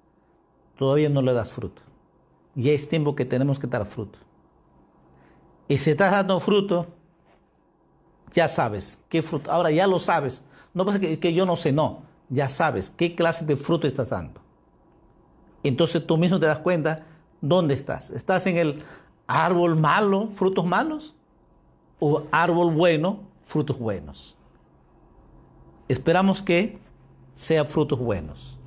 Todavía 0.76 1.08
no 1.08 1.22
le 1.22 1.32
das 1.32 1.54
fruto. 1.54 1.82
Y 2.58 2.72
es 2.72 2.90
tiempo 2.90 3.16
que 3.16 3.24
tenemos 3.24 3.58
que 3.58 3.68
dar 3.68 3.86
fruto. 3.86 4.20
Y 5.70 5.78
si 5.78 5.92
estás 5.92 6.12
dando 6.12 6.38
fruto, 6.42 6.88
ya 8.34 8.50
sabes 8.50 9.00
qué 9.08 9.22
fruto. 9.22 9.50
Ahora 9.50 9.72
ya 9.72 9.88
lo 9.88 9.98
sabes. 9.98 10.44
No 10.74 10.86
pasa 10.86 11.00
que, 11.00 11.18
que 11.20 11.34
yo 11.34 11.46
no 11.46 11.56
sé, 11.56 11.72
no. 11.72 12.02
Ya 12.28 12.50
sabes 12.50 12.90
qué 12.90 13.16
clase 13.16 13.46
de 13.46 13.56
fruto 13.56 13.88
estás 13.88 14.10
dando. 14.10 14.42
Entonces 15.64 16.06
tú 16.06 16.18
mismo 16.18 16.38
te 16.38 16.46
das 16.46 16.60
cuenta 16.60 17.06
dónde 17.40 17.74
estás. 17.74 18.12
¿Estás 18.12 18.46
en 18.46 18.58
el 18.58 18.84
árbol 19.26 19.78
malo, 19.78 20.28
frutos 20.28 20.66
malos? 20.66 21.16
¿O 21.98 22.24
árbol 22.30 22.74
bueno, 22.74 23.22
frutos 23.46 23.80
buenos? 23.80 24.36
Esperamos 25.88 26.42
que 26.42 26.83
sea 27.34 27.66
frutos 27.66 28.00
buenos. 28.00 28.60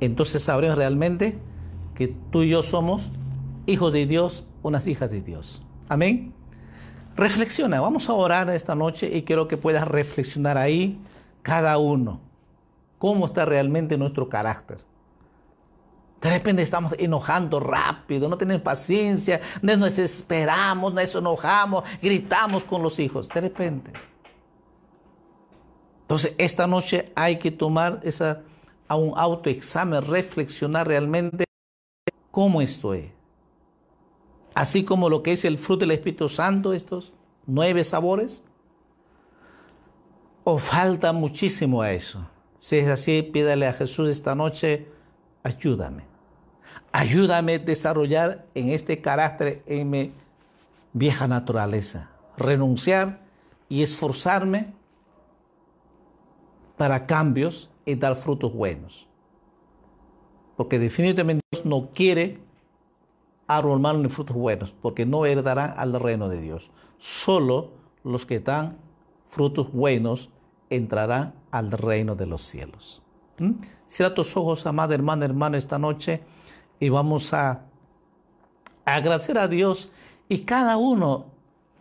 Entonces 0.00 0.42
sabremos 0.42 0.76
realmente 0.76 1.38
que 1.94 2.08
tú 2.08 2.42
y 2.42 2.50
yo 2.50 2.62
somos 2.62 3.12
hijos 3.66 3.92
de 3.92 4.06
Dios, 4.06 4.44
unas 4.62 4.86
hijas 4.86 5.10
de 5.10 5.20
Dios. 5.20 5.62
Amén. 5.88 6.34
Reflexiona, 7.16 7.80
vamos 7.80 8.10
a 8.10 8.12
orar 8.12 8.50
esta 8.50 8.74
noche 8.74 9.10
y 9.16 9.22
quiero 9.22 9.48
que 9.48 9.56
puedas 9.56 9.88
reflexionar 9.88 10.58
ahí 10.58 11.00
cada 11.42 11.78
uno. 11.78 12.20
¿Cómo 12.98 13.26
está 13.26 13.44
realmente 13.44 13.96
nuestro 13.96 14.28
carácter? 14.28 14.78
De 16.20 16.30
repente 16.30 16.62
estamos 16.62 16.94
enojando 16.98 17.60
rápido, 17.60 18.28
no 18.28 18.36
tenemos 18.36 18.62
paciencia, 18.62 19.40
nos 19.62 19.78
desesperamos, 19.96 20.92
nos 20.92 21.14
enojamos, 21.14 21.84
gritamos 22.02 22.64
con 22.64 22.82
los 22.82 22.98
hijos. 22.98 23.28
De 23.28 23.40
repente. 23.40 23.92
Entonces, 26.06 26.36
esta 26.38 26.68
noche 26.68 27.10
hay 27.16 27.40
que 27.40 27.50
tomar 27.50 27.98
esa, 28.04 28.42
a 28.86 28.94
un 28.94 29.12
autoexamen, 29.18 30.02
reflexionar 30.02 30.86
realmente 30.86 31.46
cómo 32.30 32.62
estoy. 32.62 33.10
Así 34.54 34.84
como 34.84 35.10
lo 35.10 35.24
que 35.24 35.32
es 35.32 35.44
el 35.44 35.58
fruto 35.58 35.80
del 35.80 35.90
Espíritu 35.90 36.28
Santo, 36.28 36.72
estos 36.72 37.12
nueve 37.44 37.82
sabores. 37.82 38.44
O 40.44 40.58
falta 40.58 41.12
muchísimo 41.12 41.82
a 41.82 41.90
eso. 41.90 42.24
Si 42.60 42.76
es 42.76 42.86
así, 42.86 43.22
pídale 43.22 43.66
a 43.66 43.72
Jesús 43.72 44.08
esta 44.08 44.36
noche, 44.36 44.86
ayúdame. 45.42 46.04
Ayúdame 46.92 47.54
a 47.54 47.58
desarrollar 47.58 48.46
en 48.54 48.68
este 48.68 49.00
carácter, 49.00 49.64
en 49.66 49.90
mi 49.90 50.12
vieja 50.92 51.26
naturaleza. 51.26 52.10
Renunciar 52.36 53.26
y 53.68 53.82
esforzarme 53.82 54.75
para 56.76 57.06
cambios 57.06 57.70
y 57.84 57.94
dar 57.94 58.16
frutos 58.16 58.52
buenos. 58.52 59.08
Porque 60.56 60.78
definitivamente 60.78 61.42
Dios 61.52 61.64
no 61.64 61.90
quiere 61.92 62.40
árbol 63.46 63.80
malo 63.80 64.00
ni 64.00 64.08
frutos 64.08 64.36
buenos, 64.36 64.72
porque 64.72 65.06
no 65.06 65.24
heredarán 65.26 65.74
al 65.76 65.98
reino 66.00 66.28
de 66.28 66.40
Dios. 66.40 66.72
Solo 66.98 67.72
los 68.02 68.26
que 68.26 68.40
dan 68.40 68.78
frutos 69.26 69.72
buenos 69.72 70.30
entrarán 70.70 71.34
al 71.50 71.70
reino 71.70 72.16
de 72.16 72.26
los 72.26 72.42
cielos. 72.42 73.02
¿Mm? 73.38 73.52
Cierra 73.86 74.14
tus 74.14 74.36
ojos, 74.36 74.66
amada 74.66 74.94
hermana, 74.94 75.24
hermano, 75.24 75.56
esta 75.56 75.78
noche 75.78 76.22
y 76.80 76.88
vamos 76.88 77.32
a 77.32 77.62
agradecer 78.84 79.38
a 79.38 79.48
Dios 79.48 79.90
y 80.28 80.40
cada 80.40 80.76
uno 80.76 81.26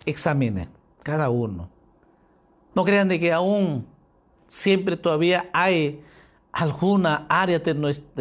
examine, 0.06 0.70
cada 1.04 1.30
uno. 1.30 1.70
No 2.76 2.84
crean 2.84 3.08
de 3.08 3.20
que 3.20 3.32
aún 3.32 3.88
siempre 4.48 4.98
todavía 4.98 5.50
hay 5.54 6.04
alguna 6.52 7.26
área 7.28 7.60
de 7.60 7.74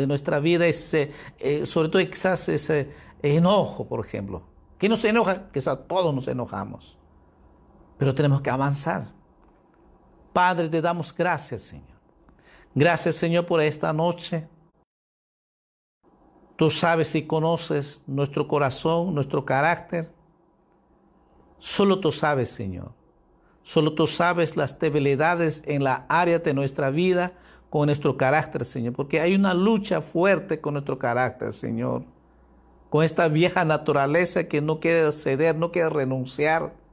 nuestra, 0.07 0.41
vida, 0.41 0.66
ese, 0.66 1.12
eh, 1.39 1.66
sobre 1.66 1.89
todo 1.89 2.03
quizás 2.05 2.49
ese 2.49 2.93
enojo, 3.22 3.87
por 3.87 4.05
ejemplo. 4.05 4.43
¿Quién 4.79 4.91
nos 4.91 5.05
enoja? 5.05 5.51
Quizás 5.53 5.79
todos 5.87 6.14
nos 6.14 6.27
enojamos. 6.29 6.99
Pero 7.97 8.12
tenemos 8.12 8.43
que 8.43 8.51
avanzar. 8.51 9.12
Padre, 10.33 10.68
te 10.68 10.83
damos 10.83 11.14
gracias, 11.14 11.62
Señor. 11.62 11.97
Gracias, 12.75 13.14
Señor, 13.14 13.47
por 13.47 13.61
esta 13.61 13.93
noche. 13.93 14.49
Tú 16.57 16.70
sabes 16.70 17.14
y 17.14 17.27
conoces 17.27 18.03
nuestro 18.07 18.49
corazón, 18.49 19.14
nuestro 19.14 19.45
carácter. 19.45 20.12
Solo 21.59 22.01
tú 22.01 22.11
sabes, 22.11 22.51
Señor. 22.51 22.93
Solo 23.64 23.94
tú 23.94 24.06
sabes 24.06 24.56
las 24.56 24.78
debilidades 24.78 25.64
en 25.66 25.82
la 25.82 26.06
área 26.08 26.38
de 26.38 26.54
nuestra 26.54 26.90
vida 26.90 27.32
con 27.68 27.86
nuestro 27.86 28.16
carácter, 28.16 28.64
Señor. 28.64 28.92
Porque 28.92 29.20
hay 29.20 29.34
una 29.34 29.54
lucha 29.54 30.00
fuerte 30.00 30.60
con 30.60 30.74
nuestro 30.74 31.00
carácter, 31.00 31.52
Señor. 31.52 32.04
Con 32.90 33.02
esta 33.02 33.26
vieja 33.26 33.64
naturaleza 33.64 34.44
que 34.44 34.60
no 34.60 34.78
quiere 34.78 35.10
ceder, 35.10 35.56
no 35.56 35.72
quiere 35.72 35.90
renunciar 35.90 36.84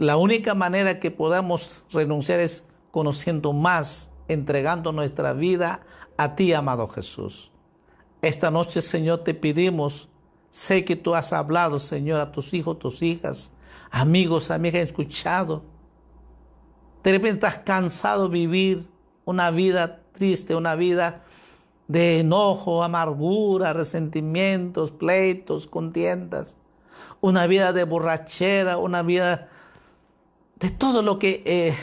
la 0.00 0.16
única 0.16 0.54
manera 0.54 0.98
que 0.98 1.10
podamos 1.10 1.84
renunciar 1.92 2.40
es 2.40 2.64
conociendo 2.90 3.52
más, 3.52 4.10
entregando 4.28 4.92
nuestra 4.92 5.34
vida 5.34 5.82
a 6.16 6.36
ti, 6.36 6.54
amado 6.54 6.88
Jesús. 6.88 7.52
Esta 8.22 8.50
noche, 8.50 8.80
Señor, 8.80 9.24
te 9.24 9.34
pedimos, 9.34 10.08
sé 10.48 10.86
que 10.86 10.96
tú 10.96 11.14
has 11.14 11.34
hablado, 11.34 11.78
Señor, 11.78 12.22
a 12.22 12.32
tus 12.32 12.54
hijos, 12.54 12.78
tus 12.78 13.02
hijas, 13.02 13.52
amigos, 13.90 14.50
amigas, 14.50 14.82
escuchado. 14.82 15.62
De 17.02 17.12
repente 17.12 17.46
estás 17.46 17.58
cansado 17.58 18.28
de 18.28 18.34
vivir 18.34 18.88
una 19.24 19.50
vida 19.50 20.02
triste, 20.12 20.54
una 20.54 20.74
vida 20.74 21.24
de 21.88 22.20
enojo, 22.20 22.84
amargura, 22.84 23.72
resentimientos, 23.72 24.90
pleitos, 24.90 25.66
contiendas, 25.66 26.56
una 27.20 27.46
vida 27.46 27.72
de 27.72 27.84
borrachera, 27.84 28.78
una 28.78 29.02
vida 29.02 29.48
de 30.60 30.70
todo 30.70 31.02
lo 31.02 31.18
que 31.18 31.42
eh, 31.46 31.74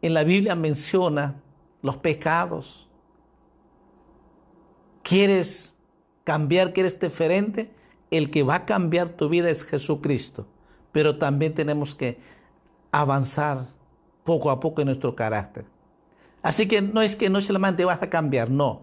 en 0.00 0.14
la 0.14 0.24
Biblia 0.24 0.56
menciona, 0.56 1.36
los 1.82 1.96
pecados. 1.96 2.88
¿Quieres 5.02 5.76
cambiar? 6.24 6.72
¿Quieres 6.72 6.98
diferente? 6.98 7.70
El 8.10 8.30
que 8.30 8.42
va 8.42 8.56
a 8.56 8.64
cambiar 8.64 9.10
tu 9.10 9.28
vida 9.28 9.50
es 9.50 9.64
Jesucristo. 9.64 10.46
Pero 10.92 11.16
también 11.16 11.54
tenemos 11.54 11.94
que 11.94 12.18
avanzar 12.90 13.66
poco 14.24 14.50
a 14.50 14.60
poco 14.60 14.82
en 14.82 14.86
nuestro 14.86 15.16
carácter. 15.16 15.64
Así 16.42 16.68
que 16.68 16.82
no 16.82 17.02
es 17.02 17.16
que 17.16 17.30
no 17.30 17.40
solamente 17.40 17.84
vas 17.84 18.02
a 18.02 18.10
cambiar, 18.10 18.50
no. 18.50 18.82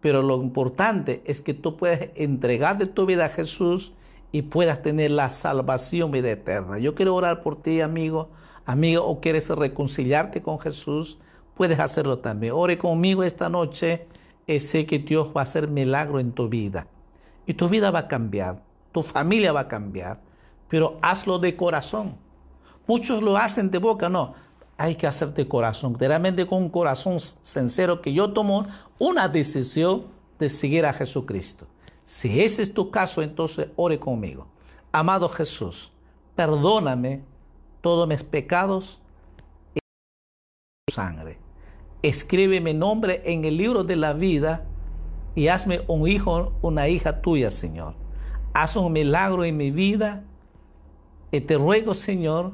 Pero 0.00 0.22
lo 0.22 0.42
importante 0.42 1.22
es 1.26 1.40
que 1.40 1.54
tú 1.54 1.76
puedas 1.76 2.00
de 2.00 2.86
tu 2.86 3.06
vida 3.06 3.26
a 3.26 3.28
Jesús 3.28 3.92
y 4.32 4.42
puedas 4.42 4.82
tener 4.82 5.10
la 5.10 5.28
salvación 5.28 6.10
vida 6.10 6.30
eterna. 6.30 6.78
Yo 6.78 6.94
quiero 6.94 7.14
orar 7.14 7.42
por 7.42 7.60
ti, 7.60 7.80
amigo 7.80 8.30
amigo, 8.70 9.04
o 9.04 9.20
quieres 9.20 9.48
reconciliarte 9.48 10.42
con 10.42 10.58
Jesús, 10.58 11.18
puedes 11.54 11.78
hacerlo 11.78 12.18
también. 12.18 12.52
Ore 12.54 12.78
conmigo 12.78 13.22
esta 13.22 13.48
noche 13.48 14.06
y 14.46 14.60
sé 14.60 14.86
que 14.86 14.98
Dios 14.98 15.32
va 15.36 15.40
a 15.40 15.44
hacer 15.44 15.68
milagro 15.68 16.20
en 16.20 16.32
tu 16.32 16.48
vida. 16.48 16.86
Y 17.46 17.54
tu 17.54 17.68
vida 17.68 17.90
va 17.90 18.00
a 18.00 18.08
cambiar, 18.08 18.62
tu 18.92 19.02
familia 19.02 19.52
va 19.52 19.60
a 19.60 19.68
cambiar, 19.68 20.20
pero 20.70 20.98
hazlo 21.02 21.38
de 21.38 21.54
corazón. 21.56 22.16
Muchos 22.86 23.22
lo 23.22 23.36
hacen 23.36 23.70
de 23.70 23.78
boca, 23.78 24.08
no. 24.08 24.34
Hay 24.78 24.94
que 24.94 25.06
hacer 25.06 25.34
de 25.34 25.46
corazón, 25.46 25.98
realmente 25.98 26.46
con 26.46 26.62
un 26.62 26.70
corazón 26.70 27.20
sincero 27.20 28.00
que 28.00 28.14
yo 28.14 28.32
tomo 28.32 28.66
una 28.98 29.28
decisión 29.28 30.06
de 30.38 30.48
seguir 30.48 30.86
a 30.86 30.94
Jesucristo. 30.94 31.66
Si 32.02 32.40
ese 32.40 32.62
es 32.62 32.72
tu 32.72 32.90
caso, 32.90 33.20
entonces 33.20 33.68
ore 33.76 33.98
conmigo. 33.98 34.46
Amado 34.90 35.28
Jesús, 35.28 35.92
perdóname 36.34 37.22
todos 37.82 38.08
mis 38.08 38.22
pecados 38.22 39.02
y 39.74 39.80
sangre. 40.90 41.38
Escribe 42.02 42.60
mi 42.60 42.72
nombre 42.72 43.22
en 43.24 43.44
el 43.44 43.56
libro 43.56 43.84
de 43.84 43.96
la 43.96 44.14
vida 44.14 44.64
y 45.34 45.48
hazme 45.48 45.82
un 45.88 46.08
hijo, 46.08 46.54
una 46.62 46.88
hija 46.88 47.20
tuya, 47.20 47.50
Señor. 47.50 47.94
Haz 48.54 48.76
un 48.76 48.92
milagro 48.92 49.44
en 49.44 49.56
mi 49.56 49.70
vida 49.70 50.24
y 51.30 51.40
te 51.40 51.56
ruego, 51.56 51.94
Señor, 51.94 52.52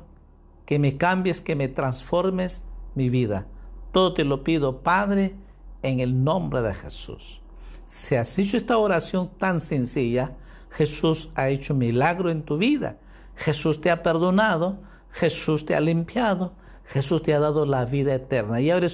que 0.64 0.78
me 0.78 0.96
cambies, 0.96 1.40
que 1.40 1.56
me 1.56 1.68
transformes 1.68 2.62
mi 2.94 3.08
vida. 3.08 3.46
Todo 3.92 4.14
te 4.14 4.24
lo 4.24 4.44
pido, 4.44 4.82
Padre, 4.82 5.34
en 5.82 6.00
el 6.00 6.24
nombre 6.24 6.62
de 6.62 6.74
Jesús. 6.74 7.42
Si 7.86 8.14
has 8.14 8.38
hecho 8.38 8.56
esta 8.56 8.78
oración 8.78 9.28
tan 9.38 9.60
sencilla, 9.60 10.36
Jesús 10.70 11.30
ha 11.34 11.48
hecho 11.48 11.74
milagro 11.74 12.30
en 12.30 12.42
tu 12.42 12.58
vida. 12.58 12.98
Jesús 13.36 13.80
te 13.80 13.90
ha 13.90 14.02
perdonado 14.02 14.80
Jesús 15.16 15.64
te 15.64 15.74
ha 15.74 15.80
limpiado, 15.80 16.52
Jesús 16.84 17.22
te 17.22 17.32
ha 17.32 17.40
dado 17.40 17.64
la 17.64 17.86
vida 17.86 18.14
eterna 18.14 18.60
y 18.60 18.70
ahora 18.70 18.88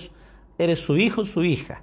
eres, 0.59 0.78
su 0.78 0.97
hijo, 0.97 1.24
su 1.24 1.43
hija. 1.43 1.83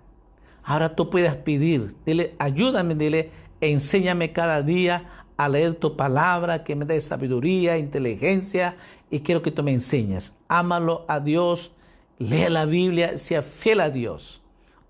Ahora 0.64 0.96
tú 0.96 1.10
puedes 1.10 1.36
pedir, 1.36 1.96
dile, 2.06 2.36
ayúdame, 2.40 2.96
dile, 2.96 3.32
enséñame 3.60 4.32
cada 4.32 4.64
día 4.64 5.19
a 5.40 5.48
leer 5.48 5.76
tu 5.76 5.96
palabra, 5.96 6.66
que 6.66 6.76
me 6.76 6.84
dé 6.84 7.00
sabiduría, 7.00 7.78
inteligencia 7.78 8.76
y 9.10 9.22
quiero 9.22 9.42
que 9.42 9.52
tú 9.52 9.64
me 9.64 9.72
enseñes. 9.72 10.34
Ámalo 10.50 11.06
a 11.08 11.22
Dios, 11.22 11.72
lee 12.18 12.50
la 12.50 12.66
Biblia, 12.66 13.18
sea 13.18 13.42
fiel 13.42 13.80
a 13.80 13.90
Dios. 13.90 14.42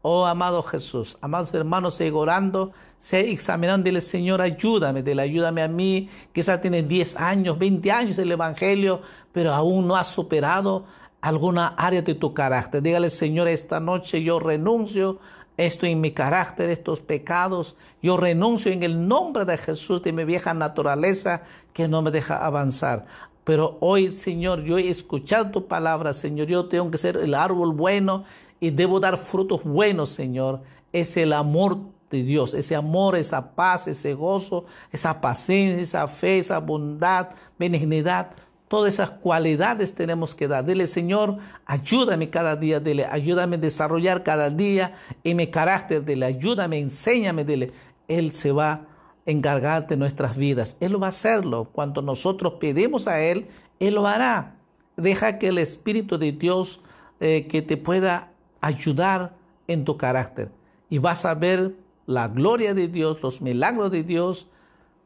Oh 0.01 0.25
amado 0.25 0.63
Jesús, 0.63 1.19
amados 1.21 1.53
hermanos, 1.53 1.93
sigue 1.93 2.13
orando, 2.13 2.71
sigue 2.97 3.29
examinando, 3.29 3.83
dile 3.83 4.01
Señor, 4.01 4.41
ayúdame, 4.41 5.03
dile 5.03 5.21
ayúdame 5.21 5.61
a 5.61 5.67
mí. 5.67 6.09
Quizás 6.33 6.59
tienes 6.61 6.87
10 6.87 7.17
años, 7.17 7.59
20 7.59 7.91
años 7.91 8.17
el 8.17 8.31
Evangelio, 8.31 9.03
pero 9.31 9.53
aún 9.53 9.87
no 9.87 9.95
has 9.97 10.07
superado 10.07 10.85
alguna 11.21 11.75
área 11.77 12.01
de 12.01 12.15
tu 12.15 12.33
carácter. 12.33 12.81
Dígale, 12.81 13.11
Señor, 13.11 13.47
esta 13.47 13.79
noche 13.79 14.23
yo 14.23 14.39
renuncio 14.39 15.19
esto 15.59 15.85
en 15.85 15.99
mi 15.99 16.11
carácter, 16.11 16.69
estos 16.69 17.01
pecados. 17.01 17.75
Yo 18.01 18.15
renuncio 18.15 18.71
en 18.71 18.81
el 18.81 19.07
nombre 19.07 19.43
de 19.43 19.57
Jesús 19.57 20.01
de 20.01 20.13
mi 20.13 20.23
vieja 20.23 20.53
naturaleza 20.53 21.43
que 21.73 21.89
no 21.89 22.01
me 22.01 22.11
deja 22.11 22.45
avanzar. 22.45 23.05
Pero 23.43 23.77
hoy, 23.81 24.13
Señor, 24.13 24.63
yo 24.63 24.77
he 24.77 24.89
escuchado 24.89 25.51
tu 25.51 25.67
palabra, 25.67 26.13
Señor. 26.13 26.47
Yo 26.47 26.67
tengo 26.67 26.89
que 26.89 26.97
ser 26.97 27.17
el 27.17 27.33
árbol 27.33 27.73
bueno 27.73 28.23
y 28.61 28.69
debo 28.69 29.01
dar 29.01 29.17
frutos 29.17 29.63
buenos, 29.65 30.11
Señor. 30.11 30.61
Es 30.93 31.17
el 31.17 31.33
amor 31.33 31.79
de 32.09 32.23
Dios, 32.23 32.53
ese 32.53 32.75
amor, 32.75 33.17
esa 33.17 33.51
paz, 33.51 33.87
ese 33.87 34.13
gozo, 34.13 34.65
esa 34.91 35.19
paciencia, 35.19 35.81
esa 35.81 36.07
fe, 36.07 36.39
esa 36.39 36.59
bondad, 36.59 37.31
benignidad. 37.57 38.31
Todas 38.69 38.93
esas 38.93 39.09
cualidades 39.09 39.95
tenemos 39.95 40.35
que 40.35 40.47
dar. 40.47 40.63
Dile, 40.63 40.85
Señor, 40.85 41.39
ayúdame 41.65 42.29
cada 42.29 42.55
día, 42.55 42.79
dile, 42.79 43.07
ayúdame 43.09 43.55
a 43.55 43.59
desarrollar 43.59 44.21
cada 44.23 44.51
día 44.51 44.93
en 45.23 45.37
mi 45.37 45.47
carácter, 45.47 46.05
dile, 46.05 46.27
ayúdame, 46.27 46.79
enséñame, 46.79 47.43
dile. 47.43 47.71
Él 48.07 48.31
se 48.31 48.51
va 48.51 48.71
a 48.71 48.81
encargar 49.25 49.87
de 49.87 49.97
nuestras 49.97 50.37
vidas. 50.37 50.77
Él 50.79 51.01
va 51.01 51.07
a 51.07 51.09
hacerlo. 51.09 51.67
Cuando 51.71 52.03
nosotros 52.03 52.53
pedimos 52.59 53.07
a 53.07 53.19
Él, 53.21 53.47
Él 53.79 53.95
lo 53.95 54.05
hará. 54.05 54.55
Deja 54.97 55.39
que 55.39 55.47
el 55.47 55.57
Espíritu 55.57 56.19
de 56.19 56.31
Dios 56.31 56.81
eh, 57.19 57.47
que 57.47 57.63
te 57.63 57.75
pueda 57.75 58.31
ayudar 58.61 59.33
en 59.67 59.83
tu 59.83 59.97
carácter. 59.97 60.51
Y 60.91 60.99
vas 60.99 61.25
a 61.25 61.33
ver 61.33 61.73
la 62.05 62.27
gloria 62.27 62.75
de 62.75 62.87
Dios, 62.87 63.23
los 63.23 63.41
milagros 63.41 63.89
de 63.89 64.03
Dios 64.03 64.47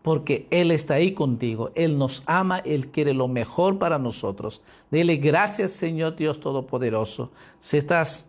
porque 0.04 0.48
Él 0.52 0.70
está 0.70 0.96
ahí 0.96 1.14
contigo. 1.14 1.72
Él 1.74 1.98
nos 1.98 2.22
ama, 2.28 2.60
Él 2.60 2.90
quiere 2.90 3.14
lo 3.14 3.28
mejor 3.28 3.80
para 3.80 3.98
nosotros. 3.98 4.62
Dile 4.92 5.16
gracias, 5.16 5.72
Señor 5.72 6.16
Dios 6.18 6.40
Todopoderoso. 6.40 7.32
Si 7.58 7.78
estás, 7.78 8.28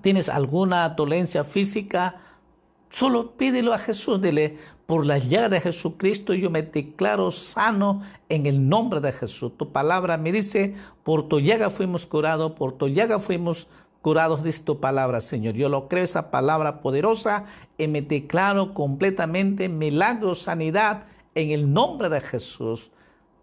tienes 0.00 0.28
alguna 0.28 0.88
dolencia 0.88 1.44
física, 1.44 2.16
solo 2.88 3.32
pídelo 3.32 3.74
a 3.74 3.78
Jesús. 3.78 4.20
Dile, 4.20 4.56
por 4.86 5.06
la 5.06 5.18
llaga 5.18 5.50
de 5.50 5.60
Jesucristo 5.60 6.34
yo 6.34 6.50
me 6.50 6.62
declaro 6.62 7.30
sano 7.30 8.02
en 8.30 8.46
el 8.46 8.68
nombre 8.68 9.00
de 9.00 9.12
Jesús. 9.12 9.52
Tu 9.56 9.72
palabra 9.72 10.16
me 10.16 10.32
dice, 10.32 10.74
por 11.02 11.28
tu 11.28 11.38
llaga 11.38 11.68
fuimos 11.68 12.06
curados, 12.06 12.52
por 12.52 12.72
tu 12.72 12.88
llaga 12.88 13.18
fuimos 13.18 13.68
curados, 14.02 14.42
dice 14.42 14.62
tu 14.62 14.80
palabra, 14.80 15.20
Señor. 15.20 15.54
Yo 15.54 15.68
lo 15.68 15.88
creo, 15.88 16.04
esa 16.04 16.30
palabra 16.30 16.80
poderosa, 16.80 17.44
y 17.78 17.88
me 17.88 18.02
declaro 18.02 18.74
completamente 18.74 19.68
milagro, 19.68 20.34
sanidad, 20.34 21.04
en 21.34 21.50
el 21.50 21.72
nombre 21.72 22.08
de 22.10 22.20
Jesús. 22.20 22.90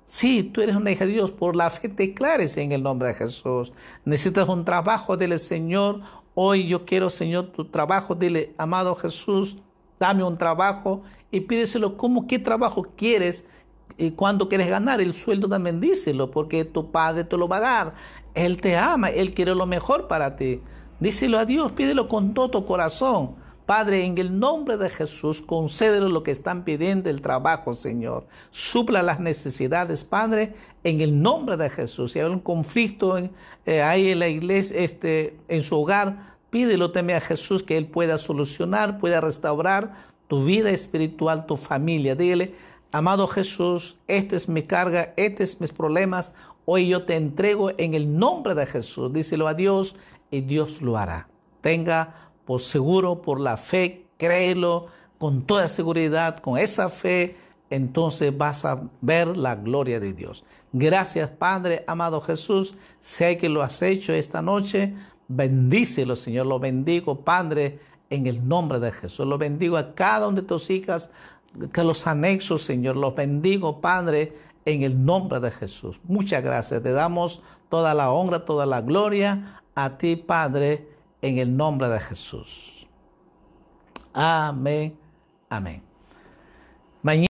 Sí, 0.05 0.43
tú 0.43 0.62
eres 0.62 0.76
una 0.76 0.91
hija 0.91 1.05
de 1.05 1.14
Dios, 1.14 1.32
por 1.32 1.55
la 1.55 1.70
fe 1.70 1.88
declares 1.88 2.57
en 2.57 2.72
el 2.72 2.84
nombre 2.84 3.07
de 3.07 3.14
Jesús. 3.14 3.72
Necesitas 4.05 4.47
un 4.49 4.66
trabajo, 4.66 5.18
dile, 5.18 5.39
Señor, 5.39 6.01
hoy 6.36 6.68
yo 6.68 6.86
quiero, 6.86 7.10
Señor, 7.10 7.47
tu 7.51 7.66
trabajo, 7.66 8.16
dile, 8.16 8.53
amado 8.57 8.95
Jesús, 8.95 9.57
dame 9.99 10.24
un 10.24 10.38
trabajo 10.38 11.03
y 11.32 11.41
pídeselo, 11.41 11.95
¿cómo, 11.97 12.28
qué 12.28 12.38
trabajo 12.38 12.88
quieres? 12.95 13.45
y 13.99 14.12
cuando 14.12 14.47
quieres 14.47 14.70
ganar 14.70 15.01
el 15.01 15.14
sueldo 15.14 15.49
también 15.49 15.82
díselo, 15.82 16.32
porque 16.32 16.64
tu 16.64 16.89
padre 16.89 17.26
te 17.26 17.36
lo 17.36 17.49
va 17.49 17.57
a 17.57 17.60
dar. 17.60 17.93
Él 18.34 18.61
te 18.61 18.77
ama, 18.77 19.09
Él 19.09 19.34
quiere 19.34 19.55
lo 19.55 19.65
mejor 19.65 20.07
para 20.07 20.36
ti. 20.36 20.61
Díselo 20.99 21.38
a 21.38 21.45
Dios, 21.45 21.71
pídelo 21.71 22.07
con 22.07 22.34
todo 22.34 22.49
tu 22.49 22.65
corazón. 22.65 23.36
Padre, 23.65 24.03
en 24.03 24.17
el 24.17 24.39
nombre 24.39 24.77
de 24.77 24.89
Jesús, 24.89 25.43
concédelo 25.43 26.09
lo 26.09 26.23
que 26.23 26.32
están 26.32 26.63
pidiendo 26.63 27.09
el 27.09 27.21
trabajo, 27.21 27.75
Señor. 27.75 28.25
Supla 28.49 29.03
las 29.03 29.19
necesidades, 29.19 30.03
Padre, 30.03 30.55
en 30.84 31.01
el 31.01 31.21
nombre 31.21 31.55
de 31.55 31.69
Jesús. 31.69 32.13
Si 32.13 32.19
hay 32.19 32.25
un 32.25 32.39
conflicto 32.39 33.15
eh, 33.67 33.82
ahí 33.84 34.09
en 34.09 34.19
la 34.19 34.27
iglesia, 34.27 34.80
este, 34.80 35.38
en 35.47 35.61
su 35.61 35.80
hogar, 35.80 36.38
pídelo 36.49 36.91
también 36.91 37.17
a 37.17 37.21
Jesús 37.21 37.61
que 37.61 37.77
Él 37.77 37.86
pueda 37.86 38.17
solucionar, 38.17 38.97
pueda 38.97 39.21
restaurar 39.21 39.93
tu 40.27 40.43
vida 40.43 40.71
espiritual, 40.71 41.45
tu 41.45 41.55
familia. 41.55 42.15
Dile, 42.15 42.55
Amado 42.91 43.27
Jesús, 43.27 43.99
esta 44.07 44.36
es 44.36 44.49
mi 44.49 44.63
carga, 44.63 45.13
estos 45.15 45.51
son 45.51 45.59
mis 45.61 45.71
problemas. 45.71 46.34
Hoy 46.72 46.88
yo 46.88 47.01
te 47.01 47.15
entrego 47.15 47.72
en 47.80 47.95
el 47.95 48.20
nombre 48.20 48.53
de 48.53 48.67
Jesús. 48.67 49.11
Díselo 49.11 49.47
a 49.47 49.55
Dios 49.55 49.95
y 50.30 50.41
Dios 50.41 50.84
lo 50.84 50.99
hará. 50.99 51.28
Tenga 51.61 52.30
por 52.45 52.61
seguro, 52.61 53.24
por 53.24 53.39
la 53.39 53.57
fe, 53.57 54.05
créelo 54.17 54.86
con 55.17 55.47
toda 55.47 55.67
seguridad, 55.67 56.38
con 56.38 56.59
esa 56.59 56.89
fe, 56.89 57.38
entonces 57.72 58.38
vas 58.38 58.65
a 58.65 58.84
ver 59.01 59.36
la 59.36 59.55
gloria 59.55 59.99
de 59.99 60.13
Dios. 60.13 60.45
Gracias, 60.72 61.32
Padre, 61.32 61.84
amado 61.88 62.22
Jesús. 62.22 62.76
Sé 62.99 63.39
que 63.39 63.49
lo 63.49 63.63
has 63.63 63.82
hecho 63.82 64.13
esta 64.13 64.43
noche. 64.43 64.93
Bendícelo, 65.28 66.15
Señor. 66.15 66.45
Lo 66.45 66.59
bendigo, 66.59 67.22
Padre, 67.22 67.80
en 68.11 68.28
el 68.28 68.47
nombre 68.47 68.80
de 68.80 68.91
Jesús. 68.91 69.26
Lo 69.26 69.39
bendigo 69.39 69.76
a 69.76 69.95
cada 69.95 70.28
una 70.28 70.41
de 70.41 70.47
tus 70.47 70.70
hijas 70.70 71.09
que 71.74 71.84
los 71.84 72.05
anexos, 72.05 72.61
Señor, 72.61 72.95
los 72.95 73.15
bendigo, 73.15 73.82
Padre, 73.82 74.34
en 74.70 74.84
el 74.84 75.03
nombre 75.05 75.39
de 75.39 75.51
Jesús. 75.51 75.99
Muchas 76.03 76.43
gracias. 76.43 76.82
Te 76.82 76.91
damos 76.91 77.41
toda 77.70 77.93
la 77.93 78.11
honra, 78.11 78.45
toda 78.45 78.65
la 78.65 78.82
gloria 78.82 79.61
a 79.76 79.97
ti, 79.97 80.15
Padre, 80.15 80.88
en 81.22 81.38
el 81.38 81.55
nombre 81.55 81.89
de 81.89 81.99
Jesús. 81.99 82.88
Amén. 84.13 84.97
Amén. 85.49 87.28